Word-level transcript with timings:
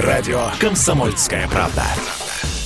Радио 0.00 0.50
«Комсомольская 0.60 1.48
правда». 1.48 1.82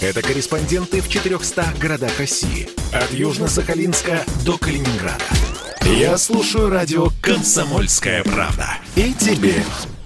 Это 0.03 0.21
корреспонденты 0.21 1.01
в 1.01 1.09
400 1.09 1.65
городах 1.81 2.19
России. 2.19 2.69
От 2.93 3.11
Южно-Сахалинска 3.11 4.21
до 4.45 4.59
Калининграда. 4.59 5.25
Я 5.83 6.19
слушаю 6.19 6.69
радио 6.69 7.09
«Комсомольская 7.23 8.23
правда». 8.23 8.67
И 8.97 9.15
тебе 9.15 9.55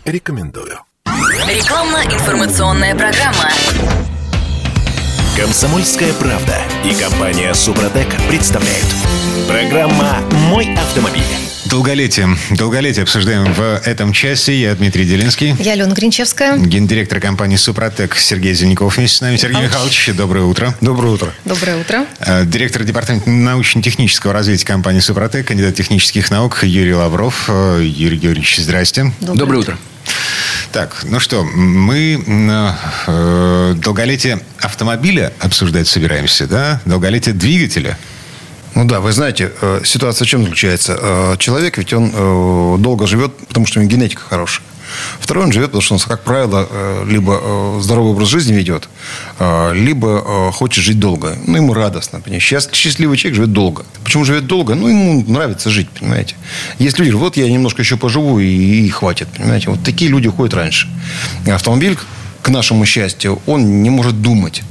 рекомендую. 0.04 0.78
Рекламно-информационная 1.04 2.94
программа. 2.94 3.50
«Комсомольская 5.36 6.12
правда» 6.14 6.56
и 6.84 6.94
компания 6.94 7.52
«Супротек» 7.54 8.06
представляют. 8.28 8.86
Программа 9.48 10.20
«Мой 10.48 10.72
автомобиль». 10.76 11.45
Долголетие. 11.68 12.28
Долголетие 12.50 13.02
обсуждаем 13.02 13.52
в 13.52 13.60
этом 13.60 14.12
часе. 14.12 14.54
Я 14.54 14.74
Дмитрий 14.74 15.04
Делинский. 15.04 15.54
Я 15.58 15.72
Алена 15.72 15.92
Гринчевская. 15.94 16.56
Гендиректор 16.58 17.18
компании 17.18 17.56
«Супротек» 17.56 18.14
Сергей 18.16 18.54
Зеленяков 18.54 18.96
вместе 18.96 19.16
с 19.16 19.20
нами. 19.20 19.36
Сергей 19.36 19.62
Михайлович, 19.62 20.10
доброе 20.14 20.44
утро. 20.44 20.74
Доброе 20.80 21.12
утро. 21.12 21.32
Доброе 21.44 21.78
утро. 21.78 22.06
Э, 22.20 22.44
Директор 22.46 22.84
департамента 22.84 23.28
научно-технического 23.30 24.32
развития 24.32 24.64
компании 24.64 25.00
«Супротек», 25.00 25.48
кандидат 25.48 25.74
технических 25.74 26.30
наук 26.30 26.62
Юрий 26.62 26.94
Лавров. 26.94 27.46
Э, 27.48 27.80
Юрий 27.82 28.18
Георгиевич, 28.18 28.58
здрасте. 28.58 29.12
Доброе 29.20 29.58
утро. 29.58 29.78
Так, 30.70 31.04
ну 31.04 31.18
что, 31.18 31.42
мы 31.42 32.22
э, 32.26 33.74
долголетие 33.76 34.40
автомобиля 34.60 35.32
обсуждать 35.40 35.88
собираемся, 35.88 36.46
да? 36.46 36.80
Долголетие 36.84 37.34
двигателя. 37.34 37.98
Ну 38.76 38.84
да, 38.84 39.00
вы 39.00 39.10
знаете, 39.12 39.52
э, 39.62 39.80
ситуация 39.84 40.26
в 40.26 40.28
чем 40.28 40.42
заключается? 40.42 40.98
Э, 41.00 41.36
Человек 41.38 41.78
ведь 41.78 41.94
он 41.94 42.12
э, 42.14 42.76
долго 42.78 43.06
живет, 43.06 43.34
потому 43.48 43.64
что 43.66 43.80
у 43.80 43.82
него 43.82 43.90
генетика 43.90 44.22
хорошая. 44.22 44.64
Второй 45.18 45.44
он 45.44 45.52
живет, 45.52 45.68
потому 45.68 45.80
что 45.82 45.94
он, 45.94 46.00
как 46.00 46.22
правило, 46.22 46.68
либо 47.04 47.78
здоровый 47.80 48.12
образ 48.12 48.28
жизни 48.28 48.52
ведет, 48.54 48.88
либо 49.72 50.52
хочет 50.52 50.84
жить 50.84 51.00
долго. 51.00 51.36
Ну, 51.44 51.56
ему 51.56 51.74
радостно. 51.74 52.20
Понимаете? 52.20 52.46
Счаст- 52.46 52.72
Счастливый 52.72 53.16
человек 53.18 53.34
живет 53.36 53.52
долго. 53.52 53.84
Почему 54.04 54.24
живет 54.24 54.46
долго? 54.46 54.76
Ну, 54.76 54.86
ему 54.88 55.24
нравится 55.26 55.70
жить, 55.70 55.88
понимаете. 55.90 56.36
Есть 56.78 57.00
люди, 57.00 57.10
вот 57.10 57.36
я 57.36 57.50
немножко 57.50 57.82
еще 57.82 57.96
поживу 57.96 58.38
и, 58.38 58.88
хватит, 58.90 59.26
понимаете. 59.36 59.70
Вот 59.70 59.82
такие 59.82 60.08
люди 60.08 60.28
уходят 60.28 60.54
раньше. 60.54 60.88
Автомобиль, 61.52 61.98
к 62.42 62.48
нашему 62.48 62.86
счастью, 62.86 63.42
он 63.46 63.82
не 63.82 63.90
может 63.90 64.22
думать. 64.22 64.62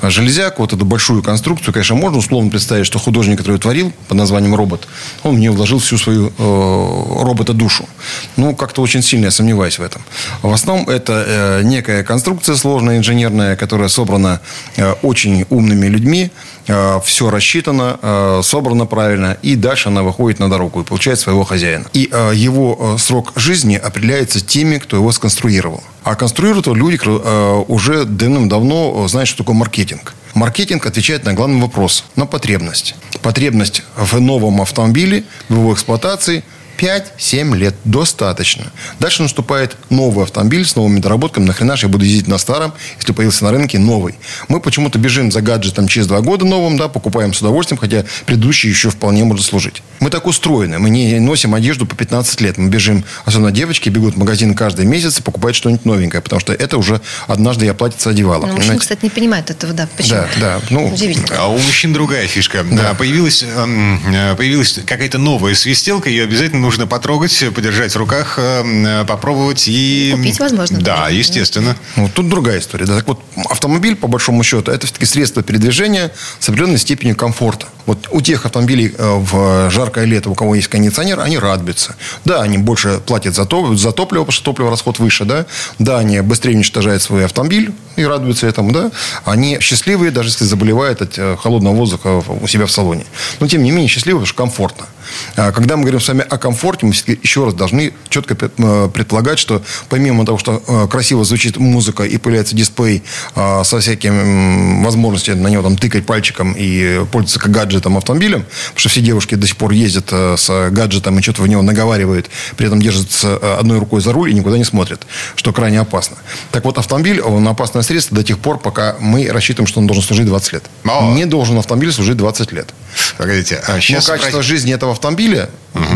А 0.00 0.10
Железяк, 0.10 0.58
вот 0.58 0.72
эту 0.72 0.84
большую 0.84 1.22
конструкцию, 1.22 1.72
конечно, 1.72 1.94
можно 1.94 2.18
условно 2.18 2.50
представить, 2.50 2.86
что 2.86 2.98
художник, 2.98 3.38
который 3.38 3.58
творил 3.58 3.92
под 4.08 4.16
названием 4.16 4.54
«Робот», 4.54 4.88
он 5.22 5.36
в 5.40 5.50
вложил 5.50 5.78
всю 5.78 5.98
свою 5.98 6.28
э, 6.28 6.32
робота-душу. 6.38 7.88
Ну, 8.36 8.54
как-то 8.54 8.82
очень 8.82 9.02
сильно 9.02 9.26
я 9.26 9.30
сомневаюсь 9.30 9.78
в 9.78 9.82
этом. 9.82 10.02
В 10.42 10.52
основном 10.52 10.88
это 10.88 11.24
э, 11.26 11.62
некая 11.64 12.02
конструкция 12.02 12.56
сложная, 12.56 12.98
инженерная, 12.98 13.56
которая 13.56 13.88
собрана 13.88 14.40
э, 14.76 14.92
очень 15.02 15.44
умными 15.50 15.86
людьми, 15.86 16.30
э, 16.66 17.00
все 17.04 17.30
рассчитано, 17.30 17.98
э, 18.00 18.40
собрано 18.42 18.86
правильно, 18.86 19.36
и 19.42 19.54
дальше 19.56 19.88
она 19.88 20.02
выходит 20.02 20.38
на 20.38 20.48
дорогу 20.48 20.80
и 20.80 20.84
получает 20.84 21.18
своего 21.18 21.44
хозяина. 21.44 21.84
И 21.92 22.08
э, 22.10 22.32
его 22.34 22.94
э, 22.94 22.98
срок 22.98 23.32
жизни 23.36 23.74
определяется 23.74 24.40
теми, 24.40 24.78
кто 24.78 24.96
его 24.96 25.12
сконструировал. 25.12 25.82
А 26.02 26.14
конструируют 26.14 26.66
его 26.66 26.76
люди 26.76 26.98
э, 27.04 27.64
уже 27.68 28.04
давным-давно 28.04 29.04
э, 29.04 29.08
знают, 29.08 29.28
что 29.28 29.38
такое 29.38 29.56
маркетинг. 29.56 30.14
Маркетинг 30.34 30.86
отвечает 30.86 31.24
на 31.24 31.34
главный 31.34 31.60
вопрос, 31.60 32.04
на 32.16 32.26
потребность. 32.26 32.94
Потребность 33.22 33.82
в 33.96 34.18
новом 34.20 34.62
автомобиле, 34.62 35.24
в 35.48 35.54
его 35.54 35.74
эксплуатации 35.74 36.44
5-7 36.80 37.56
лет 37.56 37.74
достаточно. 37.84 38.64
Дальше 38.98 39.22
наступает 39.22 39.76
новый 39.90 40.24
автомобиль 40.24 40.64
с 40.64 40.76
новыми 40.76 40.98
доработками. 40.98 41.44
Нахрена 41.44 41.76
же 41.76 41.86
я 41.86 41.92
буду 41.92 42.06
ездить 42.06 42.26
на 42.26 42.38
старом, 42.38 42.72
если 42.98 43.12
появился 43.12 43.44
на 43.44 43.50
рынке 43.50 43.78
новый. 43.78 44.14
Мы 44.48 44.60
почему-то 44.60 44.98
бежим 44.98 45.30
за 45.30 45.42
гаджетом 45.42 45.88
через 45.88 46.06
2 46.06 46.20
года 46.22 46.46
новым, 46.46 46.78
да, 46.78 46.88
покупаем 46.88 47.34
с 47.34 47.40
удовольствием, 47.40 47.78
хотя 47.78 48.06
предыдущий 48.24 48.70
еще 48.70 48.88
вполне 48.88 49.24
может 49.24 49.44
служить. 49.44 49.82
Мы 50.00 50.08
так 50.08 50.26
устроены. 50.26 50.78
Мы 50.78 50.88
не 50.88 51.20
носим 51.20 51.54
одежду 51.54 51.84
по 51.84 51.94
15 51.94 52.40
лет. 52.40 52.56
Мы 52.56 52.70
бежим, 52.70 53.04
особенно 53.26 53.50
девочки, 53.52 53.90
бегут 53.90 54.14
в 54.14 54.18
магазин 54.18 54.54
каждый 54.54 54.86
месяц 54.86 55.18
и 55.18 55.22
покупают 55.22 55.56
что-нибудь 55.56 55.84
новенькое, 55.84 56.22
потому 56.22 56.40
что 56.40 56.54
это 56.54 56.78
уже 56.78 57.02
однажды 57.26 57.66
я 57.66 57.74
платьице 57.74 58.08
одевала. 58.08 58.46
Ну, 58.46 58.54
мужчины, 58.54 58.78
кстати, 58.78 59.00
не 59.02 59.10
понимают 59.10 59.50
этого, 59.50 59.74
да. 59.74 59.86
Почему? 59.96 60.20
Да, 60.20 60.28
да. 60.40 60.60
Ну, 60.70 60.88
Удивительно. 60.88 61.36
А 61.38 61.48
у 61.48 61.58
мужчин 61.58 61.92
другая 61.92 62.26
фишка. 62.26 62.64
Да. 62.70 62.94
Появилась, 62.94 63.42
эм, 63.42 64.00
э, 64.14 64.34
появилась 64.36 64.80
какая-то 64.86 65.18
новая 65.18 65.54
свистелка, 65.54 66.08
ее 66.08 66.24
обязательно 66.24 66.69
нужно 66.70 66.86
потрогать, 66.86 67.44
подержать 67.52 67.92
в 67.92 67.96
руках, 67.96 68.34
э, 68.36 69.04
попробовать 69.04 69.64
и... 69.66 70.12
Купить, 70.16 70.38
возможно, 70.38 70.78
Да, 70.78 71.06
даже. 71.06 71.16
естественно. 71.16 71.76
Ну, 71.96 72.08
тут 72.14 72.28
другая 72.28 72.60
история. 72.60 72.86
Да, 72.86 72.94
так 72.94 73.08
вот, 73.08 73.20
автомобиль, 73.48 73.96
по 73.96 74.06
большому 74.06 74.44
счету, 74.44 74.70
это 74.70 74.86
все-таки 74.86 75.04
средство 75.04 75.42
передвижения 75.42 76.12
с 76.38 76.48
определенной 76.48 76.78
степенью 76.78 77.16
комфорта. 77.16 77.66
Вот 77.86 78.06
у 78.12 78.20
тех 78.20 78.46
автомобилей 78.46 78.94
э, 78.96 79.14
в 79.18 79.68
жаркое 79.70 80.04
лето, 80.04 80.30
у 80.30 80.36
кого 80.36 80.54
есть 80.54 80.68
кондиционер, 80.68 81.18
они 81.18 81.38
радуются. 81.38 81.96
Да, 82.24 82.40
они 82.42 82.56
больше 82.56 83.00
платят 83.04 83.34
за, 83.34 83.46
то, 83.46 83.74
за 83.74 83.90
топливо, 83.90 84.22
потому 84.22 84.32
что 84.32 84.44
топливо 84.44 84.70
расход 84.70 85.00
выше, 85.00 85.24
да. 85.24 85.46
Да, 85.80 85.98
они 85.98 86.20
быстрее 86.20 86.54
уничтожают 86.54 87.02
свой 87.02 87.24
автомобиль 87.24 87.72
и 87.96 88.04
радуются 88.04 88.46
этому, 88.46 88.70
да. 88.70 88.92
Они 89.24 89.58
счастливые, 89.60 90.12
даже 90.12 90.28
если 90.28 90.44
заболевают 90.44 91.02
от 91.02 91.18
э, 91.18 91.36
холодного 91.36 91.74
воздуха 91.74 92.22
у 92.40 92.46
себя 92.46 92.66
в 92.66 92.70
салоне. 92.70 93.06
Но, 93.40 93.48
тем 93.48 93.64
не 93.64 93.72
менее, 93.72 93.88
счастливые, 93.88 94.20
потому 94.20 94.26
что 94.28 94.36
комфортно. 94.36 94.86
А 95.36 95.52
Когда 95.52 95.76
мы 95.76 95.82
говорим 95.82 96.00
с 96.00 96.08
вами 96.08 96.24
о 96.28 96.38
комфорте, 96.38 96.86
мы 96.86 96.92
все-таки 96.92 97.20
еще 97.22 97.44
раз 97.44 97.54
должны 97.54 97.92
четко 98.08 98.34
предполагать, 98.34 99.38
что 99.38 99.62
помимо 99.88 100.24
того, 100.26 100.38
что 100.38 100.62
э, 100.66 100.88
красиво 100.88 101.24
звучит 101.24 101.56
музыка 101.56 102.04
и 102.04 102.16
появляется 102.18 102.54
дисплей 102.56 103.02
э, 103.34 103.62
со 103.64 103.80
всякими 103.80 104.84
возможностями 104.84 105.40
на 105.40 105.48
него 105.48 105.62
там 105.62 105.76
тыкать 105.76 106.06
пальчиком 106.06 106.54
и 106.56 107.04
пользоваться 107.10 107.40
как 107.40 107.50
гаджетом 107.50 107.96
автомобилем, 107.96 108.42
потому 108.42 108.78
что 108.78 108.88
все 108.88 109.00
девушки 109.00 109.34
до 109.34 109.46
сих 109.46 109.56
пор 109.56 109.72
ездят 109.72 110.08
э, 110.10 110.36
с 110.36 110.70
гаджетом 110.70 111.18
и 111.18 111.22
что-то 111.22 111.42
в 111.42 111.48
него 111.48 111.62
наговаривают, 111.62 112.30
при 112.56 112.66
этом 112.66 112.80
держатся 112.80 113.38
э, 113.40 113.56
одной 113.58 113.78
рукой 113.78 114.00
за 114.00 114.12
руль 114.12 114.30
и 114.30 114.34
никуда 114.34 114.58
не 114.58 114.64
смотрят, 114.64 115.06
что 115.36 115.52
крайне 115.52 115.80
опасно. 115.80 116.16
Так 116.50 116.64
вот, 116.64 116.78
автомобиль, 116.78 117.20
он 117.20 117.46
опасное 117.46 117.82
средство 117.82 118.16
до 118.16 118.24
тех 118.24 118.38
пор, 118.38 118.58
пока 118.58 118.96
мы 119.00 119.28
рассчитываем, 119.30 119.66
что 119.66 119.80
он 119.80 119.86
должен 119.86 120.02
служить 120.02 120.26
20 120.26 120.52
лет. 120.52 120.64
О. 120.84 121.12
Не 121.14 121.26
должен 121.26 121.58
автомобиль 121.58 121.92
служить 121.92 122.16
20 122.16 122.52
лет. 122.52 122.68
Погодите, 123.16 123.62
а 123.66 123.74
Но 123.74 123.80
сейчас... 123.80 124.06
качество 124.06 124.42
жизни 124.42 124.72
этого 124.72 124.92
автомобиля, 125.00 125.48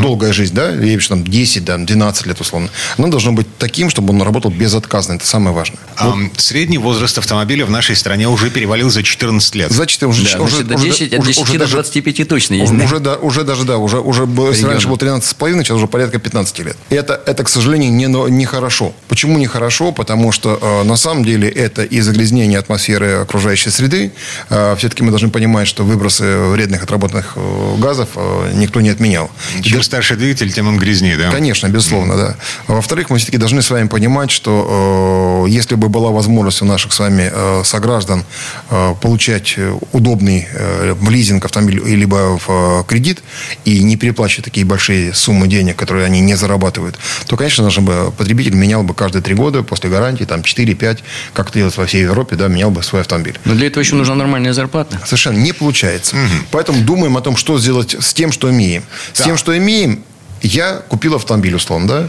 долгая 0.03 0.32
жизнь, 0.32 0.54
да, 0.54 0.70
я 0.70 0.98
там 1.00 1.25
10, 1.25 1.65
да, 1.65 1.76
12 1.76 2.26
лет 2.26 2.41
условно, 2.41 2.70
оно 2.97 3.09
должно 3.09 3.32
быть 3.32 3.47
таким, 3.59 3.91
чтобы 3.91 4.15
он 4.15 4.22
работал 4.22 4.50
безотказно. 4.50 5.15
Это 5.15 5.26
самое 5.26 5.54
важное. 5.54 5.78
Ам, 5.97 6.31
Средний 6.37 6.78
возраст 6.78 7.19
автомобиля 7.19 7.66
в 7.66 7.70
нашей 7.70 7.97
стране 7.97 8.28
уже 8.28 8.50
перевалил 8.50 8.88
за 8.88 9.03
14 9.03 9.54
лет. 9.56 9.72
За 9.72 9.87
4, 9.87 10.09
уже, 10.09 10.22
Да, 10.25 10.41
уже, 10.43 10.56
значит, 10.56 10.69
до 10.69 10.75
уже- 10.76 10.84
10, 10.87 11.12
от 11.12 11.19
уже- 11.20 11.28
10 11.28 11.43
уже 11.43 11.53
до 11.54 11.59
даже- 11.59 11.72
25 11.75 12.25
точно 12.25 12.54
есть. 12.54 12.70
Уже, 12.72 12.78
да? 12.78 12.84
уже, 12.84 12.98
да, 13.00 13.16
уже 13.16 13.43
даже, 13.44 13.64
да, 13.64 13.76
уже, 13.78 13.98
уже 13.98 14.22
если 14.50 14.66
раньше 14.66 14.87
было 14.88 14.97
13,5, 14.97 15.64
сейчас 15.64 15.76
уже 15.76 15.87
порядка 15.88 16.19
15 16.19 16.62
лет. 16.62 16.76
И 16.91 16.94
это, 16.94 17.20
это 17.26 17.43
к 17.44 17.48
сожалению, 17.48 17.93
не, 17.93 18.06
но- 18.06 18.28
нехорошо. 18.28 18.93
Почему 19.09 19.38
нехорошо? 19.38 19.91
Потому 19.93 20.31
что 20.32 20.59
э, 20.62 20.84
на 20.84 20.97
самом 20.97 21.25
деле 21.25 21.48
это 21.48 21.82
и 21.82 22.00
загрязнение 22.00 22.59
атмосферы 22.60 23.14
окружающей 23.22 23.70
среды. 23.70 24.12
Э, 24.50 24.76
все-таки 24.78 25.03
мы 25.03 25.10
должны 25.10 25.31
понимать, 25.31 25.66
что 25.66 25.82
выбросы 25.84 26.37
вредных 26.53 26.84
отработанных 26.84 27.32
э, 27.37 27.75
газов 27.78 28.10
э, 28.14 28.53
никто 28.54 28.81
не 28.84 28.91
отменял. 28.91 29.31
Чем 29.62 29.83
старше 29.83 30.17
двигатель, 30.17 30.53
тем 30.53 30.69
он 30.69 30.78
грязнее, 30.78 31.17
да? 31.17 31.31
Конечно, 31.31 31.67
безусловно, 31.69 32.17
да. 32.17 32.37
Во-вторых, 32.69 33.11
мы 33.11 33.19
все-таки 33.19 33.39
должны 33.39 33.62
с 33.62 33.71
вами 33.71 33.89
понимать, 33.89 34.31
что 34.31 35.45
э, 35.47 35.50
если 35.50 35.75
бы 35.75 35.89
была 35.89 36.11
возможность 36.11 36.62
у 36.62 36.65
наших 36.65 36.93
с 36.93 36.99
вами 36.99 37.31
э, 37.33 37.62
сограждан 37.65 38.25
э, 38.71 38.94
получать 39.00 39.55
э, 39.56 39.77
удобный 39.93 40.47
э, 40.53 40.94
в 40.94 41.11
лизинг 41.11 41.44
автомобиль 41.44 41.83
либо 41.84 42.39
в 42.39 42.44
э, 42.49 42.84
кредит 42.87 43.23
и 43.65 43.83
не 43.83 43.97
переплачивать 43.97 44.44
такие 44.44 44.67
большие 44.67 45.15
суммы 45.15 45.49
денег, 45.49 45.77
которые 45.77 46.06
они 46.06 46.21
не 46.21 46.34
зарабатывают, 46.34 46.99
то, 47.27 47.37
конечно 47.37 47.71
же, 47.71 47.81
бы 47.81 48.12
потребитель 48.17 48.55
менял 48.55 48.83
бы 48.83 48.94
каждые 48.94 49.23
три 49.23 49.34
года 49.34 49.62
после 49.62 49.91
гарантии, 49.91 50.25
там 50.25 50.41
4-5, 50.41 50.99
как 51.32 51.49
это 51.49 51.58
делается 51.58 51.81
во 51.81 51.87
всей 51.87 52.03
Европе, 52.03 52.37
да, 52.37 52.49
менял 52.49 52.70
бы 52.70 52.82
свой 52.82 53.00
автомобиль. 53.00 53.38
Но 53.44 53.55
для 53.55 53.67
этого 53.69 53.82
еще 53.82 53.94
нужна 53.94 54.14
нормальная 54.14 54.53
зарплата. 54.53 55.00
Совершенно 55.05 55.38
не 55.38 55.53
получается. 55.53 56.17
Поэтому 56.50 56.82
думаем 56.82 57.17
о 57.17 57.20
том, 57.20 57.37
что 57.37 57.58
сделать 57.58 57.97
с 57.99 58.12
тем, 58.12 58.32
что 58.32 58.50
имеем. 58.50 58.74
С 59.12 59.19
Да. 59.19 59.25
тем, 59.25 59.37
что 59.37 59.56
имеем, 59.56 60.03
я 60.43 60.82
купил 60.88 61.15
автомобиль, 61.15 61.55
условно, 61.55 61.87
да? 61.88 62.09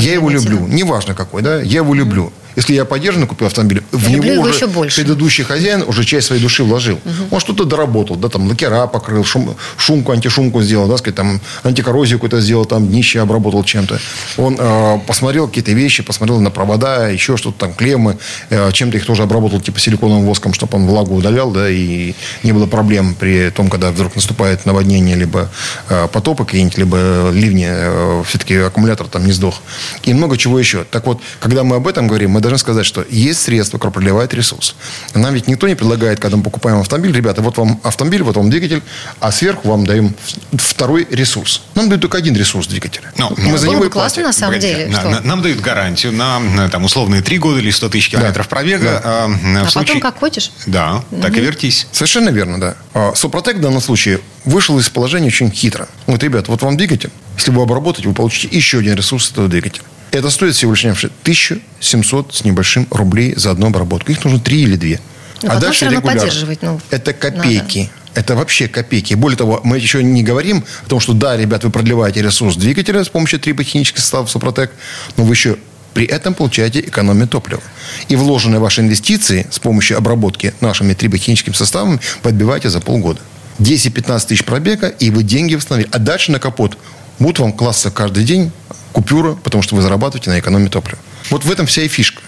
Я 0.00 0.14
его 0.14 0.28
люблю. 0.30 0.66
Неважно 0.66 1.14
какой, 1.14 1.42
да? 1.42 1.60
Я 1.60 1.78
его 1.80 1.94
люблю. 1.94 2.32
Если 2.56 2.74
я 2.74 2.84
подержанный 2.84 3.26
купил 3.26 3.46
автомобиль, 3.46 3.82
в 3.92 4.08
люблю 4.08 4.22
него 4.22 4.32
его 4.32 4.42
уже 4.44 4.54
еще 4.54 4.66
больше. 4.66 4.96
предыдущий 5.02 5.44
хозяин 5.44 5.84
уже 5.86 6.04
часть 6.04 6.26
своей 6.26 6.42
души 6.42 6.64
вложил. 6.64 6.98
Он 7.30 7.40
что-то 7.40 7.64
доработал, 7.64 8.16
да, 8.16 8.28
там 8.28 8.48
лакера 8.48 8.86
покрыл, 8.86 9.22
шум- 9.24 9.56
шумку, 9.76 10.12
антишумку 10.12 10.62
сделал, 10.62 10.88
да, 10.88 10.96
сказать, 10.96 11.14
там 11.14 11.40
антикоррозию 11.62 12.18
какую-то 12.18 12.40
сделал, 12.40 12.64
там 12.64 12.88
днище 12.88 13.20
обработал 13.20 13.62
чем-то. 13.62 13.98
Он 14.38 14.56
э, 14.58 14.98
посмотрел 15.06 15.48
какие-то 15.48 15.72
вещи, 15.72 16.02
посмотрел 16.02 16.40
на 16.40 16.50
провода, 16.50 17.08
еще 17.08 17.36
что-то 17.36 17.58
там, 17.58 17.74
клеммы, 17.74 18.16
э, 18.50 18.72
чем-то 18.72 18.96
их 18.96 19.04
тоже 19.04 19.22
обработал, 19.22 19.60
типа 19.60 19.78
силиконовым 19.78 20.24
воском, 20.24 20.54
чтобы 20.54 20.78
он 20.78 20.86
влагу 20.86 21.14
удалял, 21.14 21.50
да, 21.50 21.68
и 21.68 22.14
не 22.42 22.52
было 22.52 22.66
проблем 22.66 23.14
при 23.14 23.50
том, 23.50 23.68
когда 23.68 23.90
вдруг 23.90 24.16
наступает 24.16 24.64
наводнение, 24.64 25.14
либо 25.14 25.50
э, 25.88 26.08
потопы 26.10 26.44
какие-нибудь, 26.44 26.78
либо 26.78 27.30
ливни, 27.32 27.66
э, 27.68 28.22
все-таки 28.26 28.56
аккумулятор 28.56 29.08
там 29.08 29.26
не 29.26 29.32
сдох. 29.32 29.60
И 30.04 30.14
много 30.14 30.38
чего 30.38 30.58
еще. 30.58 30.84
Так 30.90 31.06
вот, 31.06 31.20
когда 31.40 31.62
мы 31.62 31.76
об 31.76 31.86
этом 31.86 32.06
говорим, 32.06 32.30
мы 32.30 32.40
должны 32.46 32.58
сказать, 32.58 32.86
что 32.86 33.04
есть 33.08 33.42
средства, 33.42 33.78
которые 33.78 33.94
продлевают 33.94 34.32
ресурс. 34.34 34.76
Нам 35.14 35.34
ведь 35.34 35.48
никто 35.48 35.68
не 35.68 35.74
предлагает, 35.74 36.20
когда 36.20 36.36
мы 36.36 36.42
покупаем 36.42 36.78
автомобиль, 36.78 37.12
ребята, 37.12 37.42
вот 37.42 37.58
вам 37.58 37.80
автомобиль, 37.82 38.22
вот 38.22 38.36
вам 38.36 38.50
двигатель, 38.50 38.82
а 39.20 39.32
сверху 39.32 39.68
вам 39.68 39.86
даем 39.86 40.14
второй 40.52 41.06
ресурс. 41.10 41.62
Нам 41.74 41.88
дают 41.88 42.02
только 42.02 42.18
один 42.18 42.36
ресурс 42.36 42.66
двигателя. 42.68 43.12
Но, 43.16 43.32
ну, 43.36 43.50
мы 43.50 43.58
за 43.58 43.68
него 43.68 43.80
бы 43.80 43.90
классно, 43.90 44.22
на 44.22 44.32
самом 44.32 44.54
Погодите, 44.54 44.76
деле. 44.76 44.90
На, 44.90 45.00
что? 45.00 45.10
На, 45.10 45.20
нам 45.20 45.42
дают 45.42 45.60
гарантию 45.60 46.12
на 46.12 46.68
там, 46.68 46.84
условные 46.84 47.22
три 47.22 47.38
года 47.38 47.58
или 47.58 47.70
100 47.70 47.88
тысяч 47.88 48.10
километров 48.10 48.46
да. 48.46 48.50
пробега. 48.50 49.00
Да. 49.02 49.24
А, 49.24 49.64
а 49.64 49.68
случае... 49.68 49.94
потом 49.94 50.00
как 50.00 50.18
хочешь? 50.18 50.52
Да, 50.66 51.02
угу. 51.10 51.22
так 51.22 51.36
и 51.36 51.40
вертись. 51.40 51.86
Совершенно 51.92 52.30
верно, 52.30 52.60
да. 52.60 52.76
А 52.94 53.14
Супротек 53.14 53.56
в 53.56 53.60
данном 53.60 53.80
случае 53.80 54.20
вышел 54.44 54.78
из 54.78 54.88
положения 54.88 55.26
очень 55.26 55.50
хитро. 55.50 55.88
Вот, 56.06 56.22
ребят, 56.22 56.48
вот 56.48 56.62
вам 56.62 56.76
двигатель. 56.76 57.10
Если 57.36 57.50
вы 57.50 57.62
обработаете, 57.62 58.08
вы 58.08 58.14
получите 58.14 58.48
еще 58.50 58.78
один 58.78 58.94
ресурс 58.94 59.30
этого 59.30 59.48
двигателя. 59.48 59.84
Это 60.16 60.30
стоит 60.30 60.54
всего 60.54 60.72
лишь 60.72 60.84
1700 60.84 62.34
с 62.34 62.44
небольшим 62.44 62.86
рублей 62.90 63.34
за 63.36 63.50
одну 63.50 63.66
обработку. 63.66 64.12
Их 64.12 64.24
нужно 64.24 64.40
три 64.40 64.62
или 64.62 64.76
две. 64.76 64.98
Но 65.42 65.52
а 65.52 65.56
дальше 65.60 65.84
регулярно. 65.84 66.22
поддерживать. 66.22 66.62
Ну, 66.62 66.80
это 66.90 67.12
копейки. 67.12 67.78
Надо. 67.78 67.90
Это 68.14 68.34
вообще 68.34 68.66
копейки. 68.66 69.12
Более 69.12 69.36
того, 69.36 69.60
мы 69.62 69.76
еще 69.76 70.02
не 70.02 70.22
говорим 70.22 70.64
о 70.86 70.88
том, 70.88 71.00
что 71.00 71.12
да, 71.12 71.36
ребят, 71.36 71.64
вы 71.64 71.70
продлеваете 71.70 72.22
ресурс 72.22 72.56
двигателя 72.56 73.04
с 73.04 73.10
помощью 73.10 73.38
триботехнических 73.38 74.00
составов 74.00 74.30
Супротек, 74.30 74.72
но 75.18 75.24
вы 75.24 75.34
еще 75.34 75.58
при 75.92 76.06
этом 76.06 76.32
получаете 76.32 76.80
экономию 76.80 77.28
топлива. 77.28 77.62
И 78.08 78.16
вложенные 78.16 78.58
ваши 78.58 78.80
инвестиции 78.80 79.46
с 79.50 79.58
помощью 79.58 79.98
обработки 79.98 80.54
нашими 80.62 80.94
триботехническими 80.94 81.52
составами 81.52 82.00
подбиваете 82.22 82.70
за 82.70 82.80
полгода. 82.80 83.20
10-15 83.58 84.28
тысяч 84.28 84.44
пробега, 84.46 84.88
и 84.88 85.10
вы 85.10 85.22
деньги 85.22 85.54
восстановили. 85.54 85.90
А 85.92 85.98
дальше 85.98 86.32
на 86.32 86.38
капот 86.38 86.78
будут 87.18 87.38
вам 87.38 87.52
класться 87.52 87.90
каждый 87.90 88.24
день 88.24 88.50
купюра, 88.96 89.34
потому 89.34 89.62
что 89.62 89.76
вы 89.76 89.82
зарабатываете 89.82 90.30
на 90.30 90.38
экономии 90.38 90.68
топлива. 90.68 90.98
Вот 91.28 91.44
в 91.44 91.52
этом 91.52 91.66
вся 91.66 91.82
и 91.82 91.88
фишка. 91.88 92.22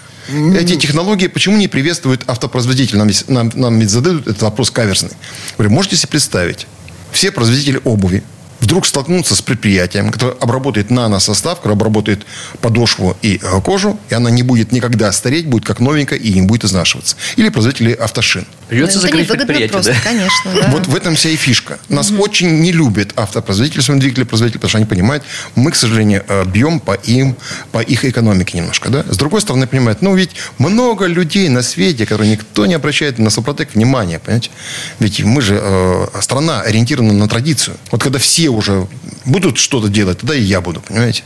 Эти 0.55 0.75
технологии 0.75 1.25
почему 1.25 1.57
не 1.57 1.67
приветствует 1.67 2.21
автопроизводитель? 2.27 2.99
Нам, 2.99 3.09
нам, 3.27 3.51
нам 3.55 3.79
ведь 3.79 3.89
задают 3.89 4.27
этот 4.27 4.43
вопрос 4.43 4.69
каверсный. 4.69 5.09
Говорю, 5.57 5.73
можете 5.73 5.95
себе 5.95 6.09
представить, 6.09 6.67
все 7.11 7.31
производители 7.31 7.81
обуви, 7.85 8.21
вдруг 8.59 8.85
столкнуться 8.85 9.33
с 9.33 9.41
предприятием, 9.41 10.11
которое 10.11 10.37
обработает 10.39 10.91
наносостав, 10.91 11.57
которое 11.57 11.73
обработает 11.73 12.27
подошву 12.61 13.17
и 13.23 13.39
э, 13.41 13.61
кожу, 13.61 13.99
и 14.09 14.13
она 14.13 14.29
не 14.29 14.43
будет 14.43 14.71
никогда 14.71 15.11
стареть, 15.11 15.47
будет 15.47 15.65
как 15.65 15.79
новенькая 15.79 16.19
и 16.19 16.31
не 16.33 16.43
будет 16.43 16.65
изнашиваться. 16.65 17.15
Или 17.35 17.49
производители 17.49 17.93
автошин. 17.93 18.45
Придется 18.69 18.99
закрыть 18.99 19.27
предприятие, 19.27 19.69
просто, 19.69 19.93
да? 19.93 19.99
конечно. 20.03 20.51
Да. 20.53 20.69
Вот 20.69 20.87
в 20.87 20.95
этом 20.95 21.15
вся 21.15 21.29
и 21.29 21.35
фишка. 21.35 21.79
Нас 21.89 22.11
угу. 22.11 22.21
очень 22.21 22.59
не 22.59 22.71
любят 22.71 23.13
автопроизводители, 23.15 23.81
своим 23.81 23.99
двигатели 23.99 24.23
производители, 24.23 24.59
потому 24.59 24.69
что 24.69 24.77
они 24.77 24.85
понимают, 24.85 25.23
мы, 25.55 25.71
к 25.71 25.75
сожалению, 25.75 26.23
э, 26.27 26.45
бьем 26.45 26.79
по 26.79 26.93
им, 26.93 27.35
по 27.71 27.79
их 27.79 28.05
экономике 28.05 28.57
немножко. 28.57 28.89
Да? 28.89 29.03
С 29.09 29.17
другой 29.17 29.41
стороны, 29.41 29.65
понимают, 29.65 30.01
ну 30.01 30.15
ведь 30.15 30.31
много 30.59 31.07
людей 31.07 31.49
на 31.49 31.63
свете, 31.63 32.05
которые 32.05 32.31
никто 32.31 32.67
не 32.67 32.75
обращает 32.75 33.17
на 33.17 33.29
Супротек 33.29 33.73
внимания, 33.73 34.19
понимаете? 34.19 34.51
Ведь 34.99 35.21
мы 35.21 35.41
же 35.41 35.59
э, 35.61 36.07
страна 36.21 36.61
ориентирована 36.61 37.13
на 37.13 37.27
традицию. 37.27 37.77
Вот 37.91 38.03
когда 38.03 38.19
все 38.19 38.49
уже 38.49 38.87
будут 39.25 39.57
что-то 39.57 39.89
делать, 39.89 40.19
тогда 40.19 40.35
и 40.35 40.41
я 40.41 40.61
буду, 40.61 40.81
понимаете? 40.81 41.23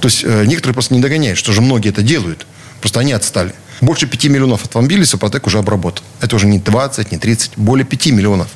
То 0.00 0.08
есть 0.08 0.24
э, 0.24 0.44
некоторые 0.46 0.74
просто 0.74 0.94
не 0.94 1.00
догоняют, 1.00 1.38
что 1.38 1.52
же 1.52 1.60
многие 1.60 1.90
это 1.90 2.02
делают. 2.02 2.46
Просто 2.80 3.00
они 3.00 3.12
отстали. 3.12 3.54
Больше 3.80 4.06
5 4.06 4.24
миллионов 4.26 4.62
автомобилей 4.62 5.04
Супротек 5.04 5.46
уже 5.46 5.58
обработал. 5.58 6.04
Это 6.20 6.36
уже 6.36 6.46
не 6.46 6.58
20, 6.58 7.12
не 7.12 7.18
30, 7.18 7.52
более 7.56 7.84
5 7.84 8.06
миллионов. 8.06 8.48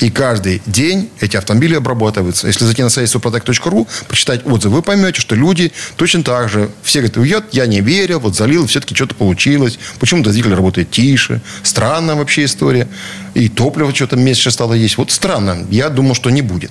И 0.00 0.10
каждый 0.10 0.62
день 0.66 1.10
эти 1.20 1.36
автомобили 1.36 1.74
обрабатываются. 1.74 2.46
Если 2.46 2.64
зайти 2.64 2.82
на 2.82 2.88
сайт 2.88 3.08
suprotec.ru, 3.08 3.86
почитать 4.08 4.46
отзывы, 4.46 4.76
вы 4.76 4.82
поймете, 4.82 5.20
что 5.20 5.34
люди 5.34 5.72
точно 5.96 6.22
так 6.22 6.48
же. 6.48 6.70
Все 6.82 7.00
говорят, 7.00 7.16
уйдет, 7.16 7.44
я 7.52 7.66
не 7.66 7.80
верил, 7.80 8.20
вот 8.20 8.36
залил, 8.36 8.66
все-таки 8.66 8.94
что-то 8.94 9.14
получилось. 9.14 9.78
Почему-то 9.98 10.30
двигатель 10.30 10.56
работает 10.56 10.90
тише. 10.90 11.40
Странная 11.62 12.14
вообще 12.14 12.44
история. 12.44 12.88
И 13.34 13.48
топливо 13.48 13.94
что-то 13.94 14.16
меньше 14.16 14.50
стало 14.50 14.74
есть. 14.74 14.96
Вот 14.98 15.10
странно. 15.10 15.66
Я 15.70 15.88
думал, 15.88 16.14
что 16.14 16.30
не 16.30 16.42
будет. 16.42 16.70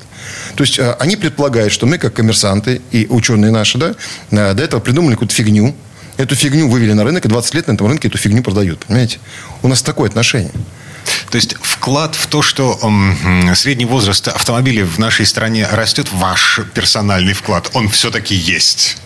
То 0.55 0.63
есть 0.63 0.79
э, 0.79 0.95
они 0.99 1.15
предполагают, 1.15 1.73
что 1.73 1.85
мы, 1.85 1.97
как 1.97 2.13
коммерсанты 2.13 2.81
и 2.91 3.07
ученые 3.09 3.51
наши, 3.51 3.77
да, 3.77 3.95
э, 4.31 4.53
до 4.53 4.63
этого 4.63 4.79
придумали 4.79 5.13
какую-то 5.13 5.33
фигню. 5.33 5.75
Эту 6.17 6.35
фигню 6.35 6.67
вывели 6.67 6.93
на 6.93 7.03
рынок, 7.03 7.25
и 7.25 7.29
20 7.29 7.53
лет 7.53 7.67
на 7.67 7.73
этом 7.73 7.87
рынке 7.87 8.07
эту 8.07 8.17
фигню 8.17 8.43
продают. 8.43 8.85
Понимаете? 8.85 9.19
У 9.61 9.67
нас 9.67 9.81
такое 9.81 10.09
отношение. 10.09 10.51
То 11.29 11.35
есть 11.35 11.55
вклад 11.61 12.15
в 12.15 12.27
то, 12.27 12.41
что 12.41 12.79
средний 13.55 13.85
возраст 13.85 14.27
автомобилей 14.27 14.83
в 14.83 14.97
нашей 14.97 15.25
стране 15.25 15.67
растет, 15.71 16.07
ваш 16.11 16.61
персональный 16.73 17.33
вклад, 17.33 17.69
он 17.73 17.89
все-таки 17.89 18.33
есть? 18.35 18.97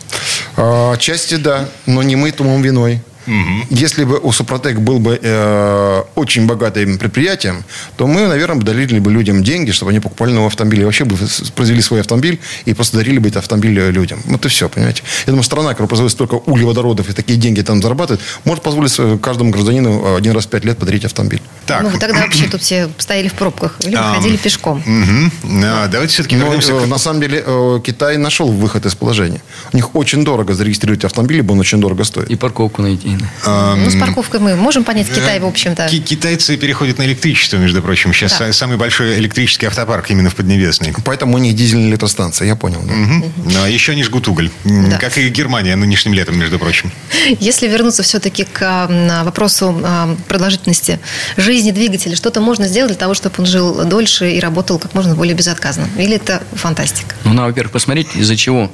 А, 0.56 0.94
отчасти 0.94 1.36
да, 1.36 1.70
но 1.86 2.04
не 2.04 2.16
мы 2.16 2.32
тому 2.32 2.60
виной. 2.62 3.02
Угу. 3.28 3.68
Если 3.70 4.04
бы 4.04 4.20
у 4.20 4.32
Супротек 4.32 4.80
был 4.80 5.00
бы 5.00 5.20
э, 5.22 6.04
очень 6.16 6.48
богатым 6.48 6.98
предприятием, 6.98 7.64
то 7.98 8.08
мы, 8.08 8.28
наверное, 8.28 8.62
дарили 8.62 9.00
бы 9.00 9.12
людям 9.12 9.44
деньги, 9.44 9.72
чтобы 9.72 9.92
они 9.92 10.00
покупали 10.00 10.32
новый 10.32 10.48
автомобиль. 10.48 10.82
И 10.82 10.86
вообще 10.86 11.06
бы 11.06 11.18
произвели 11.56 11.82
свой 11.82 12.02
автомобиль 12.02 12.40
и 12.66 12.74
просто 12.74 12.98
дарили 12.98 13.20
бы 13.20 13.30
этот 13.30 13.44
автомобиль 13.44 13.92
людям. 13.92 14.20
Вот 14.26 14.46
и 14.46 14.50
все, 14.50 14.70
понимаете. 14.70 15.04
Я 15.26 15.32
думаю, 15.32 15.44
страна, 15.44 15.70
которая 15.70 15.88
производит 15.88 16.14
столько 16.14 16.36
углеводородов 16.36 17.10
и 17.10 17.14
такие 17.14 17.40
деньги 17.40 17.62
там 17.62 17.82
зарабатывает, 17.82 18.22
может 18.44 18.64
позволить 18.64 18.96
каждому 19.22 19.52
гражданину 19.52 20.16
один 20.16 20.34
раз 20.34 20.46
в 20.46 20.50
пять 20.50 20.66
лет 20.66 20.78
подарить 20.78 21.06
автомобиль. 21.06 21.42
Так. 21.66 21.84
Ну, 21.84 21.90
вы 21.90 22.00
тогда 22.00 22.22
вообще 22.22 22.48
тут 22.48 22.62
все 22.62 22.90
стояли 22.98 23.28
в 23.28 23.34
пробках 23.34 23.78
или 23.82 23.96
а, 23.96 24.16
ходили 24.16 24.38
пешком. 24.38 24.80
Угу. 24.80 25.62
А, 25.64 25.88
давайте 25.88 26.14
все-таки 26.14 26.36
Но, 26.36 26.52
к... 26.52 26.88
На 26.88 26.98
самом 26.98 27.22
деле, 27.22 27.44
э, 27.46 27.80
Китай 27.84 28.18
нашел 28.18 28.52
выход 28.52 28.86
из 28.86 28.96
положения. 28.96 29.42
У 29.74 29.76
них 29.76 29.96
очень 29.96 30.24
дорого 30.24 30.54
зарегистрировать 30.54 31.06
автомобиль, 31.06 31.40
ибо 31.40 31.54
он 31.54 31.60
очень 31.60 31.80
дорого 31.80 32.04
стоит. 32.04 32.30
И 32.30 32.36
парковку 32.36 32.82
найти. 32.82 33.11
Ну, 33.46 33.90
с 33.90 33.96
парковкой 33.96 34.40
мы 34.40 34.56
можем 34.56 34.84
понять 34.84 35.08
Китай, 35.10 35.40
в 35.40 35.46
общем-то. 35.46 35.88
Китайцы 35.88 36.58
переходят 36.58 36.98
на 36.98 37.04
электричество, 37.04 37.58
между 37.58 37.82
прочим. 37.82 38.14
Сейчас 38.14 38.38
да. 38.38 38.54
самый 38.54 38.78
большой 38.78 39.18
электрический 39.18 39.66
автопарк 39.66 40.10
именно 40.12 40.30
в 40.30 40.36
Поднебесной. 40.36 40.94
Поэтому 41.06 41.36
у 41.36 41.38
них 41.38 41.56
дизельная 41.56 41.90
электростанция, 41.90 42.48
я 42.48 42.56
понял. 42.56 42.82
Да. 42.84 42.94
Угу. 42.94 43.52
Но 43.52 43.68
еще 43.68 43.94
они 43.94 44.04
жгут 44.04 44.28
уголь. 44.28 44.50
Да. 44.64 44.98
Как 44.98 45.18
и 45.18 45.30
Германия 45.30 45.76
нынешним 45.76 46.14
летом, 46.14 46.38
между 46.38 46.60
прочим. 46.60 46.92
Если 47.40 47.68
вернуться 47.68 48.04
все-таки 48.04 48.44
к 48.44 48.90
вопросу 49.24 49.82
продолжительности 50.28 51.00
жизни 51.38 51.72
двигателя, 51.72 52.16
что-то 52.16 52.42
можно 52.42 52.68
сделать 52.68 52.92
для 52.92 53.00
того, 53.00 53.14
чтобы 53.14 53.36
он 53.40 53.46
жил 53.46 53.86
дольше 53.86 54.32
и 54.32 54.40
работал 54.40 54.80
как 54.80 54.94
можно 54.94 55.16
более 55.16 55.36
безотказно? 55.36 55.88
Или 55.98 56.16
это 56.16 56.44
фантастика? 56.54 57.16
Ну, 57.24 57.34
надо, 57.34 57.48
во-первых, 57.50 57.72
посмотреть, 57.74 58.16
из-за 58.16 58.36
чего, 58.36 58.72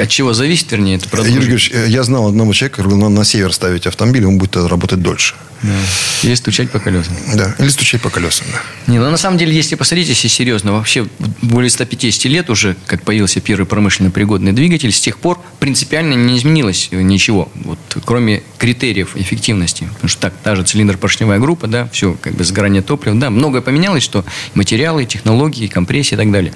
от 0.00 0.08
чего 0.08 0.32
зависит, 0.32 0.70
вернее, 0.72 0.96
это 0.96 1.08
Юрий 1.18 1.32
Георгиевич, 1.32 1.72
я 1.88 2.02
знал 2.02 2.28
одного 2.28 2.52
человека, 2.52 2.82
на, 2.82 3.08
на 3.08 3.24
север 3.24 3.52
ставить 3.52 3.77
автомобиль, 3.86 4.18
автомобиль, 4.18 4.26
он 4.26 4.38
будет 4.38 4.56
работать 4.56 5.02
дольше. 5.02 5.34
Да. 5.60 5.74
Или 6.22 6.36
стучать 6.36 6.70
по 6.70 6.78
колесам. 6.78 7.16
Да, 7.34 7.54
или 7.58 7.68
стучать 7.68 8.00
по 8.00 8.10
колесам, 8.10 8.46
да. 8.52 8.92
Не, 8.92 8.98
ну 9.00 9.10
на 9.10 9.16
самом 9.16 9.38
деле, 9.38 9.52
если 9.52 9.74
посмотреть, 9.74 10.08
если 10.08 10.28
серьезно, 10.28 10.72
вообще 10.72 11.08
более 11.42 11.68
150 11.68 12.24
лет 12.26 12.48
уже, 12.48 12.76
как 12.86 13.02
появился 13.02 13.40
первый 13.40 13.66
промышленно 13.66 14.12
пригодный 14.12 14.52
двигатель, 14.52 14.92
с 14.92 15.00
тех 15.00 15.18
пор 15.18 15.40
принципиально 15.58 16.14
не 16.14 16.38
изменилось 16.38 16.90
ничего, 16.92 17.50
вот, 17.56 17.78
кроме 18.04 18.42
критериев 18.58 19.16
эффективности. 19.16 19.88
Потому 19.94 20.08
что 20.08 20.20
так, 20.20 20.34
та 20.44 20.54
же 20.54 20.62
цилиндр-поршневая 20.62 21.40
группа, 21.40 21.66
да, 21.66 21.88
все, 21.92 22.16
как 22.20 22.34
бы 22.34 22.44
сгорание 22.44 22.82
топлива, 22.82 23.16
да, 23.16 23.28
многое 23.30 23.60
поменялось, 23.60 24.04
что 24.04 24.24
материалы, 24.54 25.06
технологии, 25.06 25.66
компрессия 25.66 26.16
и 26.16 26.20
так 26.20 26.30
далее. 26.30 26.52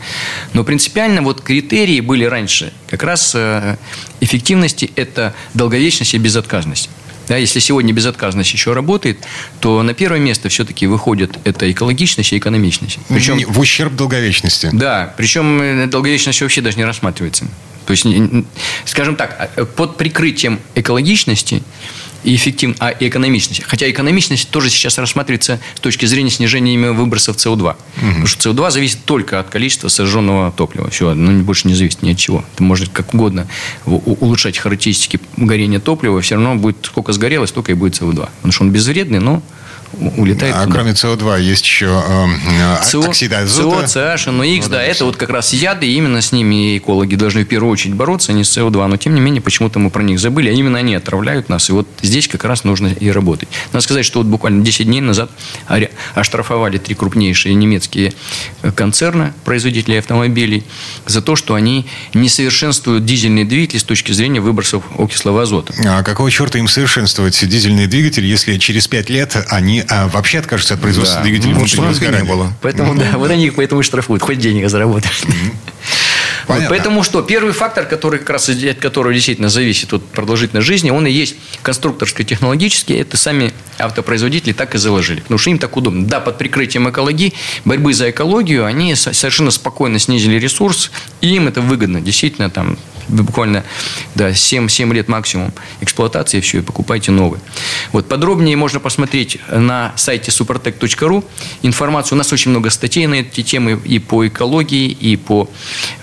Но 0.53 0.63
принципиально 0.63 1.23
вот 1.23 1.41
критерии 1.41 2.01
были 2.01 2.25
раньше 2.25 2.73
как 2.89 3.03
раз 3.03 3.33
э, 3.35 3.79
эффективности– 4.21 4.93
это 4.97 5.35
долговечность 5.55 6.15
и 6.15 6.19
безотказность. 6.19 6.89
Да, 7.29 7.37
если 7.37 7.61
сегодня 7.61 7.93
безотказность 7.93 8.53
еще 8.53 8.73
работает, 8.73 9.19
то 9.61 9.83
на 9.83 9.95
первое 9.95 10.21
место 10.21 10.49
все-таки 10.49 10.87
выходит 10.87 11.39
это 11.45 11.71
экологичность 11.71 12.33
и 12.33 12.39
экономичность. 12.39 12.99
Причем, 13.09 13.41
в 13.47 13.59
ущерб 13.61 13.95
долговечности. 13.95 14.71
Да, 14.73 15.15
причем 15.17 15.61
э, 15.61 15.87
долговечность 15.87 16.41
вообще 16.43 16.61
даже 16.61 16.77
не 16.77 16.85
рассматривается. 16.85 17.47
То 17.87 17.93
есть, 17.93 18.07
скажем 18.85 19.17
так, 19.17 19.51
а, 19.57 19.65
под 19.65 19.97
прикрытием 19.97 20.61
экологичности 20.75 21.63
и 22.25 22.35
эффективно, 22.35 22.77
а 22.79 22.91
и 22.91 23.09
экономичность. 23.09 23.63
Хотя 23.65 23.91
экономичность 23.91 24.51
тоже 24.51 24.71
сейчас 24.71 24.99
рассматривается 24.99 25.61
с 25.75 25.81
точки 25.81 26.07
зрения 26.07 26.31
снижения 26.31 26.93
выбросов 26.93 27.37
СО2. 27.37 27.57
Угу. 27.57 27.77
Потому 27.97 28.27
что 28.27 28.51
СО2 28.51 28.71
зависит 28.71 29.05
только 29.05 29.41
от 29.41 29.49
количества 29.51 29.89
сожженного 29.89 30.53
топлива. 30.53 30.91
Все, 30.91 31.11
оно 31.11 31.43
больше 31.43 31.69
не 31.69 31.75
зависит 31.75 32.03
ни 32.03 32.13
от 32.13 32.19
чего. 32.19 32.45
Это 32.55 32.63
может 32.63 32.91
как 32.91 33.15
угодно 33.15 33.47
улучшать 33.87 34.59
характеристики 34.59 35.21
горения 35.37 35.81
топлива, 35.81 36.21
все 36.21 36.37
равно 36.37 36.57
будет 36.57 36.77
сколько 36.83 37.13
сгорело, 37.13 37.47
столько 37.47 37.73
и 37.73 37.75
будет 37.75 38.01
СО2. 38.01 38.29
Потому 38.37 38.53
что 38.53 38.65
он 38.65 38.71
безвредный, 38.71 39.19
но 39.19 39.43
улетает. 40.17 40.55
А 40.57 40.65
туда. 40.65 40.75
кроме 40.75 40.93
СО2 40.93 41.41
есть 41.43 41.65
еще 41.65 42.03
э, 42.07 42.85
СО, 42.85 43.09
оксид 43.09 43.33
азота. 43.33 43.87
СО, 43.87 44.01
CH, 44.01 44.29
NOx, 44.29 44.57
Ну, 44.57 44.63
да, 44.63 44.69
да, 44.69 44.83
это 44.83 45.05
вот 45.05 45.17
как 45.17 45.31
раз 45.31 45.53
яды, 45.53 45.87
именно 45.87 46.21
с 46.21 46.33
ними 46.33 46.79
экологи 46.79 47.15
должны 47.15 47.45
в 47.45 47.49
первую 47.49 47.73
очередь 47.73 47.95
бороться, 47.95 48.33
а 48.33 48.35
не 48.35 48.45
с 48.45 48.57
СО2. 48.57 48.87
Но, 48.87 48.97
тем 48.97 49.15
не 49.15 49.21
менее, 49.21 49.41
почему-то 49.43 49.79
мы 49.79 49.91
про 49.91 50.03
них 50.03 50.19
забыли, 50.19 50.49
а 50.49 50.53
именно 50.53 50.79
они 50.79 50.95
отравляют 50.95 51.49
нас. 51.49 51.69
И 51.69 51.73
вот 51.73 51.87
здесь 52.03 52.29
как 52.29 52.45
раз 52.45 52.65
нужно 52.65 52.89
и 52.89 53.11
работать. 53.11 53.49
Надо 53.73 53.85
сказать, 53.85 54.05
что 54.05 54.21
вот 54.21 54.29
буквально 54.29 54.65
10 54.65 54.87
дней 54.87 55.01
назад 55.01 55.31
оштрафовали 56.15 56.79
три 56.79 56.95
крупнейшие 56.95 57.55
немецкие 57.55 58.13
э, 58.63 58.73
концерна, 58.73 59.35
производителей 59.45 59.99
автомобилей, 59.99 60.65
за 61.07 61.23
то, 61.23 61.37
что 61.37 61.55
они 61.55 61.87
не 62.15 62.29
совершенствуют 62.29 63.05
дизельные 63.05 63.45
двигатели 63.45 63.79
с 63.79 63.85
точки 63.85 64.13
зрения 64.13 64.41
выбросов 64.41 64.85
окислого 64.99 65.43
азота. 65.43 65.75
А 65.85 66.03
какого 66.03 66.31
черта 66.31 66.59
им 66.59 66.69
совершенствовать 66.69 67.47
дизельный 67.49 67.87
двигатель, 67.87 68.25
если 68.25 68.59
через 68.59 68.89
пять 68.89 69.11
лет 69.11 69.37
они 69.49 69.82
а, 69.89 70.09
вообще 70.09 70.39
откажутся 70.39 70.75
от 70.75 70.81
производства 70.81 71.19
Да. 71.19 71.23
двигателей 71.25 71.53
Ну, 71.53 71.59
внутреннего 71.61 71.89
не 71.89 71.95
сгорания? 71.95 72.25
было. 72.29 72.53
Поэтому, 72.61 72.95
да, 72.95 73.17
вот 73.19 73.31
они 73.31 73.47
их 73.47 73.55
поэтому 73.55 73.81
и 73.81 73.85
штрафуют, 73.85 74.23
хоть 74.23 74.39
денег 74.39 74.69
заработали. 74.69 75.13
Вот, 76.49 76.61
поэтому 76.69 77.03
что? 77.05 77.23
Первый 77.23 77.53
фактор, 77.53 77.87
который 77.87 78.19
как 78.19 78.31
раз 78.31 78.49
от 78.49 78.79
которого 78.79 79.15
действительно 79.15 79.49
зависит 79.49 79.93
от 79.93 80.05
продолжительности 80.09 80.67
жизни, 80.67 80.91
он 80.91 81.07
и 81.07 81.11
есть 81.11 81.37
конструкторско-технологический. 81.63 82.95
Это 82.95 83.17
сами 83.17 83.53
автопроизводители 83.79 84.53
так 84.53 84.75
и 84.75 84.79
заложили. 84.79 85.21
Потому 85.21 85.39
что 85.39 85.51
им 85.51 85.59
так 85.59 85.77
удобно. 85.77 86.05
Да, 86.07 86.21
под 86.21 86.39
прикрытием 86.39 86.91
экологии, 86.91 87.33
борьбы 87.65 87.95
за 87.95 88.11
экологию, 88.11 88.65
они 88.67 88.95
со- 88.97 89.13
совершенно 89.13 89.51
спокойно 89.51 89.99
снизили 89.99 90.37
ресурс, 90.39 90.91
и 91.21 91.29
им 91.37 91.49
это 91.49 91.61
выгодно. 91.61 92.01
Действительно, 92.01 92.51
там 92.51 92.77
буквально 93.21 93.65
да, 94.15 94.33
7, 94.33 94.69
7 94.69 94.93
лет 94.93 95.09
максимум 95.09 95.53
эксплуатации, 95.81 96.39
и 96.39 96.41
все, 96.41 96.59
и 96.59 96.63
покупайте 96.63 97.11
новый. 97.11 97.41
Вот, 97.93 98.09
подробнее 98.09 98.57
можно 98.57 98.81
посмотреть 98.81 99.39
на 99.51 99.93
сайте 99.97 100.31
supertech.ru 100.31 101.25
информацию. 101.63 102.17
У 102.17 102.19
нас 102.19 102.33
очень 102.33 102.51
много 102.51 102.71
статей 102.71 103.07
на 103.07 103.15
эти 103.17 103.43
темы 103.43 103.81
и 103.85 103.99
по 103.99 104.27
экологии, 104.27 104.89
и 104.89 105.17
по 105.17 105.49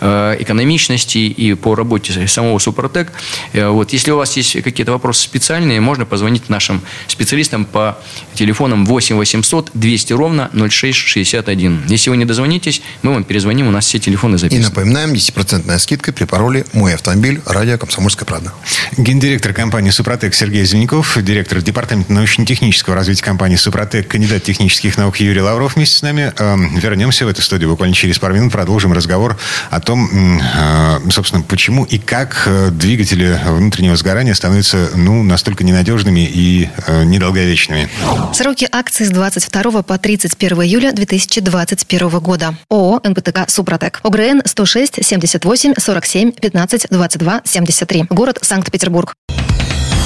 э, 0.02 0.38
экономичности, 0.40 1.18
и 1.18 1.54
по 1.56 1.76
работе 1.76 2.28
самого 2.28 2.60
Супротек. 2.60 3.12
Э, 3.54 3.70
вот, 3.70 3.94
если 3.94 4.12
у 4.12 4.18
вас 4.18 4.36
есть 4.38 4.62
какие-то 4.62 4.92
вопросы 4.92 5.24
специальные, 5.24 5.82
можно 5.82 6.06
позвонить 6.06 6.50
нашим 6.50 6.82
специалистам 7.08 7.66
по 7.66 7.98
телефонам 8.34 8.86
8 8.86 9.16
800 9.16 9.72
200 9.74 10.14
ровно 10.14 10.50
0661. 10.54 11.86
Если 11.88 12.10
вы 12.10 12.18
не 12.18 12.26
дозвонитесь, 12.26 12.82
мы 13.02 13.14
вам 13.14 13.24
перезвоним, 13.24 13.68
у 13.68 13.72
нас 13.72 13.86
все 13.86 14.00
телефоны 14.00 14.36
И 14.36 14.38
записаны. 14.38 14.64
напоминаем, 14.66 15.14
10% 15.14 15.80
скидка 15.80 16.14
при 16.14 16.26
пароле 16.26 16.66
«Мой 16.74 16.94
автомобиль», 17.00 17.42
радио 17.46 17.78
«Комсомольская 17.78 18.26
правда». 18.26 18.52
Гендиректор 18.98 19.54
компании 19.54 19.92
«Супротек» 19.92 20.34
Сергей 20.34 20.66
Зеленяков, 20.66 21.18
директор 21.22 21.62
департамента 21.62 22.12
научно-технического 22.12 22.96
развития 22.96 23.24
компании 23.24 23.56
«Супротек», 23.56 24.08
кандидат 24.08 24.44
технических 24.44 24.98
наук 24.98 25.18
Юрий 25.18 25.42
Лавров 25.42 25.76
вместе 25.76 25.98
с 25.98 26.02
нами. 26.02 26.34
Эм, 26.38 26.76
Вернемся 26.78 27.26
в 27.26 27.28
эту 27.28 27.42
студию 27.42 27.70
буквально 27.70 27.94
через 27.94 28.18
пару 28.18 28.34
минут, 28.34 28.52
продолжим 28.52 28.92
разговор 28.94 29.38
о 29.70 29.80
том, 29.80 30.40
э, 30.42 31.10
собственно, 31.12 31.44
почему 31.44 31.84
и 31.84 32.00
как 32.00 32.44
э, 32.48 32.72
двигатели 32.72 33.40
внутреннего 33.46 33.96
сгорания 33.96 34.34
становятся 34.34 34.90
ну, 34.96 35.24
настолько 35.24 35.64
ненадежными 35.64 36.22
и 36.22 36.70
э, 36.88 37.04
недолговечными. 37.04 37.90
Сроки 38.34 38.68
акций 38.72 39.06
с 39.06 39.10
22 39.10 39.84
по 39.84 39.98
31 39.98 40.64
июля 40.64 40.92
2021 40.92 42.10
года. 42.20 42.56
ООО 42.70 43.02
«НПТК 43.04 43.46
Супротек». 43.48 44.00
ОГРН 44.04 44.42
106 44.46 45.06
78 45.06 45.74
47 45.78 46.32
15 46.32 46.88
22 46.90 47.42
73. 47.46 48.06
Город 48.10 48.40
Санкт-Петербург. 48.42 48.79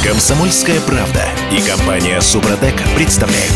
Комсомольская 0.03 0.81
правда 0.81 1.23
и 1.51 1.61
компания 1.61 2.19
Супротек 2.21 2.75
представляют. 2.95 3.53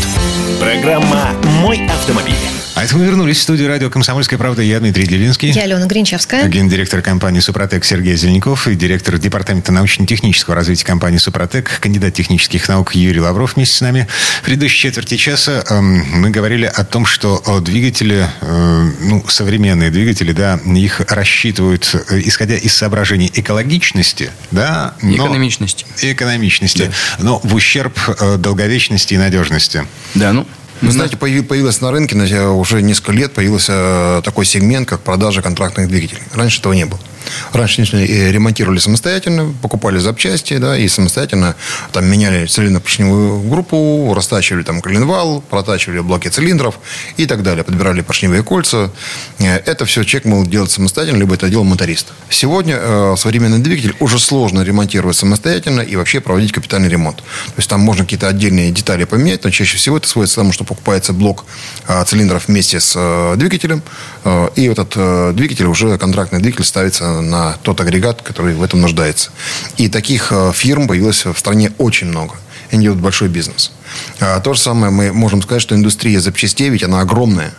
Программа 0.60 1.32
«Мой 1.60 1.84
автомобиль». 1.88 2.57
А 2.78 2.84
это 2.84 2.96
мы 2.96 3.06
вернулись 3.06 3.38
в 3.38 3.42
студию 3.42 3.66
радио 3.66 3.90
«Комсомольская 3.90 4.38
правда». 4.38 4.62
Я 4.62 4.78
Дмитрий 4.78 5.04
Делинский. 5.04 5.50
Я 5.50 5.64
Алена 5.64 5.84
Гринчевская. 5.86 6.46
Гендиректор 6.46 7.02
компании 7.02 7.40
«Супротек» 7.40 7.84
Сергей 7.84 8.14
Зеленяков 8.14 8.68
и 8.68 8.76
директор 8.76 9.18
департамента 9.18 9.72
научно-технического 9.72 10.54
развития 10.54 10.84
компании 10.86 11.18
«Супротек», 11.18 11.80
кандидат 11.80 12.14
технических 12.14 12.68
наук 12.68 12.94
Юрий 12.94 13.18
Лавров 13.18 13.56
вместе 13.56 13.76
с 13.76 13.80
нами. 13.80 14.06
В 14.42 14.44
предыдущей 14.44 14.78
четверти 14.78 15.16
часа 15.16 15.64
эм, 15.68 16.04
мы 16.20 16.30
говорили 16.30 16.66
о 16.66 16.84
том, 16.84 17.04
что 17.04 17.42
э, 17.44 17.60
двигатели, 17.62 18.28
э, 18.42 18.90
ну, 19.00 19.24
современные 19.26 19.90
двигатели, 19.90 20.30
да, 20.30 20.60
их 20.64 21.00
рассчитывают, 21.08 21.92
э, 22.10 22.20
исходя 22.26 22.54
из 22.54 22.74
соображений 22.74 23.28
экологичности, 23.34 24.30
да, 24.52 24.94
И 25.02 25.06
но- 25.06 25.24
экономичности. 25.24 25.84
экономичности, 26.00 26.92
но 27.18 27.40
в 27.42 27.56
ущерб 27.56 27.98
э, 28.20 28.36
долговечности 28.36 29.14
и 29.14 29.16
надежности. 29.16 29.84
Да, 30.14 30.32
ну, 30.32 30.46
Вы 30.80 30.92
знаете, 30.92 31.16
появи- 31.16 31.42
появилась 31.42 31.80
на 31.80 31.90
рынке 31.90 32.14
уже 32.52 32.82
несколько 32.82 33.12
лет 33.12 33.32
появился 33.32 33.72
э, 33.74 34.22
такой 34.24 34.44
сегмент, 34.44 34.88
как 34.88 35.00
продажа 35.00 35.42
контрактных 35.42 35.88
двигателей. 35.88 36.22
Раньше 36.32 36.60
этого 36.60 36.72
не 36.72 36.84
было. 36.86 37.00
Раньше 37.52 37.82
ремонтировали 37.82 38.78
самостоятельно, 38.78 39.54
покупали 39.62 39.98
запчасти, 39.98 40.58
да, 40.58 40.76
и 40.76 40.88
самостоятельно 40.88 41.54
там 41.92 42.06
меняли 42.06 42.46
цилиндропоршневую 42.46 43.40
группу, 43.48 44.12
растачивали 44.14 44.62
там 44.62 44.80
коленвал, 44.80 45.40
протачивали 45.40 46.00
блоки 46.00 46.28
цилиндров 46.28 46.78
и 47.16 47.26
так 47.26 47.42
далее, 47.42 47.64
подбирали 47.64 48.00
поршневые 48.00 48.42
кольца. 48.42 48.90
Э, 49.38 49.56
Это 49.64 49.84
все 49.84 50.04
человек 50.04 50.26
мог 50.26 50.46
делать 50.48 50.70
самостоятельно, 50.70 51.18
либо 51.18 51.34
это 51.34 51.48
делал 51.48 51.64
моторист. 51.64 52.08
Сегодня 52.30 52.76
э, 52.78 53.14
современный 53.16 53.58
двигатель 53.58 53.94
уже 54.00 54.18
сложно 54.18 54.62
ремонтировать 54.62 55.16
самостоятельно 55.16 55.80
и 55.80 55.96
вообще 55.96 56.20
проводить 56.20 56.52
капитальный 56.52 56.88
ремонт. 56.88 57.16
То 57.18 57.54
есть 57.56 57.68
там 57.68 57.80
можно 57.80 58.04
какие-то 58.04 58.28
отдельные 58.28 58.70
детали 58.70 59.04
поменять, 59.04 59.44
но 59.44 59.50
чаще 59.50 59.76
всего 59.76 59.96
это 59.96 60.08
сводится 60.08 60.36
к 60.36 60.40
тому, 60.40 60.52
что 60.52 60.64
покупается 60.64 61.12
блок 61.12 61.44
э, 61.86 62.04
цилиндров 62.04 62.48
вместе 62.48 62.80
с 62.80 62.94
э, 62.96 63.34
двигателем, 63.36 63.82
э, 64.24 64.48
и 64.56 64.64
этот 64.64 64.92
э, 64.96 65.32
двигатель 65.34 65.66
уже 65.66 65.98
контрактный 65.98 66.40
двигатель 66.40 66.64
ставится 66.64 67.17
на 67.20 67.56
тот 67.62 67.80
агрегат, 67.80 68.22
который 68.22 68.54
в 68.54 68.62
этом 68.62 68.80
нуждается. 68.80 69.30
И 69.76 69.88
таких 69.88 70.32
э, 70.32 70.52
фирм 70.54 70.88
появилось 70.88 71.24
в 71.24 71.36
стране 71.38 71.72
очень 71.78 72.08
много. 72.08 72.34
Они 72.70 72.82
делают 72.82 73.02
большой 73.02 73.28
бизнес. 73.28 73.72
А, 74.20 74.40
То 74.40 74.54
же 74.54 74.60
самое 74.60 74.92
мы 74.92 75.12
можем 75.12 75.42
сказать, 75.42 75.62
что 75.62 75.74
индустрия 75.74 76.20
запчастей, 76.20 76.68
ведь 76.68 76.82
она 76.82 77.00
огромная. 77.00 77.52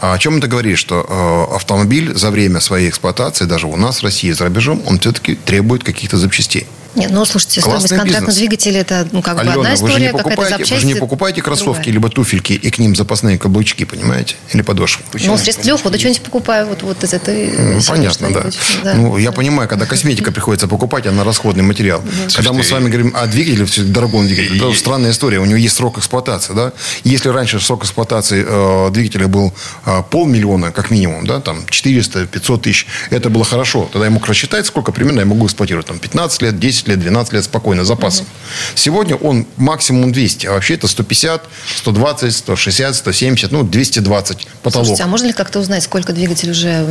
А 0.00 0.12
О 0.12 0.18
чем 0.18 0.38
это 0.38 0.48
говорит? 0.48 0.78
Что 0.78 1.06
э, 1.08 1.56
автомобиль 1.56 2.14
за 2.14 2.30
время 2.30 2.60
своей 2.60 2.88
эксплуатации, 2.88 3.46
даже 3.46 3.66
у 3.66 3.76
нас 3.76 4.00
в 4.00 4.04
России, 4.04 4.30
за 4.32 4.44
рубежом, 4.44 4.82
он 4.86 4.98
все-таки 4.98 5.34
требует 5.34 5.82
каких-то 5.82 6.16
запчастей. 6.16 6.66
Нет, 6.94 7.10
ну 7.10 7.24
слушайте, 7.24 7.60
стоимость 7.60 7.88
контрактного 7.88 8.26
бизнес. 8.26 8.36
двигателя 8.36 8.80
это 8.80 9.08
ну, 9.12 9.22
как 9.22 9.34
бы 9.34 9.40
Алена, 9.40 9.54
одна 9.54 9.70
вы 9.70 9.76
же 9.76 9.84
история, 9.84 10.06
не 10.06 10.12
покупаете, 10.12 10.50
запчасть. 10.50 10.72
вы 10.72 10.78
же 10.78 10.86
не 10.86 10.94
покупаете 10.94 11.42
кроссовки 11.42 11.76
другая. 11.76 11.92
либо 11.92 12.08
туфельки 12.10 12.52
и 12.52 12.70
к 12.70 12.78
ним 12.78 12.94
запасные 12.94 13.38
каблучки, 13.38 13.84
понимаете? 13.84 14.36
Или 14.52 14.62
подошвы. 14.62 15.02
Ну, 15.24 15.36
средств 15.36 15.64
легкого, 15.64 15.90
да 15.90 15.98
что-нибудь 15.98 16.22
покупаю 16.22 16.66
вот, 16.66 16.82
вот 16.82 17.02
из 17.04 17.12
этой 17.12 17.50
Ну, 17.56 17.80
Понятно, 17.86 18.30
да. 18.30 18.44
Да. 18.82 18.94
Ну, 18.94 19.16
я 19.18 19.32
понимаю, 19.32 19.68
когда 19.68 19.86
косметика 19.86 20.32
приходится 20.32 20.68
покупать, 20.68 21.06
она 21.06 21.24
расходный 21.24 21.64
материал. 21.64 22.02
Когда 22.34 22.52
мы 22.52 22.62
с 22.62 22.70
вами 22.70 22.88
говорим 22.88 23.12
о 23.16 23.26
двигателе, 23.26 23.64
все 23.64 23.82
дорогом 23.82 24.26
двигателе, 24.26 24.56
это 24.58 24.72
странная 24.74 25.10
история. 25.10 25.38
У 25.38 25.44
него 25.44 25.56
есть 25.56 25.76
срок 25.76 25.98
эксплуатации, 25.98 26.52
да. 26.54 26.72
Если 27.04 27.28
раньше 27.28 27.60
срок 27.60 27.84
эксплуатации 27.84 28.44
э, 28.46 28.90
двигателя 28.90 29.28
был 29.28 29.52
э, 29.86 30.02
полмиллиона, 30.10 30.72
как 30.72 30.90
минимум, 30.90 31.26
да, 31.26 31.40
там 31.40 31.66
400, 31.68 32.26
500 32.26 32.62
тысяч, 32.62 32.86
это 33.10 33.30
было 33.30 33.44
хорошо. 33.44 33.88
Тогда 33.92 34.06
я 34.06 34.10
мог 34.10 34.26
рассчитать, 34.26 34.66
сколько 34.66 34.92
примерно 34.92 35.20
я 35.20 35.26
могу 35.26 35.46
эксплуатировать. 35.46 35.86
Там 35.86 35.98
15 35.98 36.42
лет, 36.42 36.58
10 36.58 36.83
лет, 36.88 37.00
12 37.00 37.32
лет 37.32 37.44
спокойно, 37.44 37.84
запасом. 37.84 38.26
Сегодня 38.74 39.16
он 39.16 39.46
максимум 39.56 40.12
200, 40.12 40.46
а 40.46 40.52
вообще 40.52 40.74
это 40.74 40.88
150, 40.88 41.44
120, 41.76 42.34
160, 42.34 42.96
170, 42.96 43.52
ну, 43.52 43.62
220 43.62 44.46
потолок. 44.62 44.86
Слушайте, 44.86 45.04
а 45.04 45.06
можно 45.06 45.26
ли 45.26 45.32
как-то 45.32 45.60
узнать, 45.60 45.82
сколько 45.82 46.12
двигатель 46.12 46.50
уже 46.50 46.86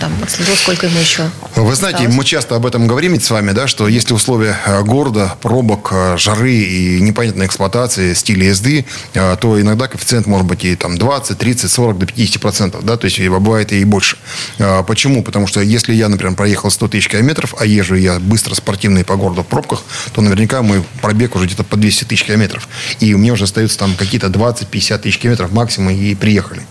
там 0.00 0.12
отслужил, 0.22 0.56
сколько 0.56 0.86
ему 0.86 0.98
еще? 0.98 1.30
Вы 1.56 1.74
знаете, 1.74 1.98
осталось? 1.98 2.16
мы 2.16 2.24
часто 2.24 2.56
об 2.56 2.66
этом 2.66 2.86
говорим 2.86 3.20
с 3.20 3.30
вами, 3.30 3.52
да, 3.52 3.66
что 3.66 3.88
если 3.88 4.14
условия 4.14 4.56
э, 4.66 4.82
города, 4.82 5.34
пробок, 5.40 5.90
э, 5.92 6.16
жары 6.16 6.54
и 6.54 7.00
непонятной 7.00 7.46
эксплуатации 7.46 8.14
стиля 8.14 8.46
езды, 8.46 8.84
э, 9.14 9.36
то 9.40 9.60
иногда 9.60 9.88
коэффициент 9.88 10.26
может 10.26 10.46
быть 10.46 10.64
и 10.64 10.76
там 10.76 10.96
20, 10.96 11.38
30, 11.38 11.70
40 11.70 11.98
до 11.98 12.06
50 12.06 12.40
процентов, 12.40 12.84
да, 12.84 12.96
то 12.96 13.04
есть 13.06 13.18
и 13.18 13.28
бывает 13.28 13.72
и 13.72 13.84
больше. 13.84 14.16
Почему? 14.86 15.22
Потому 15.22 15.46
что 15.46 15.60
если 15.60 15.92
я, 15.94 16.08
например, 16.08 16.34
проехал 16.34 16.70
100 16.70 16.88
тысяч 16.88 17.08
километров, 17.08 17.54
а 17.58 17.66
езжу 17.66 17.94
я 17.94 18.18
быстро, 18.18 18.54
спортивно 18.54 18.98
и 18.98 19.04
по 19.04 19.16
городу 19.16 19.27
в 19.34 19.46
пробках, 19.46 19.82
то 20.12 20.20
наверняка 20.20 20.62
мой 20.62 20.82
пробег 21.00 21.36
уже 21.36 21.46
где-то 21.46 21.64
по 21.64 21.76
200 21.76 22.04
тысяч 22.04 22.24
километров. 22.24 22.68
И 23.00 23.14
у 23.14 23.18
меня 23.18 23.32
уже 23.32 23.44
остается 23.44 23.78
там 23.78 23.94
какие-то 23.94 24.28
20-50 24.28 24.98
тысяч 24.98 25.18
километров 25.18 25.52
максимум 25.52 25.90
и 25.90 26.14
приехали. 26.14 26.62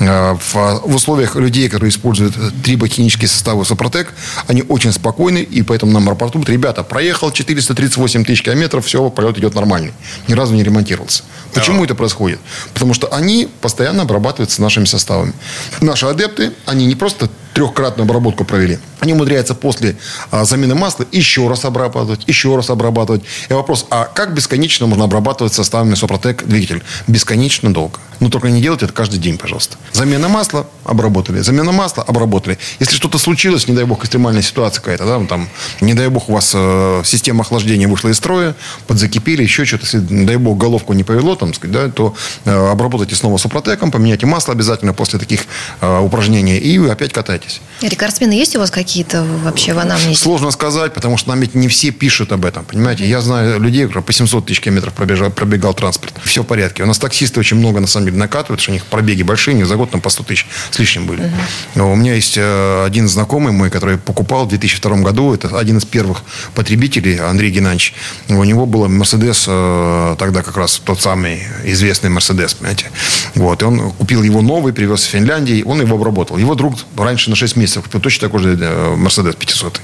Э, 0.00 0.36
В, 0.52 0.94
условиях 0.94 1.36
людей, 1.36 1.68
которые 1.68 1.90
используют 1.90 2.34
триботехнические 2.62 3.28
составы 3.28 3.64
Супротек, 3.64 4.12
они 4.46 4.62
очень 4.62 4.92
спокойны, 4.92 5.38
и 5.38 5.62
поэтому 5.62 5.92
нам 5.92 6.08
рапортуют, 6.08 6.48
ребята, 6.48 6.82
проехал 6.82 7.30
438 7.30 8.24
тысяч 8.24 8.42
километров, 8.42 8.86
все, 8.86 9.08
полет 9.10 9.38
идет 9.38 9.54
нормальный. 9.54 9.92
Ни 10.26 10.34
разу 10.34 10.54
не 10.54 10.62
ремонтировался. 10.62 11.22
Почему 11.54 11.84
это 11.84 11.94
происходит? 11.94 12.38
Потому 12.74 12.94
что 12.94 13.08
они 13.08 13.48
постоянно 13.60 14.02
обрабатываются 14.02 14.62
нашими 14.62 14.84
составами. 14.84 15.32
Наши 15.80 16.06
адепты, 16.06 16.52
они 16.66 16.86
не 16.86 16.94
просто 16.94 17.28
трехкратную 17.54 18.04
обработку 18.04 18.44
провели. 18.44 18.78
Они 19.00 19.12
умудряются 19.12 19.54
после 19.54 19.96
а, 20.30 20.44
замены 20.44 20.76
масла 20.76 21.06
еще 21.10 21.48
раз 21.48 21.64
обрабатывать 21.64 21.97
обрабатывать, 21.98 22.28
еще 22.28 22.54
раз 22.56 22.70
обрабатывать. 22.70 23.22
И 23.48 23.52
вопрос, 23.52 23.86
а 23.90 24.04
как 24.04 24.34
бесконечно 24.34 24.86
можно 24.86 25.04
обрабатывать 25.04 25.52
составами 25.52 25.94
Супротек 25.94 26.44
двигатель? 26.44 26.82
Бесконечно 27.06 27.72
долго. 27.72 27.98
Но 28.20 28.30
только 28.30 28.48
не 28.48 28.60
делайте 28.60 28.86
это 28.86 28.94
каждый 28.94 29.18
день, 29.18 29.38
пожалуйста. 29.38 29.76
Замена 29.92 30.28
масла 30.28 30.66
обработали, 30.84 31.40
замена 31.40 31.72
масла 31.72 32.02
обработали. 32.02 32.58
Если 32.80 32.96
что-то 32.96 33.18
случилось, 33.18 33.68
не 33.68 33.74
дай 33.74 33.84
бог, 33.84 34.02
экстремальная 34.02 34.42
ситуация 34.42 34.80
какая-то, 34.80 35.04
да, 35.04 35.24
там, 35.26 35.48
не 35.80 35.94
дай 35.94 36.08
бог, 36.08 36.28
у 36.28 36.32
вас 36.32 36.52
э, 36.54 37.02
система 37.04 37.42
охлаждения 37.42 37.86
вышла 37.86 38.08
из 38.08 38.16
строя, 38.16 38.54
подзакипели, 38.86 39.42
еще 39.42 39.64
что-то, 39.64 39.84
если, 39.84 40.00
не 40.12 40.24
дай 40.24 40.36
бог, 40.36 40.58
головку 40.58 40.92
не 40.92 41.04
повело, 41.04 41.36
там, 41.36 41.54
сказать, 41.54 41.74
да, 41.74 41.88
то 41.88 42.14
э, 42.44 42.70
обработайте 42.70 43.14
снова 43.14 43.36
Супротеком, 43.38 43.90
поменяйте 43.90 44.26
масло 44.26 44.52
обязательно 44.52 44.94
после 44.94 45.18
таких 45.18 45.46
э, 45.80 46.00
упражнений, 46.00 46.58
и 46.58 46.78
опять 46.88 47.12
катаетесь. 47.12 47.60
Рекордсмены 47.80 48.32
есть 48.32 48.56
у 48.56 48.58
вас 48.58 48.70
какие-то 48.70 49.24
вообще 49.44 49.74
в 49.74 49.78
анамнезе? 49.78 50.16
Сложно 50.16 50.50
сказать, 50.50 50.94
потому 50.94 51.16
что 51.16 51.28
нам 51.28 51.40
ведь 51.40 51.54
не 51.54 51.68
все 51.68 51.90
пишут 51.90 52.32
об 52.32 52.44
этом, 52.44 52.64
понимаете. 52.64 53.08
Я 53.08 53.20
знаю 53.20 53.60
людей, 53.60 53.84
которые 53.84 54.02
по 54.02 54.12
700 54.12 54.46
тысяч 54.46 54.60
километров 54.60 54.92
пробежал, 54.94 55.30
пробегал 55.30 55.74
транспорт. 55.74 56.14
Все 56.24 56.42
в 56.42 56.46
порядке. 56.46 56.82
У 56.82 56.86
нас 56.86 56.98
таксисты 56.98 57.38
очень 57.40 57.56
много, 57.56 57.80
на 57.80 57.86
самом 57.86 58.06
деле, 58.06 58.07
накатывают, 58.10 58.60
что 58.60 58.70
у 58.70 58.74
них 58.74 58.84
пробеги 58.86 59.22
большие, 59.22 59.54
не 59.54 59.64
за 59.64 59.76
год 59.76 59.90
там 59.90 60.00
по 60.00 60.10
100 60.10 60.24
тысяч 60.24 60.46
с 60.70 60.78
лишним 60.78 61.06
были. 61.06 61.30
Но 61.74 61.92
у 61.92 61.96
меня 61.96 62.14
есть 62.14 62.36
э, 62.36 62.84
один 62.84 63.08
знакомый 63.08 63.52
мой, 63.52 63.70
который 63.70 63.98
покупал 63.98 64.46
в 64.46 64.48
2002 64.48 64.96
году, 64.98 65.34
это 65.34 65.58
один 65.58 65.78
из 65.78 65.84
первых 65.84 66.22
потребителей, 66.54 67.18
Андрей 67.18 67.50
Геннадьевич. 67.50 67.94
У 68.28 68.44
него 68.44 68.66
был 68.66 68.88
Мерседес, 68.88 69.44
э, 69.48 70.16
тогда 70.18 70.42
как 70.42 70.56
раз 70.56 70.80
тот 70.84 71.00
самый 71.00 71.42
известный 71.64 72.10
Мерседес, 72.10 72.54
понимаете. 72.54 72.90
Вот. 73.34 73.62
И 73.62 73.64
он 73.64 73.92
купил 73.92 74.22
его 74.22 74.42
новый, 74.42 74.72
привез 74.72 75.02
в 75.02 75.08
Финляндии, 75.08 75.62
он 75.64 75.80
его 75.80 75.96
обработал. 75.96 76.38
Его 76.38 76.54
друг 76.54 76.78
раньше 76.96 77.30
на 77.30 77.36
6 77.36 77.56
месяцев 77.56 77.84
купил 77.84 78.00
точно 78.00 78.28
такой 78.28 78.42
же 78.42 78.58
э, 78.60 78.94
Мерседес 78.96 79.34
500. 79.34 79.80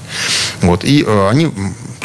Вот. 0.61 0.83
И 0.83 1.05
они 1.29 1.51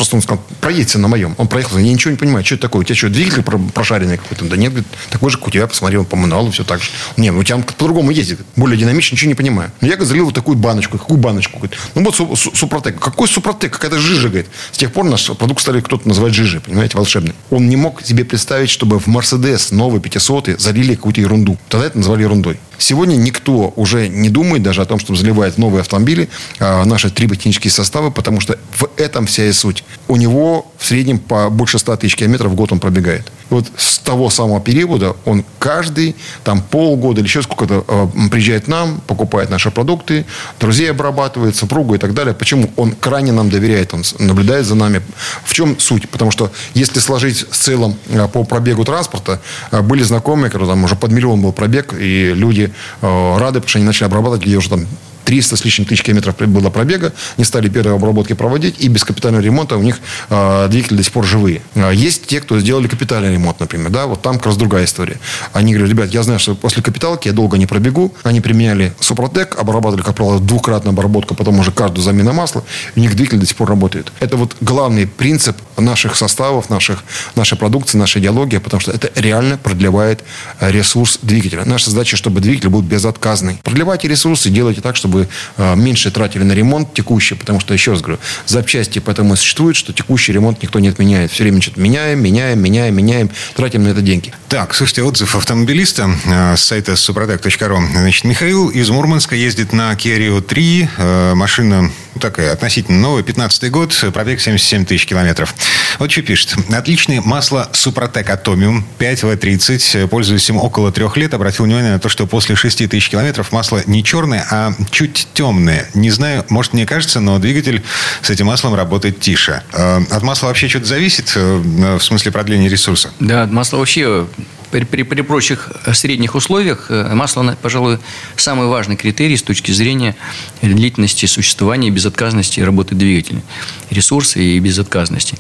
просто 0.01 0.17
он 0.17 0.23
сказал, 0.23 0.43
проедься 0.63 0.99
на 0.99 1.09
моем. 1.09 1.35
Он 1.37 1.47
проехал, 1.47 1.77
я 1.77 1.93
ничего 1.93 2.11
не 2.11 2.17
понимаю, 2.17 2.43
что 2.43 2.55
это 2.55 2.63
такое? 2.63 2.81
У 2.81 2.85
тебя 2.85 2.97
что, 2.97 3.11
двигатель 3.11 3.43
прошаренный 3.43 4.17
какой-то? 4.17 4.47
Да 4.47 4.57
нет, 4.57 4.73
говорит, 4.73 4.89
такой 5.11 5.31
же, 5.31 5.37
как 5.37 5.49
у 5.49 5.51
тебя, 5.51 5.67
посмотрел 5.67 6.07
по 6.11 6.17
мануалу, 6.17 6.51
все 6.51 6.65
так 6.65 6.83
же. 6.83 6.91
Не, 7.17 7.31
ну 7.31 7.39
у 7.39 7.45
тебя 7.45 7.57
он 7.57 7.63
по-другому 7.63 8.11
ездит, 8.11 8.41
более 8.57 8.77
динамично, 8.77 9.15
ничего 9.15 9.29
не 9.29 9.35
понимаю. 9.35 9.71
Но 9.81 9.87
я 9.87 9.95
говорит, 9.95 10.09
залил 10.09 10.25
вот 10.27 10.35
такую 10.35 10.57
баночку. 10.57 10.99
Какую 10.99 11.19
баночку? 11.19 11.59
Говорит, 11.59 11.79
ну 11.95 12.05
вот 12.05 12.39
Супротек. 12.39 12.99
Какой 12.99 13.29
Супротек? 13.29 13.73
Какая-то 13.73 13.99
жижа, 13.99 14.29
говорит. 14.29 14.49
С 14.73 14.79
тех 14.79 14.93
пор 14.93 15.05
наш 15.05 15.27
продукт 15.27 15.63
стали 15.63 15.81
кто-то 15.81 16.07
называть 16.07 16.35
жижей, 16.35 16.61
понимаете, 16.61 16.99
волшебный. 16.99 17.35
Он 17.51 17.69
не 17.69 17.77
мог 17.77 18.03
себе 18.03 18.25
представить, 18.25 18.71
чтобы 18.71 18.99
в 18.99 19.07
Мерседес 19.07 19.71
новый 19.71 20.01
500 20.01 20.61
залили 20.61 20.95
какую-то 20.95 21.21
ерунду. 21.21 21.57
Тогда 21.69 21.87
это 21.87 21.99
называли 21.99 22.23
ерундой. 22.23 22.59
Сегодня 22.81 23.17
никто 23.17 23.75
уже 23.77 24.09
не 24.09 24.31
думает 24.31 24.63
даже 24.63 24.81
о 24.81 24.87
том, 24.87 24.99
что 24.99 25.15
заливает 25.15 25.59
новые 25.59 25.83
автомобили, 25.83 26.31
а, 26.59 26.87
наши 26.87 27.11
триботехнические 27.11 27.71
составы, 27.71 28.11
потому 28.11 28.41
что 28.41 28.59
в 28.73 28.89
этом 28.97 29.27
вся 29.27 29.45
и 29.45 29.53
суть. 29.53 29.85
У 30.09 30.17
него 30.17 30.67
в 30.79 30.87
среднем 30.87 31.19
по 31.19 31.51
больше 31.51 31.79
100 31.79 31.97
тысяч 31.97 32.17
километров 32.17 32.53
в 32.53 32.55
год 32.55 32.73
он 32.73 32.81
пробегает. 32.81 33.31
И 33.51 33.55
вот 33.55 33.67
с 33.77 33.99
того 33.99 34.31
самого 34.31 34.63
периода 34.63 35.15
он 35.27 35.45
каждый 35.59 36.17
там 36.43 36.63
полгода 36.63 37.21
или 37.21 37.29
еще 37.29 37.43
сколько-то 37.43 37.85
э, 37.87 38.29
приезжает 38.31 38.65
к 38.65 38.69
нам, 38.69 39.03
покупает 39.07 39.51
наши 39.51 39.71
продукты, 39.71 40.25
друзей 40.59 40.91
обрабатывает, 40.91 41.57
супругу 41.57 41.97
и 41.97 41.99
так 41.99 42.15
далее. 42.15 42.33
Почему? 42.33 42.71
Он 42.77 42.93
крайне 42.93 43.33
нам 43.33 43.51
доверяет, 43.51 43.93
он 43.93 44.05
наблюдает 44.19 44.65
за 44.65 44.75
нами. 44.75 45.03
В 45.45 45.53
чем 45.53 45.79
суть? 45.79 46.09
Потому 46.09 46.31
что 46.31 46.51
если 46.73 46.99
сложить 46.99 47.47
в 47.51 47.57
целом 47.59 47.99
э, 48.09 48.27
по 48.29 48.45
пробегу 48.45 48.85
транспорта, 48.87 49.43
были 49.71 50.03
знакомые, 50.03 50.51
которые 50.51 50.71
там 50.71 50.83
уже 50.83 50.97
под 50.97 51.13
миллион 51.13 51.43
был 51.43 51.53
пробег, 51.53 51.95
и 51.99 52.33
люди 52.35 52.70
рады, 53.01 53.61
потому 53.61 53.69
что 53.69 53.79
они 53.79 53.87
начали 53.87 54.07
обрабатывать, 54.07 54.43
где 54.43 54.57
уже 54.57 54.71
там 54.71 54.87
300 55.31 55.57
с 55.57 55.65
лишним 55.65 55.87
тысяч 55.87 56.03
километров 56.03 56.35
было 56.49 56.71
пробега, 56.71 57.13
не 57.37 57.45
стали 57.45 57.69
первые 57.69 57.95
обработки 57.95 58.33
проводить, 58.33 58.81
и 58.81 58.89
без 58.89 59.05
капитального 59.05 59.41
ремонта 59.41 59.77
у 59.77 59.83
них 59.83 60.01
э, 60.29 60.67
двигатели 60.69 60.97
до 60.97 61.05
сих 61.05 61.13
пор 61.13 61.25
живые. 61.25 61.63
А 61.77 61.93
есть 61.93 62.27
те, 62.27 62.41
кто 62.41 62.59
сделали 62.59 62.89
капитальный 62.89 63.33
ремонт, 63.33 63.61
например, 63.61 63.91
да, 63.91 64.07
вот 64.07 64.23
там 64.23 64.39
как 64.39 64.47
раз 64.47 64.57
другая 64.57 64.87
история. 64.87 65.21
Они 65.53 65.73
говорят, 65.73 65.91
ребят, 65.91 66.11
я 66.11 66.25
знаю, 66.25 66.41
что 66.41 66.57
после 66.57 66.83
капиталки 66.83 67.29
я 67.29 67.33
долго 67.33 67.59
не 67.59 67.67
пробегу, 67.67 68.13
они 68.25 68.41
применяли 68.41 68.93
Супротек, 68.99 69.57
обрабатывали, 69.57 70.03
как 70.03 70.17
правило, 70.17 70.41
двукратную 70.41 70.95
обработку, 70.95 71.37
потом 71.37 71.61
уже 71.61 71.71
каждую 71.71 72.03
замена 72.03 72.33
масла, 72.33 72.65
у 72.97 73.01
них 73.01 73.15
двигатель 73.15 73.39
до 73.39 73.47
сих 73.47 73.55
пор 73.55 73.69
работает. 73.69 74.13
Это 74.19 74.37
вот 74.37 74.57
главный 74.61 75.07
принцип 75.07 75.57
наших 75.77 76.17
составов, 76.17 76.71
наших, 76.71 77.05
нашей 77.37 77.57
продукции, 77.57 77.99
нашей 77.99 78.21
идеологии, 78.21 78.59
потому 78.59 78.81
что 78.81 78.91
это 78.91 79.13
реально 79.15 79.59
продлевает 79.59 80.25
ресурс 80.59 81.21
двигателя. 81.23 81.65
Наша 81.65 81.89
задача, 81.91 82.17
чтобы 82.17 82.41
двигатель 82.41 82.69
был 82.69 82.83
безотказный. 82.83 83.61
Продлевайте 83.63 84.09
ресурсы, 84.09 84.51
делайте 84.51 84.81
так, 84.81 84.97
чтобы 84.97 85.20
э, 85.57 85.77
меньше 85.77 86.11
тратили 86.11 86.43
на 86.43 86.53
ремонт 86.53 86.95
текущий, 86.95 87.35
потому 87.35 87.61
что, 87.61 87.75
еще 87.75 87.93
раз 87.93 88.01
говорю, 88.01 88.21
запчасти 88.47 88.99
поэтому 88.99 89.35
и 89.35 89.37
существуют, 89.37 89.77
что 89.77 89.93
текущий 89.93 90.33
ремонт 90.33 90.63
никто 90.63 90.79
не 90.79 90.89
отменяет. 90.89 91.31
Все 91.31 91.43
время 91.43 91.61
что-то 91.61 91.81
меняем, 91.81 92.23
меняем, 92.23 92.61
меняем, 92.61 92.95
меняем, 92.95 93.31
тратим 93.55 93.85
на 93.85 93.89
это 93.89 94.01
деньги. 94.01 94.33
Так, 94.49 94.75
слушайте, 94.75 95.03
отзыв 95.03 95.35
автомобилиста 95.35 96.11
э, 96.25 96.57
с 96.57 96.63
сайта 96.63 96.93
suprotec.ru. 96.93 97.93
Значит, 97.93 98.25
Михаил 98.25 98.69
из 98.69 98.91
Мурманска 98.91 99.35
ездит 99.35 99.73
на 99.73 99.93
Kia 99.93 100.19
Rio 100.19 100.41
3. 100.41 100.89
Э, 100.99 101.35
машина 101.35 101.91
такая 102.19 102.53
относительно 102.53 102.99
новая, 102.99 103.23
15 103.23 103.71
год, 103.71 103.95
пробег 104.13 104.41
77 104.41 104.85
тысяч 104.85 105.07
километров. 105.07 105.55
Вот 105.99 106.11
что 106.11 106.23
пишет. 106.23 106.55
Отличное 106.73 107.21
масло 107.21 107.69
Супротек 107.73 108.31
Атомиум 108.31 108.87
5В30. 108.99 110.09
Пользуюсь 110.09 110.49
им 110.49 110.57
около 110.57 110.93
трех 110.93 111.17
лет. 111.17 111.35
Обратил 111.35 111.65
внимание 111.65 111.93
на 111.93 111.99
то, 111.99 112.09
что 112.09 112.27
после 112.27 112.57
6 112.57 112.89
тысяч 112.89 113.11
километров 113.11 113.53
масло 113.53 113.83
не 113.87 114.03
черное, 114.03 114.47
а 114.51 114.73
чуть 114.91 115.29
темное. 115.35 115.89
Не 115.95 116.11
знаю, 116.11 116.45
может 116.49 116.73
мне 116.73 116.87
кажется, 116.87 117.21
но 117.21 117.39
двигатель 117.39 117.83
с 118.23 118.31
этим 118.31 118.47
маслом 118.47 118.75
работает 118.75 119.21
тише. 119.21 119.63
Э, 119.73 120.01
от 120.11 120.23
масла 120.23 120.49
вообще 120.49 120.69
что-то 120.69 120.87
зависит 120.87 121.33
э, 121.35 121.97
в 121.99 122.03
смысле 122.03 122.33
продления 122.33 122.69
ресурса? 122.69 123.11
Да, 123.21 123.47
масло 123.47 123.77
вообще 123.79 124.27
при, 124.71 124.85
при, 124.85 125.03
при 125.03 125.23
прочих 125.23 125.71
средних 125.93 126.35
условиях 126.35 126.87
э, 126.91 127.15
масло, 127.15 127.57
пожалуй, 127.61 127.99
самый 128.37 128.67
важный 128.69 128.97
критерий 128.97 129.37
с 129.37 129.43
точки 129.43 129.73
зрения 129.73 130.17
длительности 130.63 131.27
существования 131.27 131.89
и 131.89 131.91
безотказности 131.91 132.61
работы 132.61 132.95
двигателя. 132.95 133.43
Ресурсы 133.91 134.43
и 134.43 134.59
безотказности. 134.61 135.37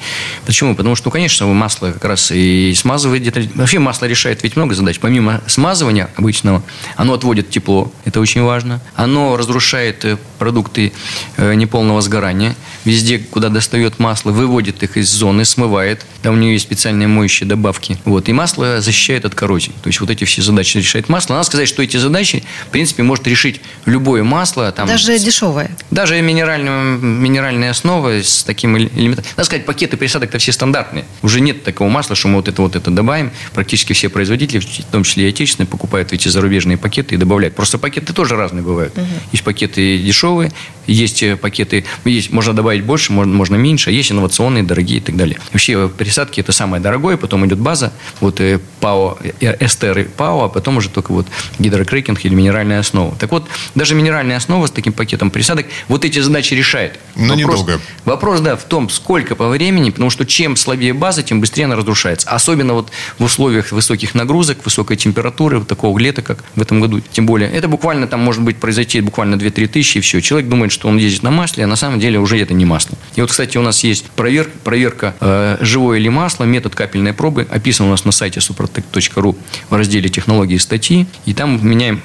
Почему? 0.47 0.75
Потому 0.75 0.97
что, 0.97 1.09
ну, 1.09 1.13
конечно, 1.13 1.47
масло 1.47 1.93
как 1.93 2.05
раз 2.05 2.31
и 2.33 2.75
смазывает 2.77 3.23
детали. 3.23 3.51
Вообще 3.55 3.79
масло 3.79 4.07
решает 4.07 4.43
ведь 4.43 4.57
много 4.57 4.75
задач. 4.75 4.99
Помимо 4.99 5.41
смазывания 5.47 6.11
обычного, 6.17 6.63
оно 6.97 7.15
отводит 7.15 7.51
тепло, 7.51 7.93
это 8.05 8.21
очень 8.21 8.43
важно. 8.43 8.81
Оно 8.95 9.37
разрушает 9.37 10.05
э, 10.05 10.17
продукты 10.41 10.93
э, 11.37 11.55
неполного 11.55 12.01
сгорания. 12.01 12.57
Везде, 12.85 13.19
куда 13.19 13.51
достает 13.51 13.99
масло, 13.99 14.31
выводит 14.33 14.83
их 14.83 14.97
из 14.97 15.09
зоны, 15.11 15.45
смывает. 15.45 16.07
Там 16.23 16.35
у 16.35 16.37
нее 16.39 16.55
есть 16.55 16.65
специальные 16.65 17.09
моющие 17.09 17.47
добавки. 17.47 17.99
Вот. 18.07 18.29
И 18.31 18.33
масло 18.33 18.81
защищает 18.81 19.27
от 19.27 19.35
коррозии. 19.35 19.73
То 19.83 19.89
есть 19.89 20.01
вот 20.01 20.11
эти 20.11 20.25
все 20.25 20.41
задачи 20.41 20.79
решает 20.79 21.11
масло. 21.11 21.35
Надо 21.35 21.47
сказать, 21.47 21.69
что 21.69 21.83
эти 21.83 21.99
задачи, 21.99 22.43
в 22.67 22.71
принципе, 22.71 23.03
может 23.03 23.27
решить 23.27 23.61
любое 23.85 24.25
масло. 24.25 24.73
Там, 24.73 24.89
даже 24.89 25.19
дешевое. 25.19 25.71
Даже 25.91 26.21
минеральная, 26.23 26.97
минеральная 26.97 27.71
основа 27.71 28.23
с 28.23 28.43
таким 28.43 28.79
элементом. 28.79 29.25
Надо 29.37 29.45
сказать, 29.45 29.67
пакеты 29.67 29.99
присадок-то 29.99 30.39
все 30.39 30.53
стандартные. 30.53 31.05
Уже 31.23 31.41
нет 31.41 31.63
такого 31.65 31.91
масла, 31.91 32.17
что 32.17 32.29
мы 32.29 32.37
вот 32.37 32.49
это 32.49 32.63
вот 32.63 32.77
это 32.77 32.91
добавим. 32.91 33.31
Практически 33.53 33.93
все 33.93 34.09
производители, 34.09 34.61
в 34.61 34.85
том 34.91 35.05
числе 35.05 35.27
и 35.27 35.29
отечественные, 35.29 35.69
покупают 35.69 36.15
эти 36.15 36.29
зарубежные 36.29 36.79
пакеты 36.79 37.15
и 37.15 37.19
добавляют. 37.19 37.55
Просто 37.55 37.77
пакеты 37.77 38.15
тоже 38.15 38.37
разные 38.37 38.63
бывают. 38.63 38.97
Угу. 38.97 39.07
Есть 39.33 39.45
пакеты 39.45 39.99
дешевые, 39.99 40.30
it 40.39 40.53
есть 40.93 41.23
э, 41.23 41.37
пакеты, 41.37 41.85
есть, 42.05 42.31
можно 42.31 42.53
добавить 42.53 42.85
больше, 42.85 43.13
можно, 43.13 43.33
можно 43.33 43.57
меньше, 43.57 43.91
а 43.91 43.93
есть 43.93 44.11
инновационные, 44.13 44.63
дорогие 44.63 44.99
и 44.99 45.03
так 45.03 45.17
далее. 45.17 45.39
Вообще 45.53 45.89
присадки 45.89 46.41
это 46.41 46.53
самое 46.53 46.83
дорогое, 46.83 47.17
потом 47.17 47.47
идет 47.47 47.59
база, 47.59 47.93
вот 48.21 48.41
э, 48.41 48.59
ПАО, 48.81 49.19
э, 49.41 49.57
эстер 49.61 49.99
и 49.99 50.05
ПАО, 50.05 50.45
а 50.45 50.49
потом 50.49 50.79
уже 50.79 50.89
только 50.89 51.13
вот 51.13 51.27
гидрокрекинг 51.59 52.25
или 52.25 52.35
минеральная 52.35 52.81
основа. 52.81 53.15
Так 53.17 53.31
вот, 53.31 53.47
даже 53.75 53.95
минеральная 53.95 54.37
основа 54.37 54.67
с 54.67 54.71
таким 54.71 54.93
пакетом 54.93 55.31
присадок 55.31 55.67
вот 55.89 56.05
эти 56.05 56.19
задачи 56.19 56.55
решает. 56.55 56.99
Но 57.17 57.35
вопрос, 57.35 57.61
недолго. 57.61 57.81
Вопрос, 58.05 58.41
да, 58.41 58.57
в 58.57 58.65
том, 58.65 58.89
сколько 58.89 59.35
по 59.37 59.49
времени, 59.49 59.91
потому 59.91 60.11
что 60.11 60.25
чем 60.27 60.57
слабее 60.57 60.93
база, 60.93 61.23
тем 61.23 61.41
быстрее 61.41 61.65
она 61.65 61.77
разрушается. 61.77 62.29
Особенно 62.29 62.75
вот 62.75 62.91
в 63.19 63.25
условиях 63.25 63.73
высоких 63.73 64.15
нагрузок, 64.15 64.65
высокой 64.65 64.97
температуры, 64.97 65.59
вот 65.59 65.69
такого 65.69 65.99
лета, 65.99 66.23
как 66.23 66.45
в 66.55 66.63
этом 66.63 66.81
году. 66.81 67.01
Тем 67.01 67.27
более, 67.27 67.51
это 67.51 67.69
буквально 67.69 68.07
там 68.07 68.21
может 68.21 68.43
быть 68.43 68.57
произойти 68.57 69.01
буквально 69.01 69.37
2-3 69.37 69.69
тысячи, 69.69 69.99
и 69.99 70.01
все. 70.01 70.21
Человек 70.21 70.49
думает, 70.49 70.73
что 70.73 70.80
он 70.85 70.97
ездит 70.97 71.23
на 71.23 71.31
масле, 71.31 71.65
а 71.65 71.67
на 71.67 71.77
самом 71.77 72.01
деле 72.01 72.19
уже 72.19 72.39
это 72.39 72.55
не 72.55 72.65
масло. 72.65 72.97
И 73.17 73.21
вот, 73.21 73.31
кстати, 73.31 73.59
у 73.59 73.63
нас 73.63 73.85
есть 73.85 74.07
проверка, 74.11 74.53
проверка 74.65 75.15
э, 75.21 75.59
живое 75.61 75.99
или 75.99 76.09
масло, 76.09 76.45
метод 76.45 76.75
капельной 76.75 77.13
пробы, 77.13 77.47
описан 77.51 77.87
у 77.87 77.91
нас 77.91 78.05
на 78.05 78.13
сайте 78.13 78.41
suprotec.ru 78.41 79.37
в 79.69 79.75
разделе 79.75 80.09
технологии 80.09 80.57
статьи. 80.59 81.07
И 81.27 81.35
там 81.35 81.67
меняем, 81.67 82.03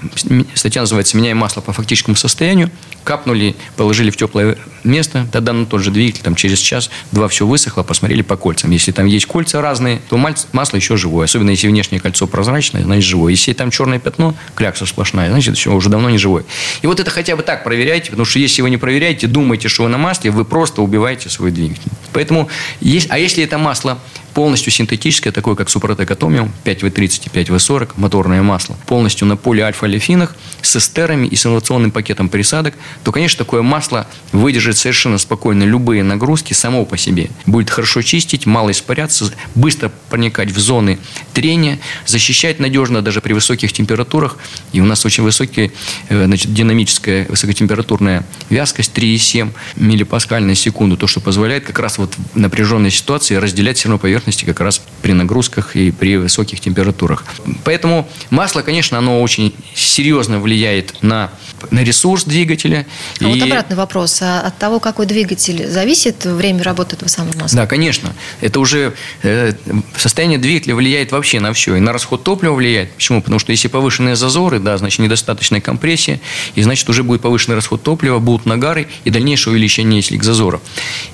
статья 0.54 0.82
называется 0.82 1.18
«Меняем 1.18 1.38
масло 1.38 1.62
по 1.62 1.74
фактическому 1.74 2.16
состоянию». 2.16 2.72
Капнули, 3.04 3.56
положили 3.78 4.10
в 4.10 4.18
теплое 4.18 4.58
место, 4.84 5.28
тогда 5.32 5.54
на 5.54 5.68
тот 5.68 5.82
же 5.82 5.92
двигатель, 5.92 6.24
там 6.24 6.34
через 6.34 6.58
час-два 6.58 7.28
все 7.28 7.46
высохло, 7.46 7.84
посмотрели 7.84 8.24
по 8.24 8.36
кольцам. 8.36 8.72
Если 8.72 8.92
там 8.92 9.06
есть 9.06 9.28
кольца 9.28 9.62
разные, 9.62 10.02
то 10.10 10.18
масло 10.18 10.78
еще 10.78 10.98
живое. 10.98 11.26
Особенно 11.26 11.52
если 11.52 11.68
внешнее 11.68 12.00
кольцо 12.00 12.26
прозрачное, 12.26 12.84
значит 12.84 13.04
живое. 13.04 13.32
Если 13.32 13.54
там 13.54 13.70
черное 13.70 14.00
пятно, 14.00 14.34
клякса 14.56 14.88
сплошная, 14.88 15.30
значит 15.30 15.56
все 15.56 15.72
уже 15.72 15.90
давно 15.90 16.10
не 16.10 16.18
живое. 16.18 16.46
И 16.82 16.88
вот 16.88 17.00
это 17.00 17.12
хотя 17.12 17.36
бы 17.36 17.44
так 17.44 17.64
проверяйте, 17.64 18.10
потому 18.10 18.26
что 18.26 18.40
есть 18.40 18.55
если 18.56 18.62
вы 18.62 18.70
не 18.70 18.78
проверяете, 18.78 19.28
думаете, 19.28 19.68
что 19.68 19.84
вы 19.84 19.89
на 19.89 19.98
масле, 19.98 20.32
вы 20.32 20.46
просто 20.46 20.82
убиваете 20.82 21.30
свой 21.30 21.52
двигатель. 21.52 21.91
Поэтому, 22.13 22.48
есть, 22.80 23.08
а 23.10 23.20
если 23.20 23.44
это 23.44 23.58
масло 23.58 24.00
полностью 24.36 24.72
синтетическое, 24.72 25.32
такое 25.32 25.56
как 25.56 25.70
Супротек 25.70 26.12
Атомиум, 26.12 26.52
5В30 26.65 27.32
и 27.34 27.39
5В40, 27.39 27.91
моторное 27.96 28.41
масло, 28.41 28.78
полностью 28.86 29.28
на 29.28 29.38
полиальфа-олефинах, 29.38 30.36
с 30.62 30.76
эстерами 30.76 31.26
и 31.26 31.38
с 31.38 31.46
инновационным 31.46 31.91
пакетом 31.91 32.28
присадок, 32.28 32.74
то, 33.06 33.13
конечно, 33.13 33.38
такое 33.38 33.62
масло 33.62 34.08
выдержит 34.34 34.78
совершенно 34.78 35.18
спокойно 35.18 35.63
любые 35.63 36.04
нагрузки 36.04 36.52
само 36.52 36.86
по 36.86 36.98
себе. 36.98 37.30
Будет 37.46 37.70
хорошо 37.70 38.02
чистить, 38.02 38.46
мало 38.46 38.72
испаряться, 38.72 39.34
быстро 39.56 39.89
проникать 40.10 40.52
в 40.52 40.60
зоны 40.60 41.00
трения, 41.34 41.80
защищать 42.06 42.60
надежно 42.60 43.02
даже 43.02 43.22
при 43.22 43.32
высоких 43.32 43.72
температурах. 43.72 44.38
И 44.74 44.82
у 44.82 44.86
нас 44.86 45.06
очень 45.06 45.24
высокая 45.24 45.72
э, 46.10 46.26
значит, 46.26 46.54
динамическая 46.54 47.26
высокотемпературная 47.30 48.26
вязкость 48.49 48.91
3,7 48.93 49.51
миллипаскаль 49.75 50.43
на 50.43 50.55
секунду, 50.55 50.97
то, 50.97 51.08
что 51.08 51.19
позволяет 51.19 51.65
как 51.65 51.79
раз 51.79 51.97
вот 51.97 52.13
в 52.34 52.38
напряженной 52.38 52.91
ситуации 52.91 53.36
разделять 53.36 53.77
все 53.77 53.89
равно 53.89 53.99
поверхности 53.99 54.45
как 54.45 54.60
раз 54.60 54.81
при 55.01 55.13
нагрузках 55.13 55.75
и 55.75 55.91
при 55.91 56.17
высоких 56.17 56.60
температурах. 56.60 57.23
Поэтому 57.63 58.08
масло, 58.29 58.62
конечно, 58.62 58.97
оно 58.97 59.21
очень 59.21 59.53
серьезно 59.73 60.39
влияет 60.39 61.01
на, 61.01 61.31
на 61.71 61.84
ресурс 61.84 62.23
двигателя. 62.23 62.86
А 63.19 63.23
и... 63.23 63.27
вот 63.27 63.41
обратный 63.41 63.75
вопрос. 63.75 64.21
А 64.21 64.41
от 64.41 64.58
того, 64.58 64.79
какой 64.79 65.05
двигатель, 65.05 65.67
зависит 65.67 66.25
время 66.25 66.63
работы 66.63 66.95
этого 66.95 67.10
самого 67.10 67.38
масла? 67.38 67.62
Да, 67.62 67.67
конечно. 67.67 68.13
Это 68.41 68.60
уже 68.60 68.93
э, 69.23 69.53
состояние 69.97 70.38
двигателя 70.38 70.75
влияет 70.75 71.12
вообще 71.12 71.39
на 71.39 71.53
все. 71.53 71.75
И 71.75 71.79
на 71.79 71.93
расход 71.93 72.23
топлива 72.23 72.53
влияет. 72.53 72.91
Почему? 72.91 73.21
Потому 73.21 73.39
что 73.39 73.51
если 73.51 73.67
повышенные 73.67 74.15
зазоры, 74.15 74.60
да, 74.60 74.77
значит 74.77 74.99
недостаточная 74.99 75.62
компрессия, 75.62 76.19
и 76.55 76.62
значит 76.62 76.88
уже 76.89 77.03
будет 77.03 77.21
повышенный 77.21 77.55
расход 77.55 77.81
топлива, 77.84 78.19
будут 78.19 78.35
нагары 78.43 78.88
и 79.04 79.10
дальнейшее 79.10 79.54
увеличение 79.54 80.02
слик 80.02 80.24
зазора. 80.24 80.60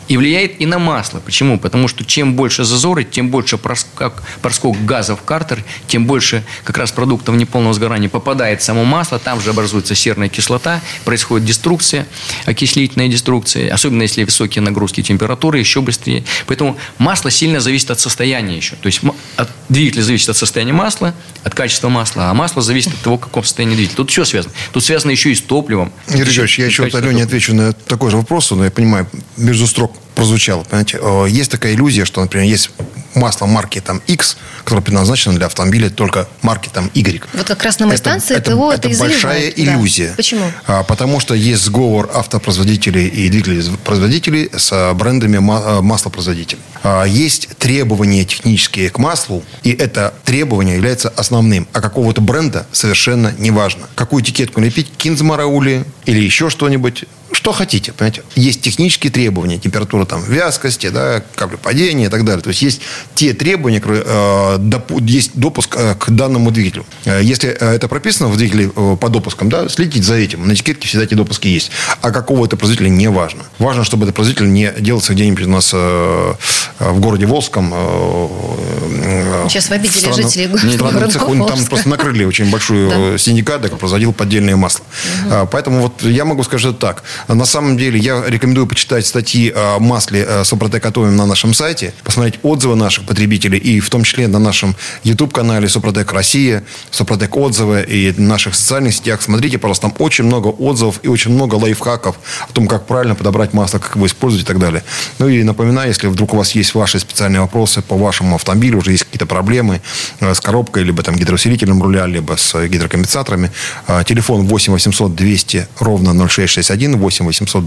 И 0.07 0.17
влияет 0.17 0.60
и 0.60 0.65
на 0.65 0.79
масло. 0.79 1.19
Почему? 1.19 1.57
Потому 1.57 1.88
что 1.88 2.03
чем 2.03 2.36
больше 2.36 2.63
ускорить, 3.01 3.12
тем 3.12 3.29
больше 3.29 3.57
проскок, 3.57 4.23
проскок 4.41 4.86
газа 4.86 5.15
в 5.15 5.23
картер, 5.23 5.63
тем 5.88 6.05
больше 6.05 6.43
как 6.63 6.77
раз 6.77 6.91
продуктов 6.91 7.36
неполного 7.36 7.73
сгорания 7.73 8.10
попадает 8.10 8.62
в 8.62 8.63
само 8.63 8.84
масло, 8.84 9.19
там 9.19 9.41
же 9.41 9.49
образуется 9.49 9.95
серная 9.95 10.29
кислота, 10.29 10.81
происходит 11.05 11.47
деструкция, 11.47 12.05
окислительная 12.45 13.07
деструкция, 13.07 13.73
особенно 13.73 14.03
если 14.03 14.23
высокие 14.23 14.62
нагрузки 14.62 15.01
температуры, 15.01 15.60
еще 15.60 15.81
быстрее. 15.81 16.23
Поэтому 16.47 16.77
масло 16.97 17.31
сильно 17.31 17.60
зависит 17.60 17.91
от 17.91 17.99
состояния 17.99 18.55
еще. 18.55 18.75
То 18.75 18.88
есть 18.88 19.01
от 19.36 19.49
двигателя 19.69 20.03
зависит 20.03 20.29
от 20.29 20.38
состояния 20.38 20.73
масла, 20.73 21.13
от 21.43 21.55
качества 21.55 21.89
масла, 21.89 22.29
а 22.29 22.34
масло 22.34 22.62
зависит 22.62 22.93
от 22.93 22.99
того, 22.99 23.17
в 23.17 23.21
каком 23.21 23.43
состоянии 23.43 23.75
двигатель. 23.75 23.95
Тут 23.97 24.12
все 24.12 24.25
связано. 24.25 24.53
Тут 24.73 24.84
связано 24.84 25.12
еще 25.12 25.31
и 25.31 25.36
с 25.36 25.41
топливом. 25.41 25.91
Юрий 26.10 26.31
я 26.57 26.65
еще 26.65 26.84
вот 26.84 26.91
Алене 27.12 27.26
отвечу 27.26 27.54
на 27.54 27.74
такой 27.74 28.10
же 28.10 28.17
вопрос, 28.17 28.52
но 28.52 28.63
я 28.63 28.71
понимаю, 28.71 29.06
между 29.36 29.67
строк 29.67 29.93
прозвучало. 30.15 30.63
Понимаете? 30.63 31.00
Э, 31.02 31.26
есть 31.28 31.52
такая 31.52 31.74
иллюзия, 31.74 32.06
что, 32.06 32.21
например, 32.21 32.47
есть 32.47 32.71
масло 33.15 33.45
марки 33.45 33.80
там 33.80 34.02
X, 34.08 34.38
которое 34.63 34.82
предназначено 34.82 35.36
для 35.36 35.47
автомобиля 35.47 35.89
только 35.89 36.28
марки 36.41 36.69
там 36.71 36.89
Y. 36.93 37.24
Вот 37.34 37.47
как 37.47 37.63
раз 37.63 37.80
на 37.80 37.88
моей 37.88 38.00
это, 38.00 38.10
станции 38.10 38.36
это, 38.36 38.52
ТО 38.52 38.71
это, 38.71 38.88
это 38.88 39.00
большая 39.00 39.50
иллюзия. 39.50 40.10
Да. 40.10 40.15
Почему? 40.15 40.52
А, 40.67 40.84
потому 40.84 41.19
что 41.19 41.34
есть 41.34 41.63
сговор 41.63 42.10
автопроизводителей 42.13 43.08
и 43.08 43.30
двигателей-производителей 43.30 44.50
с 44.56 44.93
брендами 44.93 45.38
э, 45.38 45.82
маслопроизводителей. 45.82 46.62
А, 46.84 47.04
есть 47.04 47.50
требования 47.58 48.26
технические 48.26 48.89
к 48.89 48.97
маслу, 48.97 49.43
и 49.63 49.71
это 49.71 50.13
требование 50.26 50.76
является 50.76 51.10
основным. 51.10 51.67
А 51.74 51.82
какого-то 51.82 52.21
бренда 52.21 52.65
совершенно 52.71 53.34
не 53.38 53.52
важно. 53.52 53.88
Какую 53.95 54.24
этикетку 54.24 54.62
лепить, 54.62 54.91
Кинзмараули 54.97 55.86
или 56.06 56.19
еще 56.19 56.50
что-нибудь, 56.50 57.06
что 57.32 57.54
хотите, 57.54 57.93
понимаете. 57.93 58.24
Есть 58.36 58.62
технические 58.62 59.12
требования, 59.12 59.58
температура 59.58 60.06
там 60.06 60.24
вязкости, 60.24 60.89
да, 60.89 61.24
каплепадения 61.36 62.08
и 62.08 62.10
так 62.10 62.26
далее. 62.26 62.41
То 62.41 62.50
есть 62.50 62.62
есть 62.62 62.82
те 63.15 63.33
требования, 63.33 63.79
которые, 63.79 64.03
э, 64.05 64.59
есть 65.01 65.31
допуск 65.35 65.75
э, 65.77 65.95
к 65.95 66.09
данному 66.09 66.51
двигателю. 66.51 66.85
Э, 67.05 67.21
если 67.21 67.49
это 67.49 67.87
прописано 67.87 68.29
в 68.29 68.37
двигателе 68.37 68.69
по 68.69 69.09
допускам, 69.09 69.49
да, 69.49 69.69
следите 69.69 70.03
за 70.03 70.15
этим. 70.15 70.47
На 70.47 70.53
этикетке 70.53 70.87
всегда 70.87 71.05
эти 71.05 71.13
допуски 71.13 71.47
есть. 71.47 71.71
А 72.01 72.11
какого 72.11 72.45
это 72.45 72.57
производителя 72.57 72.89
не 72.89 73.09
важно. 73.09 73.43
Важно, 73.59 73.83
чтобы 73.83 74.05
этот 74.05 74.15
производитель 74.15 74.51
не 74.51 74.73
делался 74.79 75.13
где-нибудь 75.13 75.45
у 75.45 75.49
нас 75.49 75.71
в 75.73 76.37
городе 76.79 77.25
Волжском. 77.25 77.71
Э 77.73 79.47
Сейчас 79.49 79.69
вы 79.69 79.75
обидели 79.75 79.97
странном, 79.97 80.29
жителей 80.29 80.77
города 80.77 81.07
цеху, 81.07 81.45
Там 81.45 81.65
просто 81.65 81.89
накрыли 81.89 82.23
очень 82.23 82.49
большую 82.49 83.17
синдикат, 83.17 83.61
который 83.61 83.79
производил 83.79 84.13
поддельное 84.13 84.55
масло. 84.55 84.83
Угу. 85.25 85.47
Поэтому 85.51 85.81
вот 85.81 86.03
я 86.03 86.25
могу 86.25 86.43
сказать 86.43 86.79
так. 86.79 87.03
На 87.27 87.45
самом 87.45 87.77
деле 87.77 87.99
я 87.99 88.23
рекомендую 88.25 88.67
почитать 88.67 89.05
статьи 89.05 89.51
о 89.55 89.79
масле 89.79 90.43
Супротек 90.43 90.85
Атомиум 90.85 91.15
на 91.15 91.25
нашем 91.25 91.53
сайте, 91.53 91.93
посмотреть 92.03 92.39
отзывы 92.43 92.75
наших 92.91 93.06
потребителей 93.06 93.58
и 93.58 93.80
в 93.80 93.89
том 93.89 94.04
числе 94.04 94.27
на 94.27 94.38
нашем 94.38 94.75
YouTube-канале 95.06 95.69
Супротек 95.69 96.12
Россия, 96.12 96.62
Супротек 96.89 97.38
отзывы 97.38 97.86
и 97.88 98.13
наших 98.17 98.54
социальных 98.54 98.93
сетях. 98.93 99.21
Смотрите, 99.21 99.58
пожалуйста, 99.58 99.84
там 99.84 99.95
очень 99.99 100.25
много 100.25 100.47
отзывов 100.47 100.99
и 101.04 101.08
очень 101.08 101.32
много 101.32 101.56
лайфхаков 101.56 102.17
о 102.49 102.51
том, 102.51 102.67
как 102.67 102.88
правильно 102.88 103.15
подобрать 103.15 103.54
масло, 103.54 103.80
как 103.80 103.95
его 103.95 104.06
использовать 104.08 104.43
и 104.43 104.47
так 104.47 104.60
далее. 104.60 104.84
Ну 105.19 105.30
и 105.30 105.41
напоминаю, 105.43 105.88
если 105.88 106.08
вдруг 106.08 106.34
у 106.34 106.38
вас 106.38 106.51
есть 106.51 106.75
ваши 106.75 106.99
специальные 106.99 107.39
вопросы 107.39 107.82
по 107.82 107.95
вашему 107.95 108.36
автомобилю, 108.36 108.80
уже 108.80 108.91
есть 108.91 109.06
какие-то 109.06 109.25
проблемы 109.25 109.80
э, 110.19 110.34
с 110.34 110.41
коробкой, 110.41 110.84
либо 110.84 111.01
там 111.01 111.15
гидроусилителем 111.15 111.82
руля, 111.82 112.08
либо 112.08 112.36
с 112.36 112.67
гидрокомпенсаторами, 112.67 113.51
э, 113.88 114.04
телефон 114.06 114.47
8 114.47 114.73
800 114.73 115.15
200 115.15 115.67
ровно 115.80 116.13
0661 116.27 116.97
8 116.97 117.25
800 117.25 117.63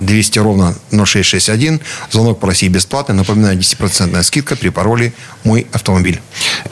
200 0.00 0.38
ровно 0.40 0.74
0661. 0.90 1.80
Звонок 2.10 2.38
по 2.38 2.48
России 2.48 2.68
бесплатный. 2.68 3.14
Напоминаю, 3.14 3.58
10% 3.58 4.22
скидка 4.22 4.57
при 4.58 4.68
пароле 4.68 5.12
«Мой 5.44 5.66
автомобиль». 5.72 6.20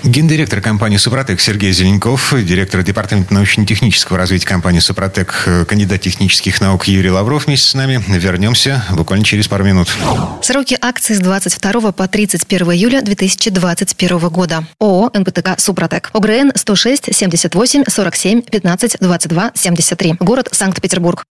Гендиректор 0.03 0.61
компании 0.61 0.97
«Супротек» 0.97 1.41
Сергей 1.41 1.73
Зеленков, 1.73 2.35
директор 2.37 2.83
департамента 2.83 3.33
научно-технического 3.35 4.19
развития 4.19 4.47
компании 4.47 4.81
«Супротек», 4.81 5.49
кандидат 5.69 6.01
технических 6.01 6.61
наук 6.61 6.87
Юрий 6.87 7.11
Лавров 7.11 7.47
вместе 7.47 7.69
с 7.69 7.75
нами. 7.75 8.03
Вернемся 8.09 8.85
буквально 8.91 9.25
через 9.25 9.49
пару 9.49 9.65
минут. 9.65 9.89
Сроки 10.43 10.77
акции 10.81 11.15
с 11.15 11.21
22 11.21 11.93
по 11.93 12.09
31 12.09 12.73
июля 12.73 13.03
2021 13.03 14.19
года. 14.29 14.67
ООО 14.81 15.11
«НПТК 15.15 15.59
Супротек». 15.59 16.11
ОГРН 16.13 16.53
106 16.55 17.15
78 17.15 17.85
47 17.89 18.43
15 18.43 18.97
22 19.01 19.53
73. 19.55 20.15
Город 20.21 20.49
Санкт-Петербург. 20.53 21.25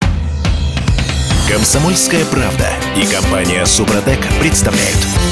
Комсомольская 1.49 2.25
правда 2.27 2.71
и 2.97 3.05
компания 3.05 3.67
Супротек 3.67 4.21
представляют. 4.41 5.32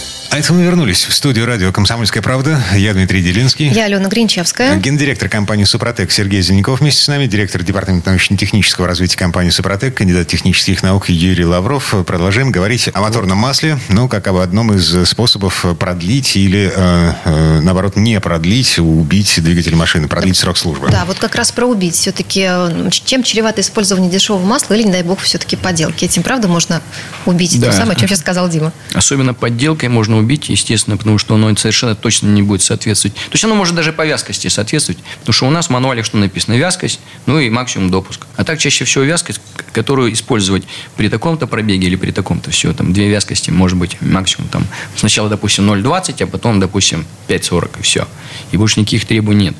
А 0.31 0.37
это 0.37 0.53
мы 0.53 0.63
вернулись 0.63 1.03
в 1.03 1.13
студию 1.13 1.45
радио 1.45 1.73
«Комсомольская 1.73 2.23
правда». 2.23 2.63
Я 2.73 2.93
Дмитрий 2.93 3.21
Делинский. 3.21 3.67
Я 3.67 3.83
Алена 3.83 4.07
Гринчевская. 4.07 4.77
Гендиректор 4.77 5.27
компании 5.27 5.65
«Супротек» 5.65 6.09
Сергей 6.09 6.41
Зеленяков 6.41 6.79
вместе 6.79 7.03
с 7.03 7.07
нами. 7.09 7.27
Директор 7.27 7.61
департамента 7.63 8.11
научно-технического 8.11 8.87
развития 8.87 9.17
компании 9.17 9.49
«Супротек», 9.49 9.93
кандидат 9.93 10.29
технических 10.29 10.83
наук 10.83 11.09
Юрий 11.09 11.43
Лавров. 11.43 11.93
Продолжаем 12.07 12.49
говорить 12.49 12.89
о 12.93 13.01
моторном 13.01 13.39
масле. 13.39 13.77
Ну, 13.89 14.07
как 14.07 14.25
об 14.27 14.37
одном 14.37 14.73
из 14.73 15.05
способов 15.05 15.65
продлить 15.77 16.37
или, 16.37 16.71
э, 16.73 17.13
э, 17.25 17.59
наоборот, 17.59 17.97
не 17.97 18.17
продлить, 18.21 18.79
убить 18.79 19.33
двигатель 19.43 19.75
машины, 19.75 20.07
продлить 20.07 20.37
срок 20.37 20.57
службы. 20.57 20.87
Да, 20.89 21.03
вот 21.03 21.19
как 21.19 21.35
раз 21.35 21.51
про 21.51 21.65
убить. 21.65 21.95
Все-таки 21.95 22.47
э, 22.49 22.89
чем 22.89 23.23
чревато 23.23 23.59
использование 23.59 24.09
дешевого 24.09 24.45
масла 24.45 24.75
или, 24.75 24.83
не 24.83 24.93
дай 24.93 25.03
бог, 25.03 25.19
все-таки 25.19 25.57
подделки? 25.57 26.05
Этим, 26.05 26.23
правда, 26.23 26.47
можно 26.47 26.81
убить? 27.25 27.59
Да. 27.59 27.67
То 27.67 27.73
самое, 27.73 27.97
о 27.97 27.99
чем 27.99 28.07
сейчас 28.07 28.19
сказал 28.19 28.47
Дима. 28.47 28.71
Особенно 28.93 29.33
подделкой 29.33 29.89
можно 29.89 30.20
убить, 30.21 30.49
естественно, 30.49 30.97
потому 30.97 31.17
что 31.17 31.35
оно 31.35 31.55
совершенно 31.55 31.95
точно 31.95 32.27
не 32.27 32.41
будет 32.41 32.61
соответствовать. 32.61 33.15
То 33.15 33.33
есть 33.33 33.43
оно 33.43 33.55
может 33.55 33.75
даже 33.75 33.91
по 33.91 34.05
вязкости 34.05 34.47
соответствовать, 34.47 34.99
потому 35.19 35.33
что 35.33 35.47
у 35.47 35.51
нас 35.51 35.67
в 35.67 35.69
мануале 35.69 36.03
что 36.03 36.17
написано? 36.17 36.55
Вязкость, 36.55 36.99
ну 37.25 37.39
и 37.39 37.49
максимум 37.49 37.91
допуск. 37.91 38.25
А 38.37 38.43
так 38.43 38.59
чаще 38.59 38.85
всего 38.85 39.03
вязкость, 39.03 39.41
которую 39.73 40.13
использовать 40.13 40.63
при 40.95 41.09
таком-то 41.09 41.45
пробеге 41.47 41.87
или 41.87 41.95
при 41.95 42.11
таком-то 42.11 42.51
все, 42.51 42.73
там 42.73 42.93
две 42.93 43.09
вязкости, 43.09 43.49
может 43.51 43.77
быть, 43.77 44.01
максимум 44.01 44.47
там 44.49 44.65
сначала, 44.95 45.29
допустим, 45.29 45.69
0,20, 45.69 46.23
а 46.23 46.27
потом, 46.27 46.59
допустим, 46.59 47.05
5,40 47.27 47.79
и 47.79 47.83
все. 47.83 48.07
И 48.51 48.57
больше 48.57 48.79
никаких 48.79 49.05
требований 49.05 49.41
нет. 49.41 49.55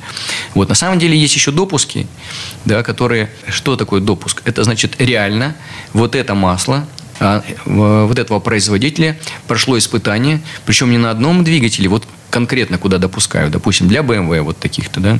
Вот 0.54 0.68
на 0.68 0.74
самом 0.74 0.98
деле 0.98 1.18
есть 1.18 1.34
еще 1.34 1.50
допуски, 1.50 2.06
да, 2.64 2.82
которые... 2.82 3.30
Что 3.48 3.76
такое 3.76 4.00
допуск? 4.00 4.42
Это 4.44 4.64
значит 4.64 5.00
реально 5.00 5.56
вот 5.92 6.14
это 6.14 6.34
масло 6.34 6.86
вот 7.64 8.18
этого 8.18 8.40
производителя 8.40 9.18
прошло 9.46 9.78
испытание, 9.78 10.40
причем 10.66 10.90
не 10.90 10.98
на 10.98 11.10
одном 11.10 11.44
двигателе, 11.44 11.88
вот 11.88 12.06
конкретно 12.30 12.78
куда 12.78 12.98
допускают, 12.98 13.52
допустим, 13.52 13.88
для 13.88 14.00
BMW 14.00 14.40
вот 14.40 14.58
таких-то, 14.58 15.00
да, 15.00 15.18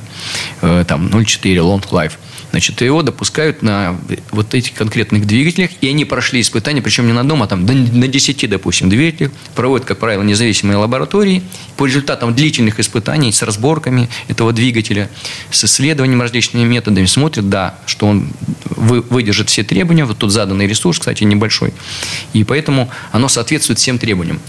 э, 0.63 0.85
там 0.87 1.07
0.4 1.09 1.57
Long 1.57 1.85
Life– 1.91 2.13
Значит, 2.53 2.83
его 2.83 3.03
допускают 3.03 3.63
на 3.63 3.99
вот 4.31 4.53
этих 4.55 4.75
конкретных 4.75 5.27
двигателях, 5.27 5.71
и 5.81 5.89
они 5.89 6.05
прошли 6.05 6.43
испытания, 6.43 6.83
причем 6.83 7.07
не 7.07 7.15
на 7.15 7.23
одном, 7.23 7.43
а 7.43 7.47
там 7.47 7.65
на 7.65 8.09
10, 8.09 8.51
допустим, 8.51 8.91
двигателях, 8.91 9.33
проводят, 9.55 9.87
как 9.87 9.99
правило, 9.99 10.23
независимые 10.23 10.77
лаборатории. 10.77 11.43
По 11.79 11.87
результатам 11.87 12.35
длительных 12.35 12.79
испытаний 12.79 13.33
с 13.33 13.43
разборками 13.43 14.11
этого 14.29 14.53
двигателя, 14.53 15.09
с 15.51 15.65
исследованием 15.65 16.21
различными 16.21 16.65
методами, 16.69 17.07
смотрят, 17.07 17.49
да, 17.49 17.79
что 17.87 18.07
он 18.07 18.29
выдержит 18.77 19.49
все 19.49 19.63
требования. 19.63 20.05
Вот 20.05 20.19
тут 20.19 20.31
заданный 20.31 20.67
ресурс, 20.67 20.99
кстати, 20.99 21.25
небольшой. 21.25 21.73
И 22.35 22.45
поэтому 22.45 22.91
оно 23.13 23.29
соответствует 23.29 23.79
всем 23.79 23.99
требованиям. 23.99 24.41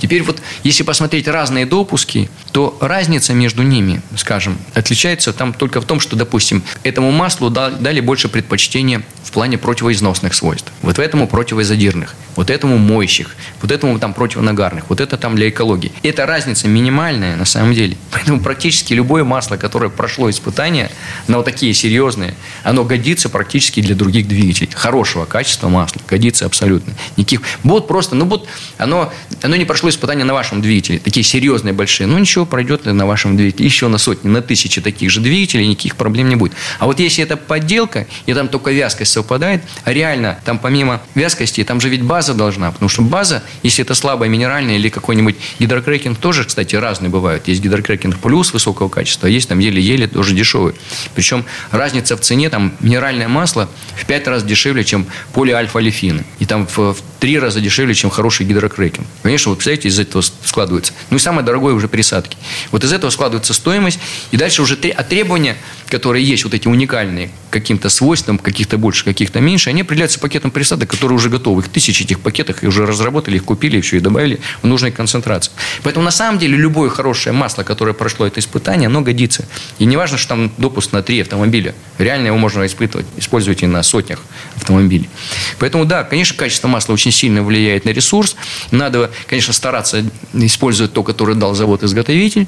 Теперь 0.00 0.24
вот, 0.24 0.42
если 0.64 0.82
посмотреть 0.82 1.28
разные 1.28 1.64
допуски, 1.64 2.28
то 2.50 2.76
разница 2.80 3.34
между 3.34 3.62
ними, 3.62 4.02
скажем, 4.16 4.58
отличается 4.74 5.32
там 5.32 5.52
только 5.52 5.80
в 5.80 5.84
том, 5.84 6.00
что, 6.00 6.16
допустим, 6.16 6.64
этому 6.82 7.12
маслу 7.12 7.51
дали 7.52 8.00
больше 8.00 8.28
предпочтения 8.28 9.02
в 9.22 9.30
плане 9.30 9.58
противоизносных 9.58 10.34
свойств. 10.34 10.72
Вот 10.82 10.98
этому 10.98 11.26
противоизодирных, 11.26 12.14
вот 12.36 12.50
этому 12.50 12.78
моющих, 12.78 13.36
вот 13.60 13.70
этому 13.70 13.98
там 13.98 14.14
противонагарных, 14.14 14.84
вот 14.88 15.00
это 15.00 15.16
там 15.16 15.36
для 15.36 15.48
экологии. 15.48 15.92
Эта 16.02 16.26
разница 16.26 16.68
минимальная 16.68 17.36
на 17.36 17.44
самом 17.44 17.72
деле. 17.72 17.96
Поэтому 18.10 18.40
практически 18.40 18.94
любое 18.94 19.24
масло, 19.24 19.56
которое 19.56 19.90
прошло 19.90 20.28
испытания 20.28 20.90
на 21.28 21.38
вот 21.38 21.44
такие 21.44 21.72
серьезные, 21.74 22.34
оно 22.62 22.84
годится 22.84 23.28
практически 23.28 23.80
для 23.80 23.94
других 23.94 24.28
двигателей. 24.28 24.70
Хорошего 24.74 25.24
качества 25.24 25.68
масла 25.68 26.00
годится 26.08 26.46
абсолютно. 26.46 26.92
Никаких... 27.16 27.42
Вот 27.62 27.88
просто, 27.88 28.14
ну 28.14 28.26
вот 28.26 28.48
оно, 28.78 29.12
оно 29.42 29.56
не 29.56 29.64
прошло 29.64 29.88
испытания 29.88 30.24
на 30.24 30.34
вашем 30.34 30.62
двигателе. 30.62 30.98
Такие 30.98 31.24
серьезные, 31.24 31.72
большие. 31.72 32.06
Ну 32.06 32.18
ничего, 32.18 32.44
пройдет 32.44 32.84
на 32.84 33.06
вашем 33.06 33.36
двигателе. 33.36 33.64
Еще 33.66 33.88
на 33.88 33.98
сотни, 33.98 34.28
на 34.28 34.42
тысячи 34.42 34.80
таких 34.80 35.10
же 35.10 35.20
двигателей 35.20 35.66
никаких 35.66 35.96
проблем 35.96 36.28
не 36.28 36.36
будет. 36.36 36.52
А 36.78 36.86
вот 36.86 37.00
если 37.00 37.24
это 37.24 37.36
подделка, 37.46 38.06
и 38.26 38.34
там 38.34 38.48
только 38.48 38.70
вязкость 38.70 39.12
совпадает, 39.12 39.62
а 39.84 39.92
реально 39.92 40.38
там 40.44 40.58
помимо 40.58 41.00
вязкости, 41.14 41.64
там 41.64 41.80
же 41.80 41.88
ведь 41.88 42.02
база 42.02 42.34
должна, 42.34 42.70
потому 42.70 42.88
что 42.88 43.02
база, 43.02 43.42
если 43.62 43.84
это 43.84 43.94
слабая 43.94 44.28
минеральная 44.28 44.76
или 44.76 44.88
какой-нибудь 44.88 45.36
гидрокрекинг, 45.58 46.18
тоже, 46.18 46.44
кстати, 46.44 46.76
разные 46.76 47.10
бывают. 47.10 47.48
Есть 47.48 47.62
гидрокрекинг 47.62 48.18
плюс 48.18 48.52
высокого 48.52 48.88
качества, 48.88 49.28
а 49.28 49.30
есть 49.30 49.48
там 49.48 49.58
еле-еле 49.58 50.06
тоже 50.06 50.34
дешевый. 50.34 50.74
Причем 51.14 51.44
разница 51.70 52.16
в 52.16 52.20
цене, 52.20 52.50
там 52.50 52.74
минеральное 52.80 53.28
масло 53.28 53.68
в 53.96 54.06
5 54.06 54.28
раз 54.28 54.44
дешевле, 54.44 54.84
чем 54.84 55.06
полиальфа-олефины. 55.34 56.24
И 56.38 56.46
там 56.46 56.66
в, 56.66 56.94
в 56.94 57.02
3 57.20 57.38
раза 57.38 57.60
дешевле, 57.60 57.94
чем 57.94 58.10
хороший 58.10 58.46
гидрокрекинг. 58.46 59.06
Конечно, 59.22 59.50
вот, 59.50 59.56
представляете, 59.58 59.88
из 59.88 59.98
этого 59.98 60.22
складывается. 60.22 60.92
Ну 61.10 61.16
и 61.16 61.20
самое 61.20 61.44
дорогое 61.44 61.74
уже 61.74 61.88
присадки. 61.88 62.36
Вот 62.70 62.84
из 62.84 62.92
этого 62.92 63.10
складывается 63.10 63.54
стоимость, 63.54 63.98
и 64.30 64.36
дальше 64.36 64.62
уже 64.62 64.76
а 64.96 65.02
требования, 65.04 65.56
которые 65.88 66.24
есть, 66.24 66.44
вот 66.44 66.54
эти 66.54 66.68
уникальные, 66.68 67.30
каким-то 67.52 67.90
свойствам, 67.90 68.38
каких-то 68.38 68.78
больше, 68.78 69.04
каких-то 69.04 69.40
меньше, 69.40 69.70
они 69.70 69.82
определяются 69.82 70.18
пакетом 70.18 70.50
присадок, 70.50 70.90
которые 70.90 71.16
уже 71.16 71.28
готовы. 71.28 71.60
Их 71.60 71.68
тысячи 71.68 72.02
этих 72.02 72.20
пакетах, 72.20 72.64
и 72.64 72.66
уже 72.66 72.86
разработали, 72.86 73.36
их 73.36 73.44
купили, 73.44 73.80
все, 73.80 73.98
и 73.98 74.00
добавили 74.00 74.40
в 74.62 74.66
нужной 74.66 74.90
концентрации. 74.90 75.52
Поэтому 75.82 76.04
на 76.04 76.10
самом 76.10 76.38
деле 76.38 76.56
любое 76.56 76.88
хорошее 76.88 77.34
масло, 77.34 77.62
которое 77.62 77.92
прошло 77.92 78.26
это 78.26 78.40
испытание, 78.40 78.86
оно 78.86 79.02
годится. 79.02 79.46
И 79.78 79.84
не 79.84 79.96
важно, 79.96 80.16
что 80.16 80.30
там 80.30 80.52
допуск 80.56 80.92
на 80.92 81.02
три 81.02 81.20
автомобиля. 81.20 81.74
Реально 81.98 82.28
его 82.28 82.38
можно 82.38 82.64
испытывать, 82.64 83.06
использовать 83.18 83.62
и 83.62 83.66
на 83.66 83.82
сотнях 83.82 84.20
автомобилей. 84.56 85.10
Поэтому 85.58 85.84
да, 85.84 86.04
конечно, 86.04 86.36
качество 86.36 86.68
масла 86.68 86.94
очень 86.94 87.12
сильно 87.12 87.42
влияет 87.42 87.84
на 87.84 87.90
ресурс. 87.90 88.34
Надо, 88.70 89.10
конечно, 89.28 89.52
стараться 89.52 90.02
использовать 90.32 90.94
то, 90.94 91.02
которое 91.02 91.34
дал 91.34 91.54
завод-изготовитель. 91.54 92.46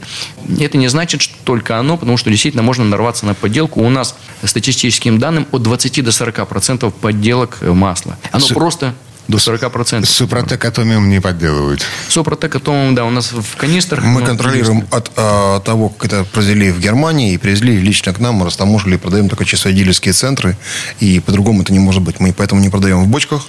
Это 0.59 0.79
не 0.79 0.89
значит, 0.89 1.21
что 1.21 1.35
только 1.45 1.79
оно, 1.79 1.99
потому 1.99 2.17
что 2.17 2.31
действительно 2.31 2.63
можно 2.63 2.85
нарваться 2.85 3.27
на 3.27 3.35
подделку. 3.35 3.83
У 3.83 3.91
нас 3.91 4.17
статистическим 4.65 5.19
данным 5.19 5.47
от 5.53 5.63
20 5.63 6.03
до 6.03 6.11
40 6.11 6.49
процентов 6.49 6.95
подделок 6.95 7.59
масла. 7.61 8.17
Оно 8.33 8.47
С... 8.47 8.53
просто 8.53 8.95
до 9.29 9.39
40%. 9.39 10.05
Супротек 10.05 10.65
Атомиум 10.65 11.09
не 11.09 11.21
подделывают. 11.21 11.85
Супротек 12.09 12.57
Атомиум, 12.57 12.95
да, 12.95 13.05
у 13.05 13.11
нас 13.11 13.33
в 13.33 13.57
канистрах. 13.57 14.05
Мы 14.05 14.23
контролируем 14.23 14.87
от 14.91 15.11
а, 15.17 15.61
того, 15.61 15.89
как 15.89 16.07
это 16.07 16.25
произвели 16.25 16.71
в 16.71 16.79
Германии 16.79 17.33
и 17.33 17.39
привезли 17.39 17.79
лично 17.79 18.13
к 18.13 18.21
нам, 18.21 18.37
мы 18.37 18.47
растаможили, 18.47 18.97
продаем 18.97 19.29
только 19.29 19.45
чисто 19.45 19.73
дилерские 19.73 20.13
центры, 20.13 20.57
и 21.01 21.21
по-другому 21.21 21.63
это 21.63 21.73
не 21.73 21.79
может 21.79 22.03
быть. 22.03 22.21
Мы 22.21 22.33
поэтому 22.33 22.61
не 22.61 22.69
продаем 22.69 23.03
в 23.03 23.09
бочках, 23.09 23.43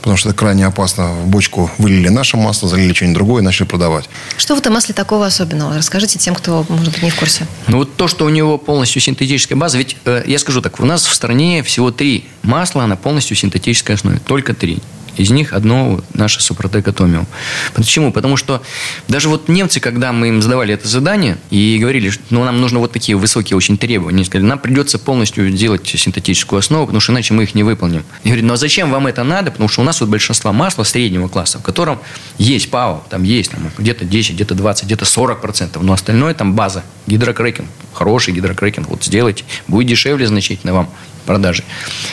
потому 0.00 0.16
что 0.16 0.30
это 0.30 0.38
крайне 0.38 0.66
опасно. 0.66 1.08
В 1.08 1.26
бочку 1.26 1.70
вылили 1.78 2.08
наше 2.08 2.36
масло, 2.36 2.68
залили 2.68 2.94
что-нибудь 2.94 3.16
другое, 3.16 3.42
начали 3.42 3.66
продавать. 3.66 4.08
Что 4.36 4.56
в 4.56 4.58
этом 4.58 4.72
масле 4.72 4.94
такого 4.94 5.26
особенного? 5.26 5.76
Расскажите 5.76 6.18
тем, 6.18 6.34
кто, 6.34 6.64
может 6.68 6.92
быть, 6.92 7.02
не 7.02 7.10
в 7.10 7.16
курсе. 7.16 7.46
Ну, 7.66 7.78
вот 7.78 7.96
то, 7.96 8.08
что 8.08 8.24
у 8.24 8.28
него 8.28 8.58
полностью 8.58 9.02
синтетическая 9.02 9.58
база, 9.58 9.78
ведь, 9.78 9.96
э, 10.04 10.22
я 10.26 10.38
скажу 10.38 10.62
так, 10.62 10.80
у 10.80 10.86
нас 10.86 11.06
в 11.06 11.14
стране 11.14 11.62
всего 11.62 11.90
три 11.90 12.28
масла 12.42 12.86
на 12.86 12.96
полностью 12.96 13.36
синтетической 13.36 13.96
основе, 13.96 14.20
только 14.24 14.54
три. 14.54 14.80
Из 15.18 15.30
них 15.30 15.52
одно 15.52 16.00
наше 16.14 16.40
Супротек 16.40 16.86
Атомиум. 16.88 17.26
Почему? 17.74 18.12
Потому 18.12 18.36
что 18.36 18.62
даже 19.08 19.28
вот 19.28 19.48
немцы, 19.48 19.80
когда 19.80 20.12
мы 20.12 20.28
им 20.28 20.40
задавали 20.40 20.74
это 20.74 20.86
задание 20.86 21.38
и 21.50 21.78
говорили, 21.80 22.10
что 22.10 22.22
ну, 22.30 22.44
нам 22.44 22.60
нужно 22.60 22.78
вот 22.78 22.92
такие 22.92 23.16
высокие 23.16 23.56
очень 23.56 23.76
требования, 23.76 24.16
они 24.16 24.24
сказали, 24.24 24.46
нам 24.46 24.58
придется 24.58 24.98
полностью 24.98 25.50
делать 25.50 25.86
синтетическую 25.86 26.60
основу, 26.60 26.86
потому 26.86 27.00
что 27.00 27.12
иначе 27.12 27.34
мы 27.34 27.42
их 27.42 27.54
не 27.54 27.64
выполним. 27.64 28.04
Я 28.22 28.30
говорю, 28.30 28.46
ну 28.46 28.54
а 28.54 28.56
зачем 28.56 28.90
вам 28.90 29.06
это 29.08 29.24
надо? 29.24 29.50
Потому 29.50 29.68
что 29.68 29.82
у 29.82 29.84
нас 29.84 30.00
вот 30.00 30.08
большинство 30.08 30.52
масла 30.52 30.84
среднего 30.84 31.28
класса, 31.28 31.58
в 31.58 31.62
котором 31.62 31.98
есть 32.38 32.70
ПАО, 32.70 33.04
там 33.10 33.24
есть 33.24 33.50
там, 33.50 33.70
где-то 33.76 34.04
10, 34.04 34.34
где-то 34.34 34.54
20, 34.54 34.84
где-то 34.84 35.04
40 35.04 35.40
процентов, 35.40 35.82
но 35.82 35.92
остальное 35.92 36.34
там 36.34 36.54
база, 36.54 36.84
гидрокрекинг, 37.06 37.68
хороший 37.92 38.34
гидрокрекинг, 38.34 38.88
вот 38.88 39.02
сделайте, 39.04 39.44
будет 39.66 39.88
дешевле 39.88 40.26
значительно 40.26 40.74
вам 40.74 40.90
продажи. 41.28 41.62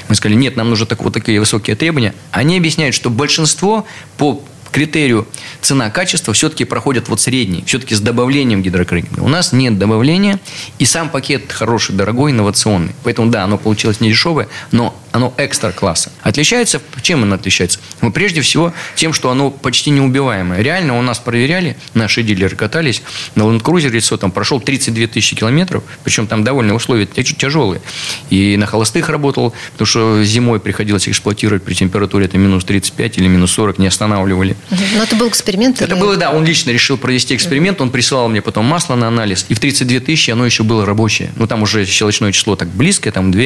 Мы 0.09 0.15
сказали, 0.15 0.37
нет, 0.37 0.57
нам 0.57 0.69
нужны 0.69 0.85
так, 0.85 1.01
вот 1.01 1.13
такие 1.13 1.39
высокие 1.39 1.77
требования. 1.77 2.13
Они 2.31 2.57
объясняют, 2.57 2.93
что 2.93 3.09
большинство 3.09 3.87
по 4.17 4.43
критерию 4.73 5.25
цена-качество 5.61 6.33
все-таки 6.33 6.65
проходят 6.65 7.07
вот 7.07 7.21
средний, 7.21 7.63
все-таки 7.65 7.95
с 7.95 8.01
добавлением 8.01 8.61
гидрокрекинга. 8.61 9.21
У 9.21 9.29
нас 9.29 9.53
нет 9.53 9.79
добавления, 9.79 10.37
и 10.79 10.85
сам 10.85 11.09
пакет 11.09 11.49
хороший, 11.49 11.95
дорогой, 11.95 12.31
инновационный. 12.31 12.93
Поэтому, 13.03 13.31
да, 13.31 13.45
оно 13.45 13.57
получилось 13.57 14.01
не 14.01 14.09
дешевое, 14.09 14.49
но 14.73 14.93
оно 15.15 15.33
экстра 15.37 15.71
класса. 15.71 16.11
Отличается, 16.23 16.81
чем 17.01 17.23
оно 17.23 17.35
отличается? 17.35 17.79
Ну, 18.01 18.11
прежде 18.11 18.41
всего, 18.41 18.73
тем, 18.95 19.13
что 19.13 19.31
оно 19.31 19.49
почти 19.49 19.89
неубиваемое. 19.89 20.61
Реально 20.61 20.99
у 20.99 21.01
нас 21.01 21.19
проверяли, 21.19 21.77
наши 21.93 22.21
дилеры 22.21 22.57
катались, 22.57 23.01
на 23.35 23.43
Land 23.43 23.61
Cruiser 23.61 23.89
лицо 23.89 24.17
там 24.17 24.31
прошел 24.31 24.59
32 24.59 25.07
тысячи 25.07 25.37
километров, 25.37 25.83
причем 26.03 26.27
там 26.27 26.43
довольно 26.43 26.73
условия 26.73 27.05
тяжелые. 27.05 27.81
И 28.29 28.57
на 28.57 28.65
холостых 28.65 29.07
работал, 29.07 29.53
потому 29.71 29.85
что 29.85 30.23
зимой 30.25 30.59
приходилось 30.59 31.07
эксплуатировать 31.07 31.63
при 31.63 31.75
температуре 31.75 32.25
это 32.25 32.37
минус 32.37 32.65
35 32.65 33.17
или 33.17 33.27
минус 33.27 33.51
40, 33.53 33.79
не 33.79 33.87
останавливали. 33.87 34.57
Но 34.97 35.03
это 35.03 35.15
был 35.15 35.29
эксперимент? 35.29 35.81
Это 35.81 35.95
или... 35.95 36.01
было, 36.01 36.17
да, 36.17 36.31
он 36.31 36.43
лично 36.43 36.71
решил 36.71 36.97
провести 36.97 37.37
эксперимент, 37.37 37.79
он 37.79 37.89
присылал 37.89 38.27
мне 38.27 38.41
потом 38.41 38.65
масло 38.65 38.95
на 38.95 39.07
анализ, 39.07 39.45
и 39.47 39.53
в 39.53 39.61
32 39.61 40.01
тысячи 40.01 40.31
оно 40.31 40.45
еще 40.45 40.63
было 40.63 40.85
рабочее. 40.85 41.31
Ну, 41.37 41.47
там 41.47 41.61
уже 41.61 41.85
щелочное 41.85 42.33
число 42.33 42.57
так 42.57 42.67
близкое, 42.67 43.11
там 43.11 43.31
2, 43.31 43.43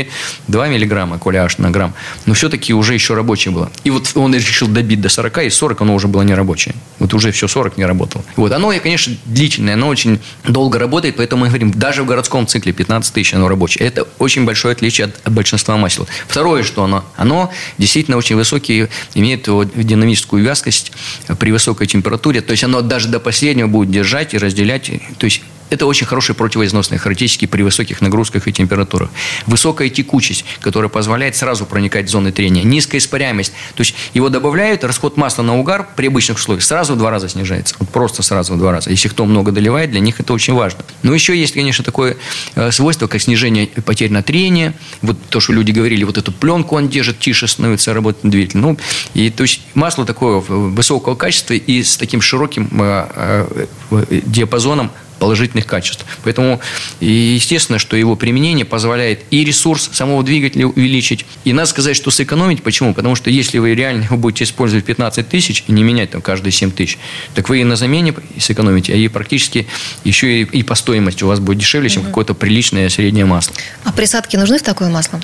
2 0.47 0.67
миллиграмма, 0.69 1.19
коля 1.19 1.43
аж 1.43 1.58
на 1.59 1.71
грамм. 1.71 1.93
Но 2.25 2.33
все-таки 2.33 2.73
уже 2.73 2.93
еще 2.93 3.13
рабочее 3.13 3.53
было. 3.53 3.71
И 3.83 3.89
вот 3.89 4.11
он 4.15 4.33
решил 4.33 4.67
добить 4.67 5.01
до 5.01 5.09
40, 5.09 5.45
и 5.45 5.49
40 5.49 5.81
оно 5.81 5.95
уже 5.95 6.07
было 6.07 6.21
не 6.23 6.33
рабочее. 6.33 6.75
Вот 6.99 7.13
уже 7.13 7.31
все 7.31 7.47
40 7.47 7.77
не 7.77 7.85
работало. 7.85 8.23
Вот. 8.35 8.51
Оно, 8.51 8.73
конечно, 8.81 9.15
длительное, 9.25 9.73
оно 9.73 9.87
очень 9.87 10.19
долго 10.47 10.79
работает, 10.79 11.15
поэтому 11.17 11.41
мы 11.41 11.47
говорим, 11.47 11.71
даже 11.71 12.03
в 12.03 12.05
городском 12.05 12.47
цикле 12.47 12.73
15 12.73 13.13
тысяч 13.13 13.33
оно 13.33 13.47
рабочее. 13.47 13.87
Это 13.87 14.07
очень 14.19 14.45
большое 14.45 14.73
отличие 14.73 15.05
от, 15.05 15.19
от 15.23 15.33
большинства 15.33 15.77
масел. 15.77 16.07
Второе, 16.27 16.63
что 16.63 16.83
оно, 16.83 17.05
оно 17.15 17.51
действительно 17.77 18.17
очень 18.17 18.35
высокие, 18.35 18.89
имеет 19.15 19.43
динамическую 19.75 20.43
вязкость 20.43 20.91
при 21.39 21.51
высокой 21.51 21.87
температуре. 21.87 22.41
То 22.41 22.51
есть 22.51 22.63
оно 22.63 22.81
даже 22.81 23.07
до 23.07 23.19
последнего 23.19 23.67
будет 23.67 23.91
держать 23.91 24.33
и 24.33 24.37
разделять. 24.37 24.91
То 25.17 25.25
есть 25.25 25.41
это 25.69 25.85
очень 25.85 26.05
хорошие 26.05 26.35
противоизносные 26.35 26.99
характеристики 26.99 27.45
при 27.45 27.61
высоких 27.61 28.01
нагрузках 28.01 28.47
и 28.47 28.53
температурах. 28.53 29.09
Высокая 29.45 29.89
текучесть, 29.89 30.45
которая 30.61 30.89
позволяет 30.89 31.35
сразу 31.35 31.65
проникать 31.65 32.07
в 32.07 32.09
зоны 32.09 32.31
трения. 32.31 32.63
Низкая 32.63 32.99
испаряемость. 32.99 33.53
То 33.75 33.81
есть 33.81 33.95
его 34.13 34.29
добавляют, 34.29 34.83
расход 34.83 35.17
масла 35.17 35.43
на 35.43 35.57
угар 35.57 35.87
при 35.95 36.07
обычных 36.07 36.37
условиях 36.37 36.63
сразу 36.63 36.93
в 36.93 36.97
два 36.97 37.11
раза 37.11 37.29
снижается. 37.29 37.75
Вот 37.79 37.89
просто 37.89 38.23
сразу 38.23 38.53
в 38.53 38.57
два 38.57 38.71
раза. 38.71 38.89
Если 38.89 39.09
кто 39.09 39.25
много 39.25 39.51
доливает, 39.51 39.91
для 39.91 39.99
них 39.99 40.19
это 40.19 40.33
очень 40.33 40.53
важно. 40.53 40.83
Но 41.03 41.13
еще 41.13 41.37
есть, 41.37 41.53
конечно, 41.53 41.83
такое 41.83 42.17
э, 42.55 42.71
свойство, 42.71 43.07
как 43.07 43.21
снижение 43.21 43.67
потерь 43.67 44.11
на 44.11 44.23
трение. 44.23 44.73
Вот 45.01 45.17
то, 45.29 45.39
что 45.39 45.53
люди 45.53 45.71
говорили, 45.71 46.03
вот 46.03 46.17
эту 46.17 46.31
пленку 46.31 46.75
он 46.75 46.89
держит, 46.89 47.19
тише 47.19 47.47
становится 47.47 47.93
работать 47.93 48.29
двигатель. 48.29 48.59
Ну, 48.59 48.77
и 49.13 49.29
то 49.29 49.43
есть 49.43 49.61
масло 49.73 50.05
такое 50.05 50.39
высокого 50.39 51.15
качества 51.15 51.53
и 51.53 51.83
с 51.83 51.97
таким 51.97 52.21
широким 52.21 52.69
э, 52.81 53.67
э, 53.91 54.05
диапазоном 54.25 54.91
положительных 55.19 55.65
качеств. 55.65 56.05
Поэтому, 56.23 56.59
естественно, 56.99 57.77
что 57.79 57.95
его 57.95 58.15
применение 58.15 58.65
позволяет 58.65 59.23
и 59.29 59.43
ресурс 59.43 59.89
самого 59.93 60.23
двигателя 60.23 60.67
увеличить, 60.67 61.25
и 61.43 61.53
надо 61.53 61.69
сказать, 61.69 61.95
что 61.95 62.11
сэкономить. 62.11 62.63
Почему? 62.63 62.93
Потому 62.93 63.15
что 63.15 63.29
если 63.29 63.57
вы 63.59 63.75
реально 63.75 64.03
его 64.03 64.17
будете 64.17 64.45
использовать 64.45 64.85
15 64.85 65.27
тысяч 65.27 65.63
и 65.67 65.71
не 65.71 65.83
менять 65.83 66.11
там 66.11 66.21
каждые 66.21 66.51
7 66.51 66.71
тысяч, 66.71 66.97
так 67.35 67.49
вы 67.49 67.61
и 67.61 67.63
на 67.63 67.75
замене 67.75 68.13
сэкономите, 68.39 68.93
а 68.93 68.95
и 68.95 69.07
практически 69.07 69.67
еще 70.03 70.41
и, 70.41 70.43
и 70.43 70.63
по 70.63 70.75
стоимости 70.75 71.23
у 71.23 71.27
вас 71.27 71.39
будет 71.39 71.59
дешевле, 71.59 71.89
чем 71.89 72.03
угу. 72.03 72.09
какое-то 72.09 72.33
приличное 72.33 72.89
среднее 72.89 73.25
масло. 73.25 73.53
А 73.83 73.91
присадки 73.91 74.37
нужны 74.37 74.57
в 74.57 74.63
такое 74.63 74.89
масло? 74.89 75.19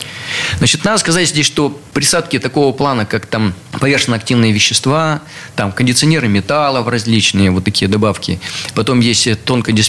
Значит, 0.57 0.83
надо 0.83 0.97
сказать 0.97 1.29
здесь, 1.29 1.45
что 1.45 1.69
присадки 1.93 2.39
такого 2.39 2.73
плана, 2.73 3.05
как 3.05 3.25
там 3.25 3.53
поверхностно-активные 3.71 4.51
вещества, 4.51 5.21
там 5.55 5.71
кондиционеры 5.71 6.27
металлов 6.27 6.87
различные, 6.87 7.51
вот 7.51 7.63
такие 7.65 7.87
добавки. 7.87 8.39
Потом 8.73 8.99
есть 8.99 9.27
тонкодисперсные 9.45 9.84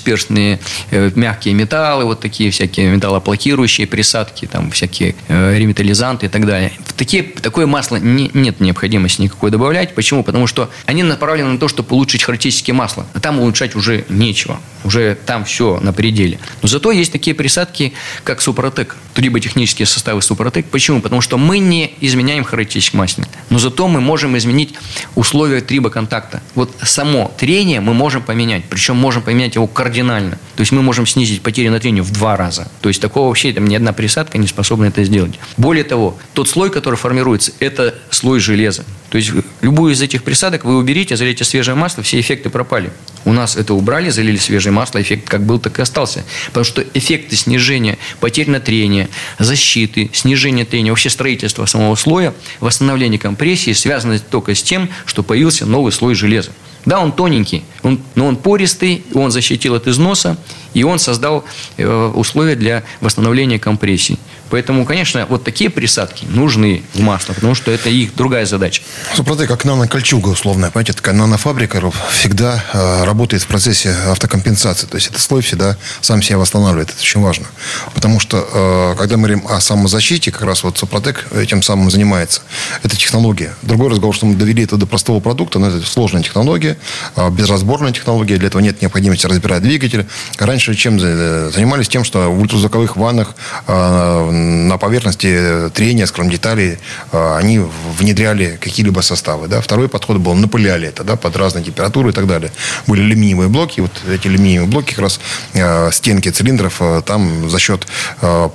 э, 0.90 1.10
мягкие 1.14 1.54
металлы, 1.54 2.04
вот 2.04 2.20
такие 2.20 2.50
всякие 2.50 2.88
металлоплакирующие 2.90 3.86
присадки, 3.86 4.46
там 4.46 4.70
всякие 4.70 5.14
э, 5.28 5.58
реметаллизанты 5.58 6.26
и 6.26 6.28
так 6.28 6.46
далее. 6.46 6.72
В 6.84 6.92
такие, 6.92 7.22
такое 7.22 7.66
масло 7.66 7.96
не, 7.96 8.30
нет 8.34 8.60
необходимости 8.60 9.22
никакой 9.22 9.50
добавлять. 9.50 9.94
Почему? 9.94 10.22
Потому 10.22 10.46
что 10.46 10.70
они 10.86 11.02
направлены 11.02 11.50
на 11.50 11.58
то, 11.58 11.68
чтобы 11.68 11.94
улучшить 11.94 12.22
характеристики 12.22 12.70
масла. 12.72 13.06
А 13.14 13.20
там 13.20 13.38
улучшать 13.38 13.74
уже 13.76 14.04
нечего. 14.08 14.58
Уже 14.86 15.18
там 15.26 15.44
все 15.44 15.80
на 15.80 15.92
пределе. 15.92 16.38
Но 16.62 16.68
зато 16.68 16.92
есть 16.92 17.10
такие 17.10 17.34
присадки, 17.34 17.92
как 18.22 18.40
Супротек, 18.40 18.94
триботехнические 19.14 19.84
составы 19.86 20.22
Супротек. 20.22 20.66
Почему? 20.66 21.00
Потому 21.00 21.20
что 21.20 21.38
мы 21.38 21.58
не 21.58 21.94
изменяем 22.00 22.44
характеристики 22.44 22.94
масла. 22.94 23.24
Но 23.50 23.58
зато 23.58 23.88
мы 23.88 24.00
можем 24.00 24.36
изменить 24.38 24.74
условия 25.16 25.60
трибоконтакта. 25.60 26.40
Вот 26.54 26.70
само 26.82 27.32
трение 27.36 27.80
мы 27.80 27.94
можем 27.94 28.22
поменять. 28.22 28.64
Причем 28.70 28.96
можем 28.96 29.22
поменять 29.22 29.56
его 29.56 29.66
кардинально. 29.66 30.38
То 30.54 30.60
есть 30.60 30.70
мы 30.70 30.82
можем 30.82 31.04
снизить 31.04 31.42
потери 31.42 31.68
на 31.68 31.80
трению 31.80 32.04
в 32.04 32.12
два 32.12 32.36
раза. 32.36 32.68
То 32.80 32.88
есть 32.88 33.00
такого 33.00 33.26
вообще 33.26 33.52
там, 33.52 33.66
ни 33.66 33.74
одна 33.74 33.92
присадка 33.92 34.38
не 34.38 34.46
способна 34.46 34.84
это 34.84 35.02
сделать. 35.02 35.40
Более 35.56 35.84
того, 35.84 36.16
тот 36.32 36.48
слой, 36.48 36.70
который 36.70 36.94
формируется, 36.94 37.52
это 37.58 37.96
слой 38.10 38.38
железа. 38.38 38.84
То 39.16 39.18
есть 39.18 39.32
любую 39.62 39.94
из 39.94 40.02
этих 40.02 40.24
присадок 40.24 40.66
вы 40.66 40.76
уберите, 40.76 41.16
залейте 41.16 41.42
свежее 41.42 41.74
масло, 41.74 42.02
все 42.02 42.20
эффекты 42.20 42.50
пропали. 42.50 42.92
У 43.24 43.32
нас 43.32 43.56
это 43.56 43.72
убрали, 43.72 44.10
залили 44.10 44.36
свежее 44.36 44.74
масло, 44.74 45.00
эффект 45.00 45.26
как 45.26 45.42
был, 45.42 45.58
так 45.58 45.78
и 45.78 45.82
остался. 45.82 46.22
Потому 46.48 46.64
что 46.64 46.84
эффекты 46.92 47.34
снижения 47.34 47.96
потерь 48.20 48.50
на 48.50 48.60
трение, 48.60 49.08
защиты, 49.38 50.10
снижения 50.12 50.66
трения, 50.66 50.92
вообще 50.92 51.08
строительства 51.08 51.64
самого 51.64 51.94
слоя, 51.94 52.34
восстановление 52.60 53.18
компрессии 53.18 53.72
связаны 53.72 54.18
только 54.18 54.54
с 54.54 54.62
тем, 54.62 54.90
что 55.06 55.22
появился 55.22 55.64
новый 55.64 55.92
слой 55.92 56.14
железа. 56.14 56.50
Да, 56.84 57.00
он 57.00 57.10
тоненький, 57.10 57.64
он, 57.86 58.00
но 58.16 58.26
он 58.26 58.36
пористый, 58.36 59.04
он 59.14 59.30
защитил 59.30 59.74
от 59.74 59.86
износа, 59.86 60.36
и 60.74 60.82
он 60.82 60.98
создал 60.98 61.44
э, 61.76 62.12
условия 62.14 62.56
для 62.56 62.82
восстановления 63.00 63.58
компрессии. 63.58 64.18
Поэтому, 64.50 64.84
конечно, 64.84 65.26
вот 65.28 65.42
такие 65.42 65.70
присадки 65.70 66.24
нужны 66.28 66.82
в 66.94 67.00
масло, 67.00 67.32
потому 67.32 67.54
что 67.54 67.70
это 67.70 67.88
их 67.88 68.14
другая 68.14 68.46
задача. 68.46 68.82
Супротек, 69.14 69.48
как 69.48 69.64
нанокольчуга 69.64 70.28
условная, 70.28 70.70
понимаете, 70.70 70.92
такая 70.92 71.14
нанофабрика 71.14 71.80
всегда 72.10 72.64
э, 72.72 73.04
работает 73.04 73.42
в 73.42 73.46
процессе 73.46 73.94
автокомпенсации. 74.08 74.86
То 74.86 74.96
есть 74.96 75.08
этот 75.08 75.20
слой 75.20 75.42
всегда 75.42 75.76
сам 76.00 76.22
себя 76.22 76.38
восстанавливает. 76.38 76.90
Это 76.90 77.00
очень 77.00 77.20
важно. 77.20 77.46
Потому 77.94 78.20
что, 78.20 78.48
э, 78.52 78.98
когда 78.98 79.16
мы 79.16 79.28
говорим 79.28 79.46
о 79.48 79.60
самозащите, 79.60 80.30
как 80.30 80.42
раз 80.42 80.62
вот 80.62 80.78
Супротек 80.78 81.26
этим 81.32 81.62
самым 81.62 81.90
занимается. 81.90 82.42
Это 82.82 82.96
технология. 82.96 83.54
Другой 83.62 83.90
разговор, 83.90 84.14
что 84.14 84.26
мы 84.26 84.34
довели 84.34 84.62
это 84.62 84.76
до 84.76 84.86
простого 84.86 85.20
продукта, 85.20 85.58
но 85.58 85.68
это 85.68 85.84
сложная 85.86 86.22
технология, 86.22 86.78
э, 87.16 87.30
безразборная 87.76 87.92
технология. 87.92 88.36
Для 88.36 88.48
этого 88.48 88.62
нет 88.62 88.80
необходимости 88.80 89.26
разбирать 89.26 89.62
двигатель. 89.62 90.06
Раньше 90.38 90.74
чем 90.74 90.98
занимались? 90.98 91.88
Тем, 91.88 92.04
что 92.04 92.30
в 92.30 92.40
ультразвуковых 92.40 92.96
ваннах 92.96 93.34
э, 93.66 94.30
на 94.30 94.78
поверхности 94.78 95.70
трения, 95.74 96.06
скажем, 96.06 96.30
деталей, 96.30 96.78
э, 97.12 97.36
они 97.36 97.60
внедряли 97.98 98.58
какие-либо 98.60 99.00
составы. 99.02 99.48
Да? 99.48 99.60
Второй 99.60 99.88
подход 99.88 100.18
был, 100.18 100.34
напыляли 100.34 100.88
это 100.88 101.04
да, 101.04 101.16
под 101.16 101.36
разные 101.36 101.64
температуры 101.64 102.10
и 102.10 102.12
так 102.12 102.26
далее. 102.26 102.50
Были 102.86 103.02
алюминиевые 103.02 103.48
блоки, 103.48 103.80
вот 103.80 103.92
эти 104.08 104.28
алюминиевые 104.28 104.68
блоки, 104.68 104.90
как 104.90 105.00
раз 105.00 105.20
э, 105.54 105.90
стенки 105.92 106.30
цилиндров, 106.30 106.76
э, 106.80 107.02
там 107.04 107.50
за 107.50 107.58
счет 107.58 107.86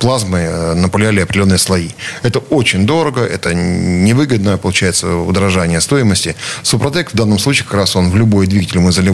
плазмы 0.00 0.74
напыляли 0.74 1.20
определенные 1.20 1.58
слои. 1.58 1.90
Это 2.22 2.38
очень 2.38 2.86
дорого, 2.86 3.24
это 3.24 3.54
невыгодно, 3.54 4.58
получается, 4.58 5.16
удорожание 5.16 5.80
стоимости. 5.80 6.34
Супротек 6.62 7.12
в 7.12 7.16
данном 7.16 7.38
случае, 7.38 7.64
как 7.64 7.74
раз 7.74 7.96
он 7.96 8.10
в 8.10 8.16
любой 8.16 8.46
двигатель 8.46 8.80
мы 8.80 8.92
заливаем 8.92 9.11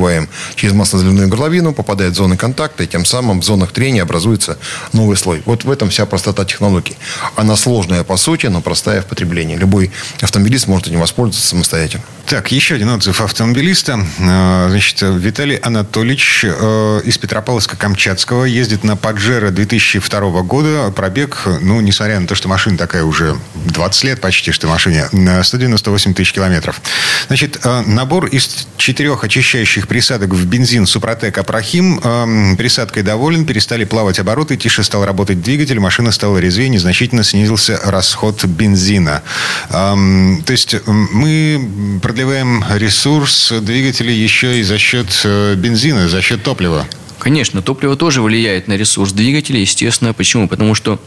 через 0.55 0.75
маслозаливную 0.75 1.29
горловину, 1.29 1.73
попадает 1.73 2.13
в 2.13 2.17
зоны 2.17 2.37
контакта, 2.37 2.85
и 2.85 2.87
тем 2.87 3.05
самым 3.05 3.41
в 3.41 3.45
зонах 3.45 3.73
трения 3.73 4.03
образуется 4.03 4.59
новый 4.93 5.17
слой. 5.17 5.43
Вот 5.45 5.65
в 5.65 5.71
этом 5.71 5.91
вся 5.91 6.07
простота 6.07 6.45
технологии. 6.45 6.97
Она 7.37 7.57
сложная 7.57 8.05
по 8.05 8.17
сути, 8.17 8.47
но 8.47 8.61
простая 8.61 9.03
в 9.03 9.07
потреблении. 9.07 9.57
Любой 9.57 9.91
автомобилист 10.21 10.67
может 10.67 10.89
этим 10.89 11.01
воспользоваться 11.01 11.47
самостоятельно. 11.49 12.05
Так, 12.27 12.53
еще 12.53 12.75
один 12.75 12.91
отзыв 12.91 13.23
автомобилиста. 13.23 14.05
Э, 14.19 14.67
значит, 14.69 15.01
Виталий 15.01 15.57
Анатольевич 15.57 16.45
э, 16.45 17.01
из 17.05 17.19
Петропавловска-Камчатского 17.19 18.45
ездит 18.45 18.85
на 18.85 18.97
Паджеро 18.97 19.51
2002 19.51 20.43
года. 20.43 20.91
Пробег, 20.91 21.47
ну, 21.63 21.81
несмотря 21.81 22.21
на 22.21 22.27
то, 22.27 22.35
что 22.35 22.49
машина 22.49 22.77
такая 22.77 23.05
уже 23.05 23.39
20 23.55 24.05
лет 24.05 24.21
почти, 24.21 24.53
что 24.53 24.69
машине, 24.69 25.09
198 25.11 26.13
тысяч 26.13 26.33
километров. 26.33 26.83
Значит, 27.29 27.61
э, 27.65 27.83
набор 27.87 28.27
из 28.27 28.67
четырех 28.77 29.25
очищающих 29.25 29.78
присадок 29.87 30.31
в 30.35 30.47
бензин 30.47 30.87
Супротек 30.87 31.38
Апрахим. 31.38 32.57
Присадкой 32.57 33.03
доволен, 33.03 33.47
перестали 33.47 33.85
плавать 33.85 34.19
обороты, 34.19 34.57
тише 34.57 34.83
стал 34.83 35.05
работать 35.05 35.43
двигатель, 35.43 35.79
машина 35.79 36.11
стала 36.12 36.38
резвее, 36.38 36.69
незначительно 36.69 37.23
снизился 37.23 37.79
расход 37.85 38.45
бензина. 38.45 39.23
То 39.71 40.53
есть 40.53 40.77
мы 40.87 42.01
продлеваем 42.03 42.64
ресурс 42.75 43.53
двигателя 43.61 44.12
еще 44.12 44.61
и 44.61 44.62
за 44.62 44.79
счет 44.79 45.09
э, 45.25 45.55
бензина, 45.55 46.09
за 46.09 46.23
счет 46.23 46.43
топлива. 46.43 46.87
Конечно, 47.19 47.63
топливо 47.63 47.97
тоже 47.97 48.23
влияет 48.23 48.69
на 48.69 48.77
ресурс 48.77 49.13
двигателя, 49.13 49.59
естественно. 49.59 50.15
Почему? 50.15 50.49
Потому 50.49 50.75
что, 50.75 51.01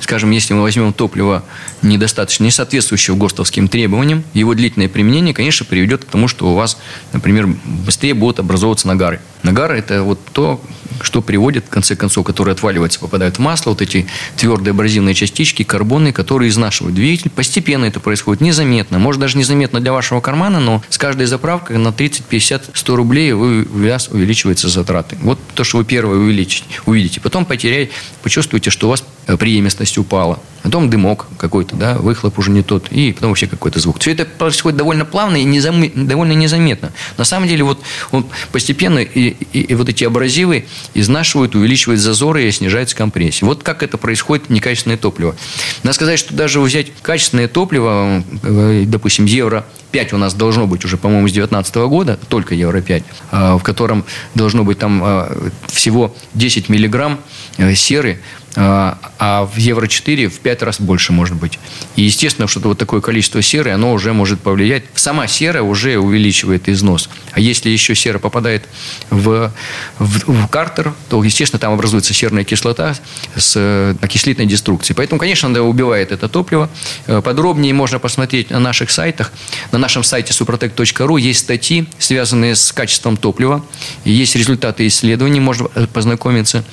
скажем, 0.00 0.30
если 0.32 0.52
мы 0.52 0.62
возьмем 0.62 0.92
топливо 0.92 1.44
недостаточно, 1.82 2.44
не 2.44 2.50
соответствующее 2.50 3.16
ГОСТовским 3.16 3.68
требованиям, 3.68 4.24
его 4.34 4.54
длительное 4.54 4.88
применение, 4.88 5.32
конечно, 5.32 5.64
приведет 5.64 6.04
к 6.04 6.08
тому, 6.08 6.26
что 6.26 6.50
у 6.50 6.54
вас, 6.54 6.78
например, 7.12 7.46
быстрее 7.64 8.14
будут 8.14 8.40
образовываться 8.40 8.88
нагары. 8.88 9.20
Нагары– 9.44 9.78
это 9.78 10.02
вот 10.02 10.18
то, 10.32 10.60
что 11.02 11.20
приводит, 11.20 11.66
в 11.66 11.68
конце 11.68 11.94
концов, 11.96 12.24
которые 12.24 12.54
отваливаются, 12.54 12.98
попадают 12.98 13.36
в 13.36 13.40
масло, 13.40 13.70
вот 13.70 13.82
эти 13.82 14.06
твердые 14.36 14.72
абразивные 14.72 15.14
частички, 15.14 15.62
карбоны, 15.64 16.12
которые 16.12 16.48
изнашивают 16.48 16.94
двигатель. 16.94 17.30
Постепенно 17.30 17.84
это 17.84 18.00
происходит 18.00 18.40
незаметно. 18.40 18.98
Может, 18.98 19.20
даже 19.20 19.36
незаметно 19.36 19.80
для 19.80 19.92
вашего 19.92 20.20
кармана, 20.20 20.60
но 20.60 20.82
с 20.88 20.96
каждой 20.96 21.26
заправкой 21.26 21.76
на 21.76 21.92
30, 21.92 22.24
50, 22.24 22.70
100 22.72 22.96
рублей 22.96 23.32
вы, 23.32 23.64
у 23.64 23.86
вас 23.86 24.08
увеличиваются 24.08 24.68
затраты. 24.68 25.18
Вот 25.20 25.38
то, 25.54 25.62
что 25.62 25.76
вы 25.76 25.84
первое 25.84 26.16
увеличите, 26.16 26.64
увидите. 26.86 27.20
Потом 27.20 27.44
потеряете, 27.44 27.92
почувствуете, 28.22 28.70
что 28.70 28.86
у 28.86 28.90
вас 28.90 29.04
э, 29.26 29.36
преемственность 29.36 29.98
упала. 29.98 30.40
Потом 30.64 30.88
дымок 30.88 31.26
какой-то, 31.36 31.76
да, 31.76 31.94
выхлоп 31.98 32.38
уже 32.38 32.50
не 32.50 32.62
тот, 32.62 32.90
и 32.90 33.12
потом 33.12 33.28
вообще 33.28 33.46
какой-то 33.46 33.80
звук. 33.80 34.00
Все 34.00 34.12
это 34.12 34.24
происходит 34.24 34.78
довольно 34.78 35.04
плавно 35.04 35.36
и 35.36 35.44
незам... 35.44 35.84
довольно 35.94 36.32
незаметно. 36.32 36.90
На 37.18 37.24
самом 37.24 37.48
деле, 37.48 37.64
вот 37.64 37.80
он 38.12 38.26
постепенно 38.50 38.98
и, 38.98 39.36
и, 39.52 39.60
и 39.60 39.74
вот 39.74 39.90
эти 39.90 40.04
абразивы 40.04 40.64
изнашивают, 40.94 41.54
увеличивают 41.54 42.00
зазоры 42.00 42.44
и 42.44 42.50
снижается 42.50 42.96
компрессия. 42.96 43.46
Вот 43.46 43.62
как 43.62 43.82
это 43.82 43.98
происходит 43.98 44.48
некачественное 44.48 44.96
топливо. 44.96 45.36
Надо 45.82 45.94
сказать, 45.94 46.18
что 46.18 46.34
даже 46.34 46.60
взять 46.60 46.86
качественное 47.02 47.46
топливо, 47.46 48.24
э, 48.42 48.84
допустим, 48.86 49.26
евро 49.26 49.66
5 49.94 50.12
у 50.14 50.18
нас 50.18 50.34
должно 50.34 50.66
быть 50.66 50.84
уже, 50.84 50.96
по-моему, 50.96 51.28
с 51.28 51.32
2019 51.32 51.76
года, 51.88 52.18
только 52.28 52.56
Евро 52.56 52.80
5, 52.80 53.04
а, 53.30 53.58
в 53.58 53.62
котором 53.62 54.04
должно 54.34 54.64
быть 54.64 54.76
там 54.78 55.00
а, 55.04 55.50
всего 55.68 56.12
10 56.34 56.68
миллиграмм 56.68 57.20
э, 57.58 57.76
серы, 57.76 58.18
а, 58.56 58.98
а 59.18 59.44
в 59.46 59.56
Евро-4 59.56 60.28
в 60.28 60.40
5 60.40 60.62
раз 60.62 60.80
больше 60.80 61.12
может 61.12 61.36
быть. 61.36 61.58
И 61.96 62.02
естественно, 62.02 62.46
что 62.46 62.60
вот 62.60 62.78
такое 62.78 63.00
количество 63.00 63.42
серы, 63.42 63.72
оно 63.72 63.92
уже 63.92 64.12
может 64.12 64.40
повлиять. 64.40 64.84
Сама 64.94 65.26
сера 65.26 65.62
уже 65.62 65.98
увеличивает 65.98 66.68
износ. 66.68 67.08
А 67.32 67.40
если 67.40 67.68
еще 67.68 67.94
сера 67.94 68.18
попадает 68.18 68.68
в, 69.10 69.52
в, 69.98 70.32
в 70.32 70.48
картер, 70.48 70.94
то, 71.08 71.22
естественно, 71.24 71.58
там 71.58 71.72
образуется 71.72 72.14
серная 72.14 72.44
кислота 72.44 72.94
с 73.36 73.54
э, 73.56 73.94
окислительной 74.00 74.46
деструкцией. 74.46 74.96
Поэтому, 74.96 75.18
конечно, 75.18 75.48
она 75.48 75.60
убивает 75.60 76.12
это 76.12 76.28
топливо. 76.28 76.70
Э, 77.06 77.20
подробнее 77.22 77.74
можно 77.74 77.98
посмотреть 77.98 78.50
на 78.50 78.60
наших 78.60 78.90
сайтах. 78.90 79.32
На 79.72 79.78
нашем 79.78 80.04
сайте 80.04 80.32
suprotec.ru 80.32 81.20
есть 81.20 81.40
статьи, 81.40 81.88
связанные 81.98 82.54
с 82.54 82.72
качеством 82.72 83.16
топлива. 83.16 83.64
Есть 84.04 84.36
результаты 84.36 84.86
исследований, 84.86 85.40
можно 85.40 85.68
познакомиться. 85.92 86.64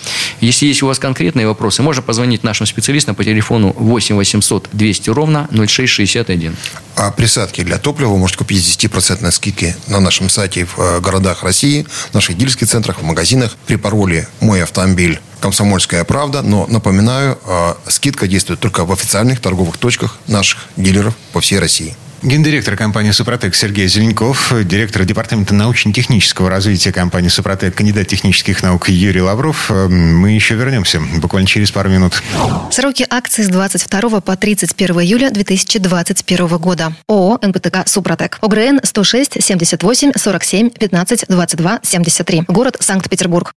Если 0.41 0.67
есть 0.67 0.83
у 0.83 0.87
вас 0.87 0.99
конкретные 0.99 1.47
вопросы, 1.47 1.70
вопросы, 1.71 1.81
можно 1.81 2.01
позвонить 2.01 2.43
нашим 2.43 2.65
специалистам 2.65 3.15
по 3.15 3.23
телефону 3.23 3.73
8 3.77 4.15
800 4.15 4.69
200 4.73 5.09
ровно 5.11 5.47
0661. 5.51 6.55
А 6.95 7.11
присадки 7.11 7.63
для 7.63 7.77
топлива 7.77 8.09
вы 8.09 8.17
можете 8.17 8.39
купить 8.39 8.65
с 8.65 8.77
10% 8.77 9.31
скидки 9.31 9.75
на 9.87 9.99
нашем 9.99 10.29
сайте 10.29 10.65
в 10.65 10.79
э, 10.79 10.99
городах 10.99 11.43
России, 11.43 11.85
в 12.11 12.13
наших 12.13 12.37
дилерских 12.37 12.67
центрах, 12.67 12.99
в 12.99 13.03
магазинах 13.03 13.55
при 13.67 13.77
пароле 13.77 14.27
«Мой 14.41 14.63
автомобиль» 14.63 15.19
«Комсомольская 15.39 16.03
правда». 16.03 16.41
Но, 16.41 16.67
напоминаю, 16.67 17.37
э, 17.45 17.73
скидка 17.87 18.27
действует 18.27 18.59
только 18.59 18.85
в 18.85 18.91
официальных 18.91 19.39
торговых 19.39 19.77
точках 19.77 20.19
наших 20.27 20.67
дилеров 20.75 21.15
по 21.31 21.39
всей 21.39 21.59
России. 21.59 21.95
Гендиректор 22.23 22.77
компании 22.77 23.09
«Супротек» 23.09 23.55
Сергей 23.55 23.87
Зеленков, 23.87 24.53
директор 24.63 25.05
департамента 25.05 25.55
научно-технического 25.55 26.51
развития 26.51 26.91
компании 26.91 27.29
«Супротек», 27.29 27.73
кандидат 27.73 28.07
технических 28.07 28.61
наук 28.61 28.89
Юрий 28.89 29.21
Лавров. 29.21 29.71
Эм, 29.71 30.19
мы 30.19 30.29
еще 30.29 30.53
вернемся 30.53 31.01
буквально 31.17 31.47
через 31.47 31.71
пару 31.71 31.89
минут. 31.89 32.21
Сроки 32.69 33.07
акции 33.09 33.41
с 33.41 33.47
22 33.47 34.21
по 34.21 34.37
31 34.37 34.99
июля 34.99 35.31
2021 35.31 36.57
года. 36.59 36.93
ООО 37.07 37.39
«НПТК 37.41 37.87
Супротек». 37.87 38.37
ОГРН 38.41 38.81
106 38.83 39.41
78 39.41 40.11
47 40.15 40.69
15 40.69 41.25
22 41.27 41.79
73. 41.81 42.43
Город 42.47 42.77
Санкт-Петербург. 42.79 43.51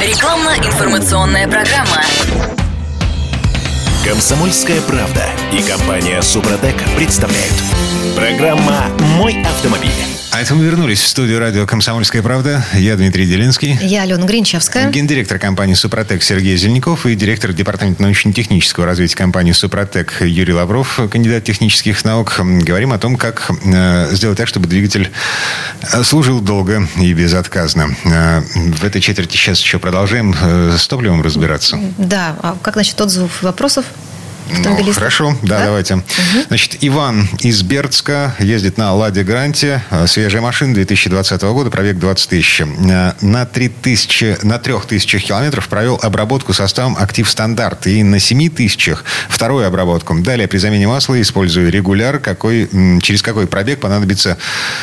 Рекламно-информационная 0.00 1.46
программа. 1.46 2.02
Комсомольская 4.04 4.80
правда 4.80 5.24
и 5.52 5.62
компания 5.62 6.20
Супротек 6.20 6.74
представляют. 6.96 7.54
Программа 8.18 8.88
«Мой 9.16 9.40
автомобиль». 9.42 9.92
А 10.32 10.40
это 10.40 10.52
мы 10.56 10.64
вернулись 10.64 11.00
в 11.00 11.06
студию 11.06 11.38
радио 11.38 11.68
«Комсомольская 11.68 12.20
правда». 12.20 12.64
Я 12.74 12.96
Дмитрий 12.96 13.26
Делинский. 13.26 13.78
Я 13.80 14.02
Алена 14.02 14.26
Гринчевская. 14.26 14.90
Гендиректор 14.90 15.38
компании 15.38 15.74
«Супротек» 15.74 16.24
Сергей 16.24 16.56
Зеленяков 16.56 17.06
и 17.06 17.14
директор 17.14 17.52
департамента 17.52 18.02
научно-технического 18.02 18.86
развития 18.86 19.14
компании 19.14 19.52
«Супротек» 19.52 20.20
Юрий 20.20 20.52
Лавров, 20.52 20.98
кандидат 21.12 21.44
технических 21.44 22.04
наук. 22.04 22.40
Говорим 22.40 22.92
о 22.92 22.98
том, 22.98 23.16
как 23.16 23.52
э, 23.64 24.08
сделать 24.10 24.36
так, 24.36 24.48
чтобы 24.48 24.66
двигатель 24.66 25.12
э, 25.82 26.02
служил 26.02 26.40
долго 26.40 26.88
и 26.96 27.12
безотказно. 27.12 27.94
Э, 28.04 28.40
в 28.40 28.82
этой 28.82 29.00
четверти 29.00 29.36
сейчас 29.36 29.60
еще 29.60 29.78
продолжаем 29.78 30.34
с 30.76 30.88
топливом 30.88 31.22
разбираться. 31.22 31.78
Да. 31.98 32.34
А 32.42 32.56
как 32.60 32.74
насчет 32.74 33.00
отзывов 33.00 33.42
и 33.42 33.44
вопросов? 33.44 33.84
Ну, 34.50 34.92
хорошо, 34.92 35.36
да, 35.42 35.58
да? 35.58 35.64
давайте. 35.66 35.94
Угу. 35.94 36.04
Значит, 36.48 36.76
Иван 36.80 37.28
из 37.40 37.62
Бердска 37.62 38.34
ездит 38.38 38.78
на 38.78 38.94
Ладе 38.94 39.22
Гранте. 39.22 39.82
Э, 39.90 40.06
свежая 40.06 40.42
машина 40.42 40.74
2020 40.74 41.42
года, 41.42 41.70
пробег 41.70 41.98
20 41.98 42.30
тысяч. 42.30 42.60
Э, 42.60 43.12
на 43.20 43.46
3000, 43.46 44.38
на 44.42 44.58
3000 44.58 45.18
километров 45.20 45.68
провел 45.68 45.98
обработку 46.02 46.52
составом 46.52 46.96
«Актив 46.98 47.28
Стандарт». 47.28 47.86
И 47.86 48.02
на 48.02 48.18
7 48.18 48.48
тысячах 48.50 49.04
вторую 49.28 49.66
обработку. 49.66 50.18
Далее 50.18 50.48
при 50.48 50.58
замене 50.58 50.86
масла 50.86 51.20
использую 51.20 51.70
регуляр, 51.70 52.18
какой, 52.18 52.68
через 53.02 53.22
какой 53.22 53.46
пробег 53.46 53.80
понадобится 53.80 54.38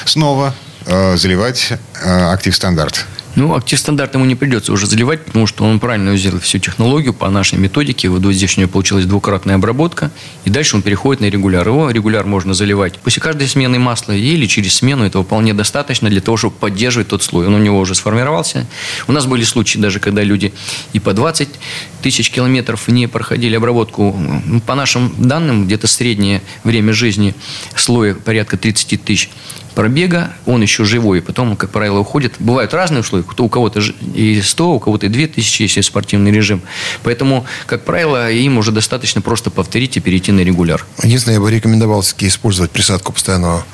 снова 0.05 0.53
э, 0.85 1.17
заливать 1.17 1.73
э, 2.01 2.31
«Актив 2.31 2.55
Стандарт». 2.55 3.05
Ну, 3.35 3.53
актив 3.53 3.77
стандарт 3.77 4.13
ему 4.13 4.23
не 4.23 4.35
придется 4.35 4.71
уже 4.71 4.87
заливать, 4.87 5.25
потому 5.25 5.45
что 5.45 5.65
он 5.65 5.81
правильно 5.81 6.13
взял 6.13 6.39
всю 6.39 6.57
технологию 6.57 7.13
по 7.13 7.29
нашей 7.29 7.59
методике. 7.59 8.07
Вот 8.07 8.23
здесь 8.33 8.57
у 8.57 8.61
него 8.61 8.71
получилась 8.71 9.05
двукратная 9.05 9.55
обработка. 9.55 10.09
И 10.45 10.49
дальше 10.49 10.77
он 10.77 10.81
переходит 10.81 11.19
на 11.19 11.25
регуляр. 11.25 11.67
Его 11.67 11.91
регуляр 11.91 12.25
можно 12.25 12.53
заливать 12.53 12.97
после 12.99 13.21
каждой 13.21 13.49
смены 13.49 13.77
масла 13.77 14.13
или 14.13 14.45
через 14.45 14.75
смену. 14.75 15.03
Этого 15.03 15.25
вполне 15.25 15.53
достаточно 15.53 16.09
для 16.09 16.21
того, 16.21 16.37
чтобы 16.37 16.55
поддерживать 16.55 17.09
тот 17.09 17.23
слой. 17.23 17.47
Он 17.47 17.55
у 17.55 17.59
него 17.59 17.77
уже 17.77 17.93
сформировался. 17.93 18.65
У 19.07 19.11
нас 19.11 19.25
были 19.25 19.43
случаи 19.43 19.79
даже, 19.79 19.99
когда 19.99 20.23
люди 20.23 20.53
и 20.93 20.99
по 20.99 21.13
20 21.13 21.49
тысяч 22.01 22.31
километров 22.31 22.87
не 22.87 23.07
проходили 23.07 23.55
обработку. 23.55 24.17
По 24.65 24.75
нашим 24.75 25.13
данным, 25.17 25.65
где-то 25.65 25.87
среднее 25.87 26.41
время 26.63 26.93
жизни 26.93 27.35
слоя 27.75 28.15
порядка 28.15 28.57
30 28.57 29.03
тысяч 29.03 29.29
пробега, 29.75 30.31
он 30.45 30.61
еще 30.61 30.85
живой, 30.85 31.21
потом, 31.21 31.55
как 31.55 31.69
правило, 31.69 31.99
уходит. 31.99 32.35
Бывают 32.39 32.73
разные 32.73 33.01
условия, 33.01 33.25
кто 33.29 33.43
у 33.43 33.49
кого-то 33.49 33.81
и 34.13 34.41
100, 34.41 34.75
у 34.75 34.79
кого-то 34.79 35.05
и 35.05 35.09
2000, 35.09 35.61
если 35.61 35.81
спортивный 35.81 36.31
режим. 36.31 36.61
Поэтому, 37.03 37.45
как 37.67 37.83
правило, 37.83 38.31
им 38.31 38.57
уже 38.57 38.71
достаточно 38.71 39.21
просто 39.21 39.51
повторить 39.51 39.97
и 39.97 39.99
перейти 39.99 40.31
на 40.31 40.41
регуляр. 40.41 40.85
Единственное, 41.03 41.35
я 41.35 41.41
бы 41.41 41.51
рекомендовал 41.51 42.01
все-таки 42.01 42.27
использовать 42.27 42.71
присадку 42.71 43.13
постоянного 43.13 43.65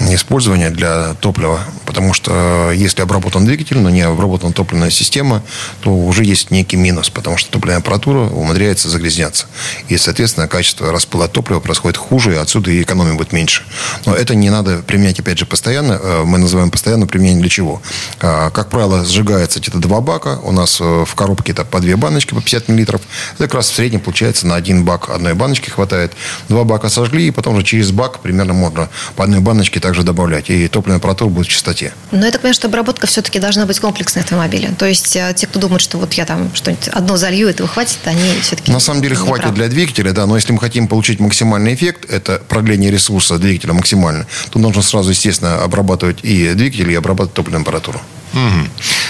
использования 0.00 0.70
для 0.70 1.14
топлива, 1.14 1.60
потому 1.84 2.14
что 2.14 2.70
э, 2.72 2.76
если 2.76 3.02
обработан 3.02 3.44
двигатель, 3.44 3.78
но 3.78 3.90
не 3.90 4.00
обработана 4.00 4.52
топливная 4.52 4.90
система, 4.90 5.42
то 5.82 5.94
уже 5.94 6.24
есть 6.24 6.50
некий 6.50 6.76
минус, 6.76 7.10
потому 7.10 7.36
что 7.36 7.50
топливная 7.50 7.80
аппаратура 7.80 8.20
умудряется 8.20 8.88
загрязняться. 8.88 9.46
И, 9.88 9.96
соответственно, 9.98 10.48
качество 10.48 10.90
распыла 10.90 11.28
топлива 11.28 11.60
происходит 11.60 11.98
хуже, 11.98 12.32
и 12.32 12.36
отсюда 12.36 12.70
и 12.70 12.82
экономия 12.82 13.14
будет 13.14 13.32
меньше. 13.32 13.62
Но 14.06 14.14
это 14.14 14.34
не 14.34 14.50
надо 14.50 14.78
применять, 14.78 15.20
опять 15.20 15.38
же, 15.38 15.46
постоянно, 15.50 15.98
э, 16.00 16.22
мы 16.24 16.38
называем 16.38 16.70
постоянно 16.70 17.06
применение 17.06 17.40
для 17.42 17.50
чего? 17.50 17.82
А, 18.20 18.50
как 18.50 18.70
правило, 18.70 19.04
сжигается 19.04 19.60
где-то 19.60 19.78
два 19.78 20.00
бака. 20.00 20.38
У 20.42 20.52
нас 20.52 20.80
э, 20.80 21.04
в 21.06 21.14
коробке 21.14 21.52
это 21.52 21.64
по 21.64 21.80
две 21.80 21.96
баночки 21.96 22.32
по 22.32 22.40
50 22.40 22.68
миллилитров. 22.68 23.02
Это 23.34 23.44
как 23.44 23.54
раз 23.54 23.68
в 23.70 23.74
среднем 23.74 24.00
получается 24.00 24.46
на 24.46 24.54
один 24.54 24.84
бак 24.84 25.10
одной 25.10 25.34
баночки 25.34 25.68
хватает. 25.68 26.12
Два 26.48 26.64
бака 26.64 26.88
сожгли, 26.88 27.26
и 27.26 27.30
потом 27.30 27.56
же 27.56 27.64
через 27.64 27.90
бак 27.90 28.20
примерно 28.20 28.54
можно 28.54 28.88
по 29.16 29.24
одной 29.24 29.40
баночке 29.40 29.80
также 29.80 30.04
добавлять. 30.04 30.48
И 30.48 30.68
топливная 30.68 30.98
аппаратура 30.98 31.28
будет 31.28 31.46
в 31.48 31.50
чистоте. 31.50 31.92
Но 32.12 32.24
я 32.24 32.32
так 32.32 32.40
понимаю, 32.40 32.54
что 32.54 32.68
обработка 32.68 33.06
все-таки 33.06 33.38
должна 33.40 33.66
быть 33.66 33.80
комплексной 33.80 34.22
автомобиля. 34.22 34.72
То 34.78 34.86
есть 34.86 35.16
э, 35.16 35.34
те, 35.36 35.46
кто 35.46 35.58
думает, 35.58 35.82
что 35.82 35.98
вот 35.98 36.14
я 36.14 36.24
там 36.24 36.50
что-нибудь 36.54 36.88
одно 36.88 37.16
залью, 37.16 37.48
этого 37.48 37.68
хватит, 37.68 37.98
они 38.04 38.32
все-таки... 38.40 38.70
На 38.70 38.80
самом 38.80 39.02
деле 39.02 39.16
хватит 39.16 39.42
правы. 39.42 39.56
для 39.56 39.68
двигателя, 39.68 40.12
да, 40.12 40.26
но 40.26 40.36
если 40.36 40.52
мы 40.52 40.60
хотим 40.60 40.86
получить 40.86 41.18
максимальный 41.18 41.74
эффект, 41.74 42.08
это 42.08 42.40
продление 42.48 42.90
ресурса 42.90 43.38
двигателя 43.38 43.72
максимально, 43.72 44.26
то 44.50 44.58
нужно 44.58 44.82
сразу, 44.82 45.10
естественно, 45.10 45.39
естественно, 45.40 45.64
обрабатывать 45.64 46.18
и 46.22 46.54
двигатель, 46.54 46.90
и 46.90 46.94
обрабатывать 46.94 47.34
топливную 47.34 47.62
аппаратуру. 47.62 48.00
Угу. 48.32 48.68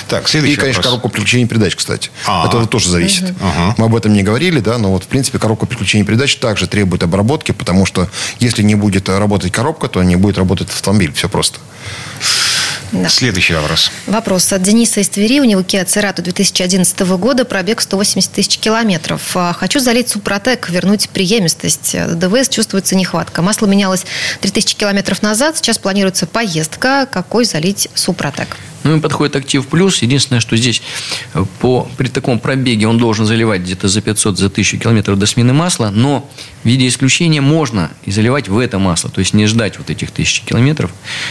Так, 0.08 0.28
следующий 0.28 0.54
И, 0.54 0.56
конечно, 0.56 0.78
вопрос. 0.78 0.92
коробку 0.92 1.08
переключения 1.10 1.46
передач, 1.46 1.76
кстати. 1.76 2.10
А-а-а. 2.26 2.48
Это 2.48 2.66
тоже 2.66 2.88
зависит. 2.88 3.30
Угу. 3.30 3.74
Мы 3.76 3.84
об 3.84 3.94
этом 3.94 4.12
не 4.12 4.22
говорили, 4.22 4.60
да, 4.60 4.78
но 4.78 4.90
вот, 4.90 5.04
в 5.04 5.06
принципе, 5.08 5.38
коробка 5.38 5.66
переключения 5.66 6.06
передач 6.06 6.36
также 6.36 6.66
требует 6.66 7.02
обработки, 7.02 7.52
потому 7.52 7.84
что 7.84 8.08
если 8.38 8.62
не 8.62 8.76
будет 8.76 9.08
работать 9.08 9.52
коробка, 9.52 9.88
то 9.88 10.02
не 10.02 10.16
будет 10.16 10.38
работать 10.38 10.68
автомобиль. 10.70 11.12
Все 11.12 11.28
просто. 11.28 11.58
Да. 12.92 13.08
Следующий 13.08 13.54
вопрос. 13.54 13.90
Вопрос 14.06 14.52
от 14.52 14.62
Дениса 14.62 15.00
из 15.00 15.08
Твери. 15.08 15.40
У 15.40 15.44
него 15.44 15.60
Kia 15.60 15.84
Cerato 15.84 16.22
2011 16.22 17.00
года, 17.00 17.44
пробег 17.44 17.80
180 17.80 18.32
тысяч 18.32 18.58
километров. 18.58 19.22
А, 19.34 19.52
хочу 19.52 19.78
залить 19.78 20.08
Супротек, 20.08 20.68
вернуть 20.68 21.08
преемистость. 21.10 21.96
ДВС 22.18 22.48
чувствуется 22.48 22.96
нехватка. 22.96 23.42
Масло 23.42 23.66
менялось 23.66 24.04
3000 24.40 24.74
километров 24.76 25.22
назад. 25.22 25.56
Сейчас 25.56 25.78
планируется 25.78 26.26
поездка. 26.26 27.06
Какой 27.10 27.44
залить 27.44 27.88
Супротек? 27.94 28.56
Ну, 28.82 28.94
им 28.94 29.00
подходит 29.00 29.36
актив 29.36 29.66
плюс. 29.66 30.02
Единственное, 30.02 30.40
что 30.40 30.56
здесь 30.56 30.82
э, 31.34 31.44
по, 31.60 31.88
при 31.96 32.08
таком 32.08 32.38
пробеге 32.38 32.86
он 32.86 32.98
должен 32.98 33.26
заливать 33.26 33.62
где-то 33.62 33.88
за 33.88 34.00
500, 34.00 34.38
за 34.38 34.46
1000 34.46 34.78
километров 34.78 35.18
до 35.18 35.26
смены 35.26 35.52
масла, 35.52 35.90
но 35.90 36.30
в 36.62 36.66
виде 36.66 36.88
исключения 36.88 37.40
можно 37.40 37.90
и 38.04 38.10
заливать 38.10 38.48
в 38.48 38.58
это 38.58 38.78
масло. 38.78 39.10
То 39.10 39.18
есть 39.18 39.34
не 39.34 39.46
ждать 39.46 39.78
вот 39.78 39.90
этих 39.90 40.10
1000 40.10 40.44
километров. 40.46 40.90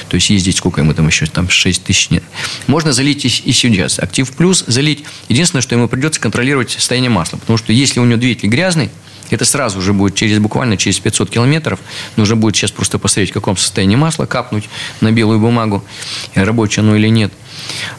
То 0.09 0.15
есть 0.15 0.29
ездить, 0.29 0.57
сколько 0.57 0.81
ему 0.81 0.93
там 0.93 1.07
еще, 1.07 1.25
там 1.25 1.49
6 1.49 1.83
тысяч 1.83 2.09
нет. 2.11 2.23
Можно 2.67 2.93
залить 2.93 3.25
и, 3.25 3.27
и 3.27 3.51
сейчас. 3.51 3.99
Актив 3.99 4.29
плюс 4.31 4.63
залить. 4.67 5.03
Единственное, 5.27 5.61
что 5.61 5.75
ему 5.75 5.87
придется 5.87 6.19
контролировать 6.19 6.71
состояние 6.71 7.09
масла. 7.09 7.37
Потому 7.37 7.57
что 7.57 7.73
если 7.73 7.99
у 7.99 8.05
него 8.05 8.19
двигатель 8.19 8.49
грязный, 8.49 8.89
это 9.29 9.45
сразу 9.45 9.81
же 9.81 9.93
будет 9.93 10.15
через 10.15 10.39
буквально 10.39 10.77
через 10.77 10.99
500 10.99 11.29
километров. 11.29 11.79
Нужно 12.15 12.35
будет 12.35 12.55
сейчас 12.55 12.71
просто 12.71 12.99
посмотреть, 12.99 13.31
в 13.31 13.33
каком 13.33 13.57
состоянии 13.57 13.95
масла, 13.95 14.25
капнуть 14.25 14.69
на 15.01 15.11
белую 15.11 15.39
бумагу, 15.39 15.83
рабочее 16.35 16.81
оно 16.81 16.95
или 16.95 17.07
нет. 17.07 17.31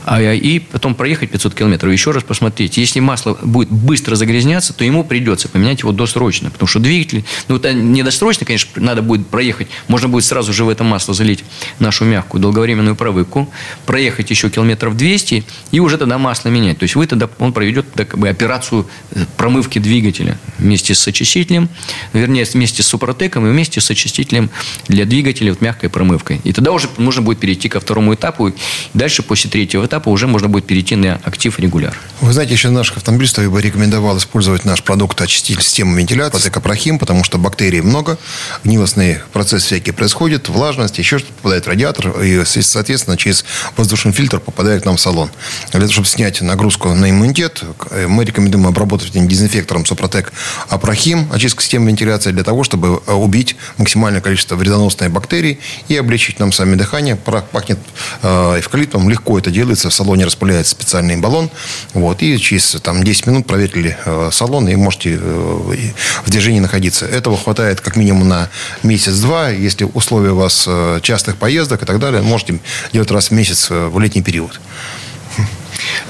А, 0.05 0.21
и 0.21 0.59
потом 0.59 0.95
проехать 0.95 1.31
500 1.31 1.55
километров, 1.55 1.93
еще 1.93 2.11
раз 2.11 2.23
посмотреть. 2.23 2.77
Если 2.77 3.01
масло 3.01 3.39
будет 3.43 3.71
быстро 3.71 4.17
загрязняться, 4.17 4.73
то 4.73 4.85
ему 4.85 5.05
придется 5.05 5.49
поменять 5.49 5.81
его 5.81 5.93
досрочно. 5.93 6.51
Потому 6.51 6.69
что 6.69 6.79
двигатель, 6.79 7.25
ну 7.49 7.57
это 7.57 7.73
не 7.73 8.03
досрочно, 8.03 8.47
конечно, 8.47 8.71
надо 8.77 9.03
будет 9.03 9.27
проехать. 9.29 9.69
Можно 9.89 10.09
будет 10.09 10.25
сразу 10.25 10.53
же 10.53 10.65
в 10.65 10.69
это 10.69 10.85
масло 10.85 11.15
залить 11.15 11.45
нашу 11.79 12.05
мягкую 12.05 12.41
долговременную 12.41 12.97
провыку, 12.97 13.53
проехать 13.87 14.31
еще 14.31 14.51
километров 14.51 14.97
200 14.97 15.45
и 15.71 15.81
уже 15.81 15.99
тогда 15.99 16.19
масло 16.19 16.49
менять. 16.49 16.79
То 16.79 16.85
есть 16.85 16.95
вы 16.95 17.07
тогда, 17.07 17.29
он 17.39 17.53
проведет 17.53 17.87
как 17.95 18.19
бы, 18.19 18.29
операцию 18.29 18.87
э, 19.13 19.25
промывки 19.37 19.79
двигателя 19.79 20.39
вместе 20.59 20.95
с 20.95 21.07
очистителем, 21.07 21.69
вернее, 22.13 22.45
вместе 22.45 22.83
с 22.83 22.87
супротеком 22.87 23.47
и 23.47 23.51
вместе 23.51 23.81
с 23.81 23.91
очистителем 23.91 24.51
для 24.89 25.05
двигателя 25.05 25.51
вот, 25.51 25.61
мягкой 25.61 25.91
промывкой. 25.91 26.41
И 26.45 26.53
тогда 26.53 26.73
уже 26.73 26.89
нужно 26.99 27.23
будет 27.23 27.39
перейти 27.39 27.69
ко 27.69 27.81
второму 27.81 28.15
этапу. 28.15 28.49
И 28.49 28.53
дальше 28.95 29.23
после 29.23 29.50
третьего 29.51 29.85
этапа 29.85 30.09
уже 30.09 30.27
можно 30.27 30.49
будет 30.49 30.67
перейти 30.67 30.97
на 30.97 31.21
актив 31.25 31.59
регуляр. 31.59 31.97
Вы 32.21 32.33
знаете, 32.33 32.55
еще 32.55 32.71
наших 32.71 32.99
автомобилистов 32.99 33.45
я 33.45 33.51
бы 33.51 33.61
рекомендовал 33.61 34.17
использовать 34.19 34.65
наш 34.65 34.83
продукт 34.83 35.21
очиститель 35.21 35.63
системы 35.63 35.99
вентиляции, 35.99 36.39
Протекопрохим, 36.39 36.99
потому 36.99 37.25
что 37.25 37.39
бактерий 37.39 37.81
много, 37.81 38.19
гнилостный 38.65 39.19
процесс 39.33 39.65
всякий 39.65 39.93
происходит, 39.93 40.49
влажность, 40.49 40.99
еще 40.99 41.19
что-то 41.19 41.35
попадает 41.35 41.65
в 41.67 41.69
радиатор, 41.69 42.23
и, 42.23 42.43
соответственно, 42.45 43.17
через 43.17 43.45
воздушный 43.77 44.13
фильтр 44.13 44.39
попадает 44.41 44.83
к 44.83 44.87
нам 44.87 44.97
в 44.97 45.01
салон. 45.01 45.31
Для 45.73 45.81
того, 45.81 45.93
чтобы 45.93 46.07
снять 46.07 46.41
нагрузку 46.41 46.95
на 46.95 47.11
иммунитет, 47.11 47.63
мы 48.07 48.25
рекомендуем 48.25 48.67
обработать 48.67 49.13
дезинфектором 49.13 49.85
Супротек 49.85 50.33
Апрохим, 50.69 51.29
очистка 51.33 51.63
системы 51.63 51.89
вентиляции, 51.89 52.31
для 52.31 52.45
того, 52.45 52.63
чтобы 52.65 52.99
убить 52.99 53.57
максимальное 53.79 54.21
количество 54.21 54.57
вредоносных 54.57 55.11
бактерий 55.11 55.59
и 55.89 55.97
облегчить 55.97 56.39
нам 56.39 56.53
сами 56.53 56.77
дыхание. 56.77 57.17
Пахнет 57.17 57.79
э, 58.23 58.61
эвкалиптом, 58.61 59.09
легко 59.11 59.39
это 59.41 59.51
делается, 59.51 59.91
в 59.91 59.95
салоне 59.95 60.25
распыляется 60.25 60.73
специальный 60.73 61.17
баллон, 61.17 61.51
вот, 61.95 62.23
и 62.23 62.39
через 62.39 62.77
там, 62.83 63.03
10 63.03 63.27
минут 63.27 63.47
проветрили 63.47 63.97
э, 64.05 64.31
салон, 64.33 64.69
и 64.69 64.77
можете 64.77 65.19
э, 65.21 65.81
в 66.25 66.31
движении 66.31 66.61
находиться. 66.61 67.07
Этого 67.07 67.37
хватает 67.37 67.81
как 67.81 67.97
минимум 67.97 68.29
на 68.29 68.49
месяц-два, 68.83 69.51
если 69.51 69.85
условия 69.85 70.31
у 70.31 70.37
вас 70.37 70.69
частых 71.03 71.37
поездок 71.37 71.83
и 71.83 71.87
так 71.87 71.99
далее, 71.99 72.23
можете 72.23 72.61
делать 72.93 73.11
раз 73.11 73.29
в 73.29 73.33
месяц 73.33 73.71
в 73.71 73.99
летний 73.99 74.23
период. 74.23 74.61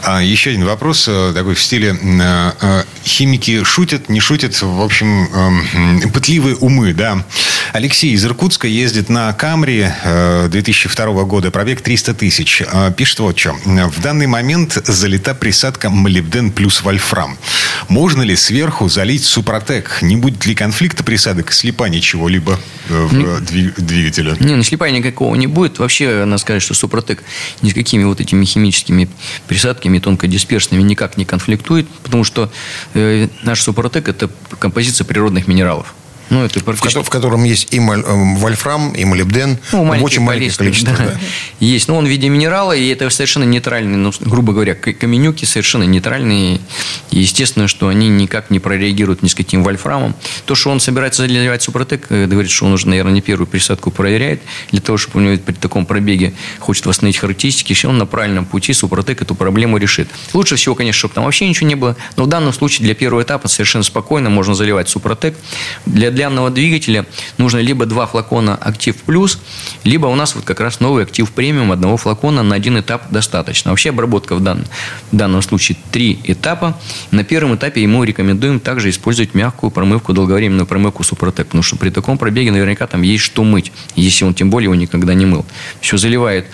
А 0.02 0.22
еще 0.22 0.50
один 0.50 0.64
вопрос, 0.64 1.06
э, 1.08 1.32
такой 1.34 1.54
в 1.54 1.62
стиле 1.62 1.96
э, 2.00 2.52
э, 2.60 2.84
химики 3.04 3.62
шутят, 3.64 4.08
не 4.08 4.20
шутят, 4.20 4.60
в 4.60 4.80
общем, 4.80 5.28
эм, 5.32 6.10
пытливые 6.12 6.56
умы, 6.56 6.92
да. 6.94 7.24
Алексей 7.72 8.12
из 8.12 8.24
Иркутска 8.24 8.66
ездит 8.66 9.08
на 9.08 9.32
Камри 9.32 9.86
2002 10.48 11.24
года, 11.24 11.50
пробег 11.50 11.82
300 11.82 12.14
тысяч. 12.14 12.62
Пишет 12.96 13.20
вот 13.20 13.38
что. 13.38 13.54
В 13.64 14.00
данный 14.00 14.26
момент 14.26 14.78
залита 14.84 15.34
присадка 15.34 15.88
молибден 15.88 16.50
плюс 16.50 16.82
вольфрам. 16.82 17.38
Можно 17.88 18.22
ли 18.22 18.34
сверху 18.34 18.88
залить 18.88 19.24
супротек? 19.24 19.98
Не 20.02 20.16
будет 20.16 20.44
ли 20.46 20.54
конфликта 20.54 21.04
присадок, 21.04 21.52
слипания 21.52 22.00
чего-либо 22.00 22.58
в 22.88 23.14
не, 23.14 23.70
двигателе? 23.76 24.36
Не, 24.40 24.56
ну 24.56 24.62
слипания 24.64 24.98
никакого 24.98 25.36
не 25.36 25.46
будет. 25.46 25.78
Вообще, 25.78 26.24
надо 26.24 26.38
сказать, 26.38 26.62
что 26.62 26.74
супротек 26.74 27.22
ни 27.62 27.70
с 27.70 27.74
какими 27.74 28.04
вот 28.04 28.20
этими 28.20 28.44
химическими 28.44 29.08
присадками 29.50 29.98
тонкодисперсными 29.98 30.80
никак 30.80 31.16
не 31.16 31.24
конфликтует, 31.24 31.88
потому 32.04 32.22
что 32.22 32.52
э, 32.94 33.26
наш 33.42 33.60
супротек– 33.60 34.08
это 34.08 34.30
композиция 34.60 35.04
природных 35.04 35.48
минералов. 35.48 35.92
Ну, 36.30 36.44
это 36.44 36.62
практически... 36.62 37.02
в, 37.02 37.10
котором 37.10 37.44
есть 37.44 37.74
и 37.74 37.80
моль, 37.80 38.00
э, 38.00 38.34
вольфрам, 38.36 38.92
и 38.92 39.04
молибден. 39.04 39.58
Ну, 39.72 39.84
в 39.84 40.02
очень 40.02 40.22
маленькое 40.22 40.56
количество. 40.56 40.94
Да. 40.96 41.04
Да. 41.04 41.20
Есть. 41.58 41.88
Но 41.88 41.96
он 41.96 42.06
в 42.06 42.08
виде 42.08 42.28
минерала, 42.28 42.72
и 42.72 42.88
это 42.88 43.10
совершенно 43.10 43.44
нейтральные, 43.44 43.96
ну, 43.96 44.12
грубо 44.20 44.52
говоря, 44.52 44.74
каменюки 44.74 45.44
совершенно 45.44 45.82
нейтральные. 45.82 46.60
И 47.10 47.18
естественно, 47.18 47.68
что 47.68 47.88
они 47.88 48.08
никак 48.08 48.50
не 48.50 48.60
прореагируют 48.60 49.22
ни 49.22 49.28
с 49.28 49.34
каким 49.34 49.64
вольфрамом. 49.64 50.14
То, 50.46 50.54
что 50.54 50.70
он 50.70 50.80
собирается 50.80 51.22
заливать 51.22 51.62
супротек, 51.62 52.06
э, 52.10 52.26
говорит, 52.26 52.50
что 52.50 52.66
он 52.66 52.72
уже, 52.72 52.88
наверное, 52.88 53.12
не 53.12 53.20
первую 53.20 53.46
присадку 53.46 53.90
проверяет, 53.90 54.40
для 54.70 54.80
того, 54.80 54.98
чтобы 54.98 55.18
у 55.18 55.22
него 55.22 55.36
при 55.38 55.52
таком 55.52 55.84
пробеге 55.84 56.32
хочет 56.60 56.86
восстановить 56.86 57.18
характеристики, 57.18 57.72
если 57.72 57.88
он 57.88 57.98
на 57.98 58.06
правильном 58.06 58.44
пути, 58.44 58.72
супротек 58.72 59.22
эту 59.22 59.34
проблему 59.34 59.78
решит. 59.78 60.08
Лучше 60.32 60.56
всего, 60.56 60.74
конечно, 60.74 60.98
чтобы 60.98 61.14
там 61.14 61.24
вообще 61.24 61.48
ничего 61.48 61.68
не 61.68 61.74
было, 61.74 61.96
но 62.16 62.24
в 62.24 62.28
данном 62.28 62.52
случае 62.52 62.84
для 62.84 62.94
первого 62.94 63.22
этапа 63.22 63.48
совершенно 63.48 63.84
спокойно 63.84 64.30
можно 64.30 64.54
заливать 64.54 64.88
супротек. 64.88 65.36
Для 65.86 66.10
стеклянного 66.20 66.50
двигателя 66.50 67.06
нужно 67.38 67.60
либо 67.60 67.86
два 67.86 68.06
флакона 68.06 68.54
«Актив 68.54 68.94
Плюс», 68.94 69.40
либо 69.84 70.06
у 70.06 70.14
нас 70.14 70.34
вот 70.34 70.44
как 70.44 70.60
раз 70.60 70.78
новый 70.78 71.04
«Актив 71.04 71.30
Премиум» 71.30 71.72
одного 71.72 71.96
флакона 71.96 72.42
на 72.42 72.56
один 72.56 72.78
этап 72.78 73.10
достаточно. 73.10 73.70
Вообще 73.70 73.88
обработка 73.88 74.34
в 74.34 74.42
данном, 74.42 74.66
в 75.12 75.16
данном 75.16 75.40
случае 75.40 75.78
три 75.90 76.20
этапа. 76.24 76.78
На 77.10 77.24
первом 77.24 77.54
этапе 77.54 77.80
ему 77.82 78.04
рекомендуем 78.04 78.60
также 78.60 78.90
использовать 78.90 79.34
мягкую 79.34 79.70
промывку, 79.70 80.12
долговременную 80.12 80.66
промывку 80.66 81.04
Супротек, 81.04 81.46
потому 81.46 81.62
что 81.62 81.76
при 81.76 81.88
таком 81.88 82.18
пробеге 82.18 82.50
наверняка 82.50 82.86
там 82.86 83.00
есть 83.00 83.24
что 83.24 83.42
мыть, 83.42 83.72
если 83.96 84.26
он 84.26 84.34
тем 84.34 84.50
более 84.50 84.66
его 84.66 84.74
никогда 84.74 85.14
не 85.14 85.24
мыл. 85.24 85.46
Все 85.80 85.96
заливает 85.96 86.48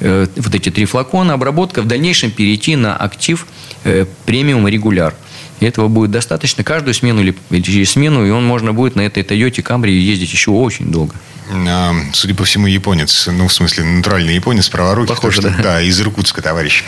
э, 0.00 0.26
вот 0.34 0.54
эти 0.54 0.70
три 0.70 0.86
флакона, 0.86 1.34
обработка, 1.34 1.82
в 1.82 1.86
дальнейшем 1.86 2.30
перейти 2.30 2.74
на 2.74 2.96
актив 2.96 3.46
э, 3.84 4.06
премиум 4.24 4.66
регуляр. 4.66 5.14
И 5.60 5.66
этого 5.66 5.88
будет 5.88 6.10
достаточно 6.10 6.64
каждую 6.64 6.94
смену 6.94 7.20
или, 7.20 7.34
или 7.50 7.62
через 7.62 7.92
смену, 7.92 8.26
и 8.26 8.30
он 8.30 8.44
можно 8.44 8.72
будет 8.72 8.96
на 8.96 9.02
этой 9.02 9.22
Toyota 9.22 9.62
Camry 9.62 9.90
ездить 9.90 10.32
еще 10.32 10.50
очень 10.50 10.90
долго. 10.90 11.14
А, 11.50 11.94
судя 12.12 12.34
по 12.34 12.44
всему, 12.44 12.66
японец. 12.66 13.28
Ну, 13.30 13.48
в 13.48 13.52
смысле, 13.52 13.84
натуральный 13.84 14.34
японец, 14.34 14.68
праворукий. 14.68 15.14
Похоже, 15.14 15.40
что, 15.40 15.50
да. 15.50 15.56
Да, 15.62 15.82
из 15.82 16.00
Иркутска, 16.00 16.42
товарищ. 16.42 16.84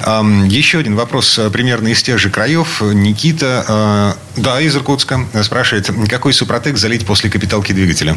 Еще 0.00 0.78
один 0.78 0.96
вопрос 0.96 1.38
э, 1.38 1.50
примерно 1.50 1.88
из 1.88 2.02
тех 2.02 2.18
же 2.18 2.30
краев. 2.30 2.82
Никита, 2.82 4.16
э, 4.36 4.40
да, 4.40 4.60
из 4.60 4.74
Иркутска, 4.74 5.26
спрашивает, 5.42 5.90
какой 6.08 6.32
супротек 6.32 6.76
залить 6.76 7.06
после 7.06 7.30
капиталки 7.30 7.72
двигателя? 7.72 8.16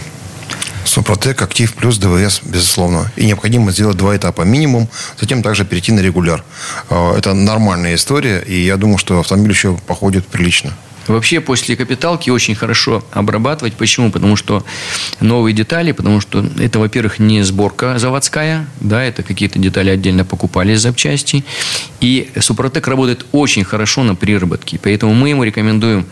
Супротек, 0.86 1.42
Актив 1.42 1.74
плюс 1.74 1.98
ДВС, 1.98 2.42
безусловно. 2.44 3.12
И 3.16 3.26
необходимо 3.26 3.72
сделать 3.72 3.98
два 3.98 4.16
этапа 4.16 4.44
минимум, 4.44 4.90
затем 5.20 5.42
также 5.44 5.66
перейти 5.66 5.92
на 5.92 6.00
регуляр. 6.00 6.44
А, 6.90 7.18
это 7.18 7.34
нормальная 7.34 7.96
история, 7.96 8.40
и 8.40 8.66
я 8.66 8.78
думаю, 8.78 8.98
что 8.98 9.20
автомобиль 9.20 9.52
еще 9.52 9.78
походит 9.88 10.28
прилично. 10.28 10.74
Вообще 11.08 11.42
после 11.42 11.76
капиталки 11.76 12.30
очень 12.30 12.56
хорошо 12.56 13.04
обрабатывать. 13.12 13.74
Почему? 13.74 14.12
Потому 14.12 14.36
что 14.36 14.66
новые 15.20 15.54
детали, 15.54 15.92
потому 15.92 16.22
что 16.22 16.46
это, 16.60 16.80
во-первых, 16.80 17.20
не 17.20 17.44
сборка 17.44 18.00
заводская, 18.00 18.68
да, 18.80 19.04
это 19.04 19.24
какие-то 19.24 19.60
детали 19.60 19.90
отдельно 19.90 20.24
покупали 20.24 20.74
из 20.74 20.82
запчастей. 20.82 21.44
И 22.00 22.30
Супротек 22.40 22.88
работает 22.88 23.26
очень 23.32 23.64
хорошо 23.64 24.04
на 24.04 24.16
приработке. 24.16 24.80
Поэтому 24.82 25.14
мы 25.14 25.30
ему 25.30 25.44
рекомендуем 25.44 26.06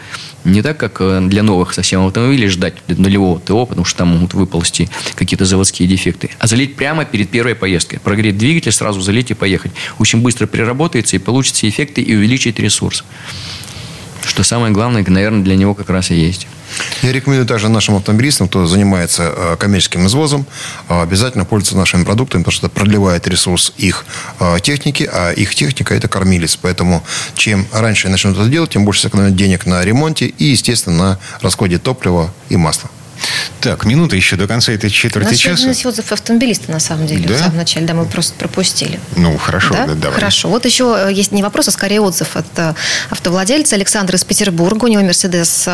не 0.43 0.61
так, 0.61 0.77
как 0.77 0.97
э, 0.99 1.21
для 1.27 1.43
новых 1.43 1.73
совсем 1.73 2.05
автомобилей 2.05 2.47
ждать 2.47 2.73
нулевого 2.87 3.39
ТО, 3.39 3.65
потому 3.65 3.85
что 3.85 3.99
там 3.99 4.09
могут 4.09 4.33
выползти 4.33 4.89
какие-то 5.15 5.45
заводские 5.45 5.87
дефекты, 5.87 6.31
а 6.39 6.47
залить 6.47 6.75
прямо 6.75 7.05
перед 7.05 7.29
первой 7.29 7.55
поездкой. 7.55 7.99
Прогреть 7.99 8.37
двигатель, 8.37 8.71
сразу 8.71 9.01
залить 9.01 9.31
и 9.31 9.33
поехать. 9.35 9.71
Очень 9.99 10.21
быстро 10.21 10.47
приработается 10.47 11.15
и 11.15 11.19
получится 11.19 11.69
эффекты 11.69 12.01
и 12.01 12.15
увеличит 12.15 12.59
ресурс. 12.59 13.03
Что 14.25 14.43
самое 14.43 14.71
главное, 14.73 15.03
наверное, 15.07 15.43
для 15.43 15.55
него 15.55 15.73
как 15.73 15.89
раз 15.89 16.11
и 16.11 16.15
есть. 16.15 16.47
Я 17.01 17.11
рекомендую 17.11 17.45
также 17.45 17.69
нашим 17.69 17.95
автомобилистам, 17.95 18.47
кто 18.47 18.65
занимается 18.65 19.33
э, 19.35 19.55
коммерческим 19.57 20.07
извозом, 20.07 20.45
э, 20.87 21.01
обязательно 21.01 21.43
пользоваться 21.43 21.77
нашими 21.77 22.03
продуктами, 22.03 22.43
потому 22.43 22.53
что 22.53 22.67
это 22.67 22.75
продлевает 22.75 23.27
ресурс 23.27 23.73
их 23.77 24.05
э, 24.39 24.57
техники, 24.61 25.09
а 25.11 25.31
их 25.31 25.53
техника– 25.55 25.93
это 25.95 26.07
кормилец. 26.07 26.55
Поэтому 26.55 27.03
чем 27.35 27.67
раньше 27.71 28.09
начнут 28.09 28.37
это 28.37 28.47
делать, 28.47 28.69
тем 28.69 28.85
больше 28.85 29.01
сэкономят 29.01 29.35
денег 29.35 29.65
на 29.65 29.83
ремонте 29.83 30.27
и, 30.27 30.45
естественно, 30.45 30.97
на 30.97 31.19
расходе 31.41 31.77
топлива 31.77 32.33
и 32.49 32.57
масла. 32.57 32.89
Так, 33.61 33.85
минута 33.85 34.15
еще 34.15 34.37
до 34.37 34.47
конца 34.47 34.71
этой 34.73 34.89
четверти 34.89 35.35
часа. 35.35 35.65
У 35.65 35.67
нас 35.67 35.85
отзыв 35.85 36.11
автомобилиста, 36.11 36.71
на 36.71 36.79
самом 36.79 37.05
деле, 37.05 37.27
да? 37.27 37.35
в 37.35 37.37
самом 37.37 37.57
начале. 37.57 37.85
Да, 37.85 37.93
мы 37.93 38.05
просто 38.05 38.33
пропустили. 38.33 38.99
Ну, 39.15 39.37
хорошо, 39.37 39.73
да? 39.75 39.85
Да, 39.85 39.93
давай. 39.93 40.15
Хорошо. 40.15 40.49
Вот 40.49 40.65
еще 40.65 40.95
э, 40.97 41.13
есть 41.13 41.31
не 41.31 41.43
вопрос, 41.43 41.67
а 41.67 41.71
скорее 41.71 42.01
отзыв 42.01 42.35
от 42.35 42.47
э, 42.55 42.73
автовладельца 43.11 43.75
Александра 43.75 44.17
из 44.17 44.23
Петербурга. 44.23 44.85
У 44.85 44.87
него 44.87 45.03
Mercedes 45.03 45.67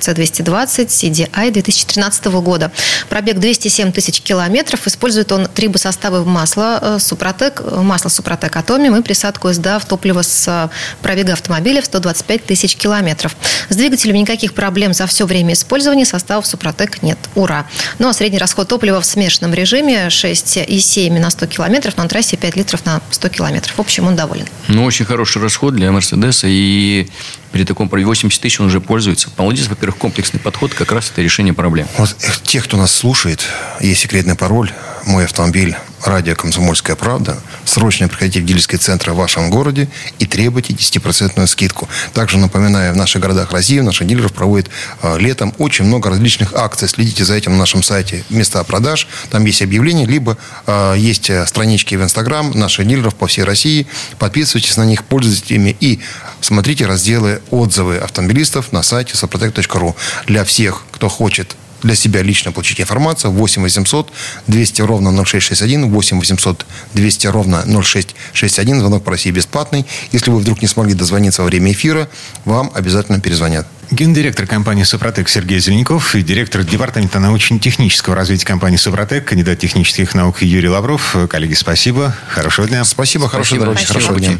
C220 0.00 0.86
CDI 0.86 1.50
2013 1.50 2.26
года. 2.26 2.70
Пробег 3.08 3.38
207 3.38 3.90
тысяч 3.90 4.20
километров. 4.20 4.86
Использует 4.86 5.32
он 5.32 5.46
три 5.46 5.68
составы 5.76 6.24
масла 6.24 6.78
э, 6.80 6.98
Супротек, 7.00 7.60
масло 7.72 8.08
Супротек 8.08 8.56
Атомиум 8.56 8.96
и 8.96 9.02
присадку 9.02 9.52
СДА 9.52 9.80
в 9.80 9.84
топливо 9.84 10.22
с 10.22 10.70
пробега 11.02 11.32
автомобиля 11.32 11.82
в 11.82 11.86
125 11.86 12.46
тысяч 12.46 12.76
километров. 12.76 13.36
С 13.68 13.74
двигателем 13.74 14.14
никаких 14.14 14.54
проблем 14.54 14.94
за 14.94 15.08
все 15.08 15.26
время 15.26 15.54
использования 15.54 16.04
составов 16.04 16.46
Супротек 16.46 16.59
Супротек 16.60 17.02
нет. 17.02 17.18
Ура! 17.34 17.64
Ну 17.98 18.08
а 18.08 18.12
средний 18.12 18.38
расход 18.38 18.68
топлива 18.68 19.00
в 19.00 19.06
смешанном 19.06 19.54
режиме 19.54 20.08
6,7 20.08 21.18
на 21.18 21.30
100 21.30 21.46
километров, 21.46 21.96
на 21.96 22.06
трассе 22.06 22.36
5 22.36 22.56
литров 22.56 22.84
на 22.84 23.00
100 23.10 23.28
километров. 23.30 23.78
В 23.78 23.80
общем, 23.80 24.06
он 24.06 24.14
доволен. 24.14 24.46
Ну, 24.68 24.84
очень 24.84 25.06
хороший 25.06 25.40
расход 25.40 25.74
для 25.74 25.90
Мерседеса. 25.90 26.48
И 26.50 27.08
при 27.50 27.64
таком 27.64 27.88
пробеге 27.88 28.08
80 28.08 28.42
тысяч 28.42 28.60
он 28.60 28.66
уже 28.66 28.82
пользуется. 28.82 29.30
Молодец, 29.38 29.68
во-первых, 29.68 29.96
комплексный 29.96 30.38
подход, 30.38 30.74
как 30.74 30.92
раз 30.92 31.10
это 31.10 31.22
решение 31.22 31.54
проблем. 31.54 31.88
Вот 31.96 32.14
э, 32.20 32.28
те, 32.42 32.60
кто 32.60 32.76
нас 32.76 32.94
слушает, 32.94 33.40
есть 33.80 34.02
секретный 34.02 34.34
пароль, 34.34 34.70
мой 35.06 35.24
автомобиль 35.24 35.76
радио 36.04 36.34
«Комсомольская 36.34 36.96
правда», 36.96 37.38
срочно 37.64 38.08
приходите 38.08 38.40
в 38.40 38.44
дилерские 38.44 38.78
центры 38.78 39.12
в 39.12 39.16
вашем 39.16 39.50
городе 39.50 39.88
и 40.18 40.26
требуйте 40.26 40.72
10% 40.72 41.46
скидку. 41.46 41.88
Также 42.14 42.38
напоминаю, 42.38 42.94
в 42.94 42.96
наших 42.96 43.22
городах 43.22 43.52
России, 43.52 43.80
наших 43.80 44.06
дилеров 44.06 44.32
проводят 44.32 44.70
э, 45.02 45.18
летом 45.18 45.54
очень 45.58 45.84
много 45.84 46.10
различных 46.10 46.54
акций. 46.54 46.88
Следите 46.88 47.24
за 47.24 47.34
этим 47.34 47.52
на 47.52 47.58
нашем 47.58 47.82
сайте 47.82 48.24
«Места 48.30 48.62
продаж». 48.64 49.08
Там 49.30 49.44
есть 49.44 49.62
объявления, 49.62 50.06
либо 50.06 50.36
э, 50.66 50.94
есть 50.96 51.30
э, 51.30 51.46
странички 51.46 51.94
в 51.94 52.02
Инстаграм 52.02 52.50
наших 52.52 52.86
дилеров 52.86 53.14
по 53.14 53.26
всей 53.26 53.44
России. 53.44 53.86
Подписывайтесь 54.18 54.76
на 54.76 54.84
них, 54.84 55.04
пользуйтесь 55.04 55.50
ими 55.50 55.76
и 55.80 56.00
смотрите 56.40 56.86
разделы 56.86 57.42
отзывы 57.50 57.98
автомобилистов 57.98 58.72
на 58.72 58.82
сайте 58.82 59.16
сопротек.ру. 59.16 59.96
Для 60.26 60.44
всех, 60.44 60.84
кто 60.92 61.08
хочет 61.08 61.56
для 61.82 61.94
себя 61.94 62.22
лично 62.22 62.52
получить 62.52 62.80
информацию, 62.80 63.32
8 63.32 63.62
800 63.62 64.12
200 64.46 64.82
ровно 64.82 65.24
0661, 65.24 65.90
8 65.90 66.20
800 66.20 66.66
200 66.94 67.26
ровно 67.28 67.64
0661. 67.82 68.80
Звонок 68.80 69.04
по 69.04 69.10
России 69.12 69.30
бесплатный. 69.30 69.86
Если 70.12 70.30
вы 70.30 70.38
вдруг 70.38 70.62
не 70.62 70.68
смогли 70.68 70.94
дозвониться 70.94 71.42
во 71.42 71.46
время 71.46 71.72
эфира, 71.72 72.08
вам 72.44 72.70
обязательно 72.74 73.20
перезвонят. 73.20 73.66
Гендиректор 73.90 74.46
компании 74.46 74.84
«Супротек» 74.84 75.28
Сергей 75.28 75.58
Зеленяков 75.58 76.14
и 76.14 76.22
директор 76.22 76.62
департамента 76.62 77.18
научно-технического 77.18 78.14
развития 78.14 78.46
компании 78.46 78.76
«Супротек», 78.76 79.24
кандидат 79.24 79.58
технических 79.58 80.14
наук 80.14 80.42
Юрий 80.42 80.68
Лавров. 80.68 81.16
Коллеги, 81.28 81.54
спасибо. 81.54 82.14
Хорошего 82.28 82.68
дня. 82.68 82.84
Спасибо, 82.84 83.28
дороги, 83.28 83.78
Спасибо. 83.78 83.92
хорошего 83.92 84.20
дня. 84.20 84.38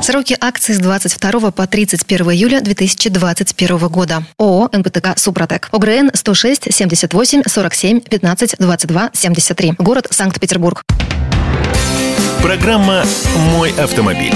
Сроки 0.00 0.36
акций 0.40 0.76
с 0.76 0.78
22 0.78 1.50
по 1.50 1.66
31 1.66 2.30
июля 2.30 2.60
2021 2.60 3.78
года. 3.88 4.24
ООО 4.38 4.70
«НПТК 4.72 5.14
Супротек». 5.16 5.70
ОГРН 5.72 6.12
106 6.14 6.72
78 6.72 7.42
47 7.48 8.00
15 8.00 8.56
22 8.60 9.10
73. 9.12 9.74
Город 9.78 10.06
Санкт-Петербург. 10.10 10.82
Программа 12.40 13.04
«Мой 13.56 13.72
автомобиль». 13.72 14.34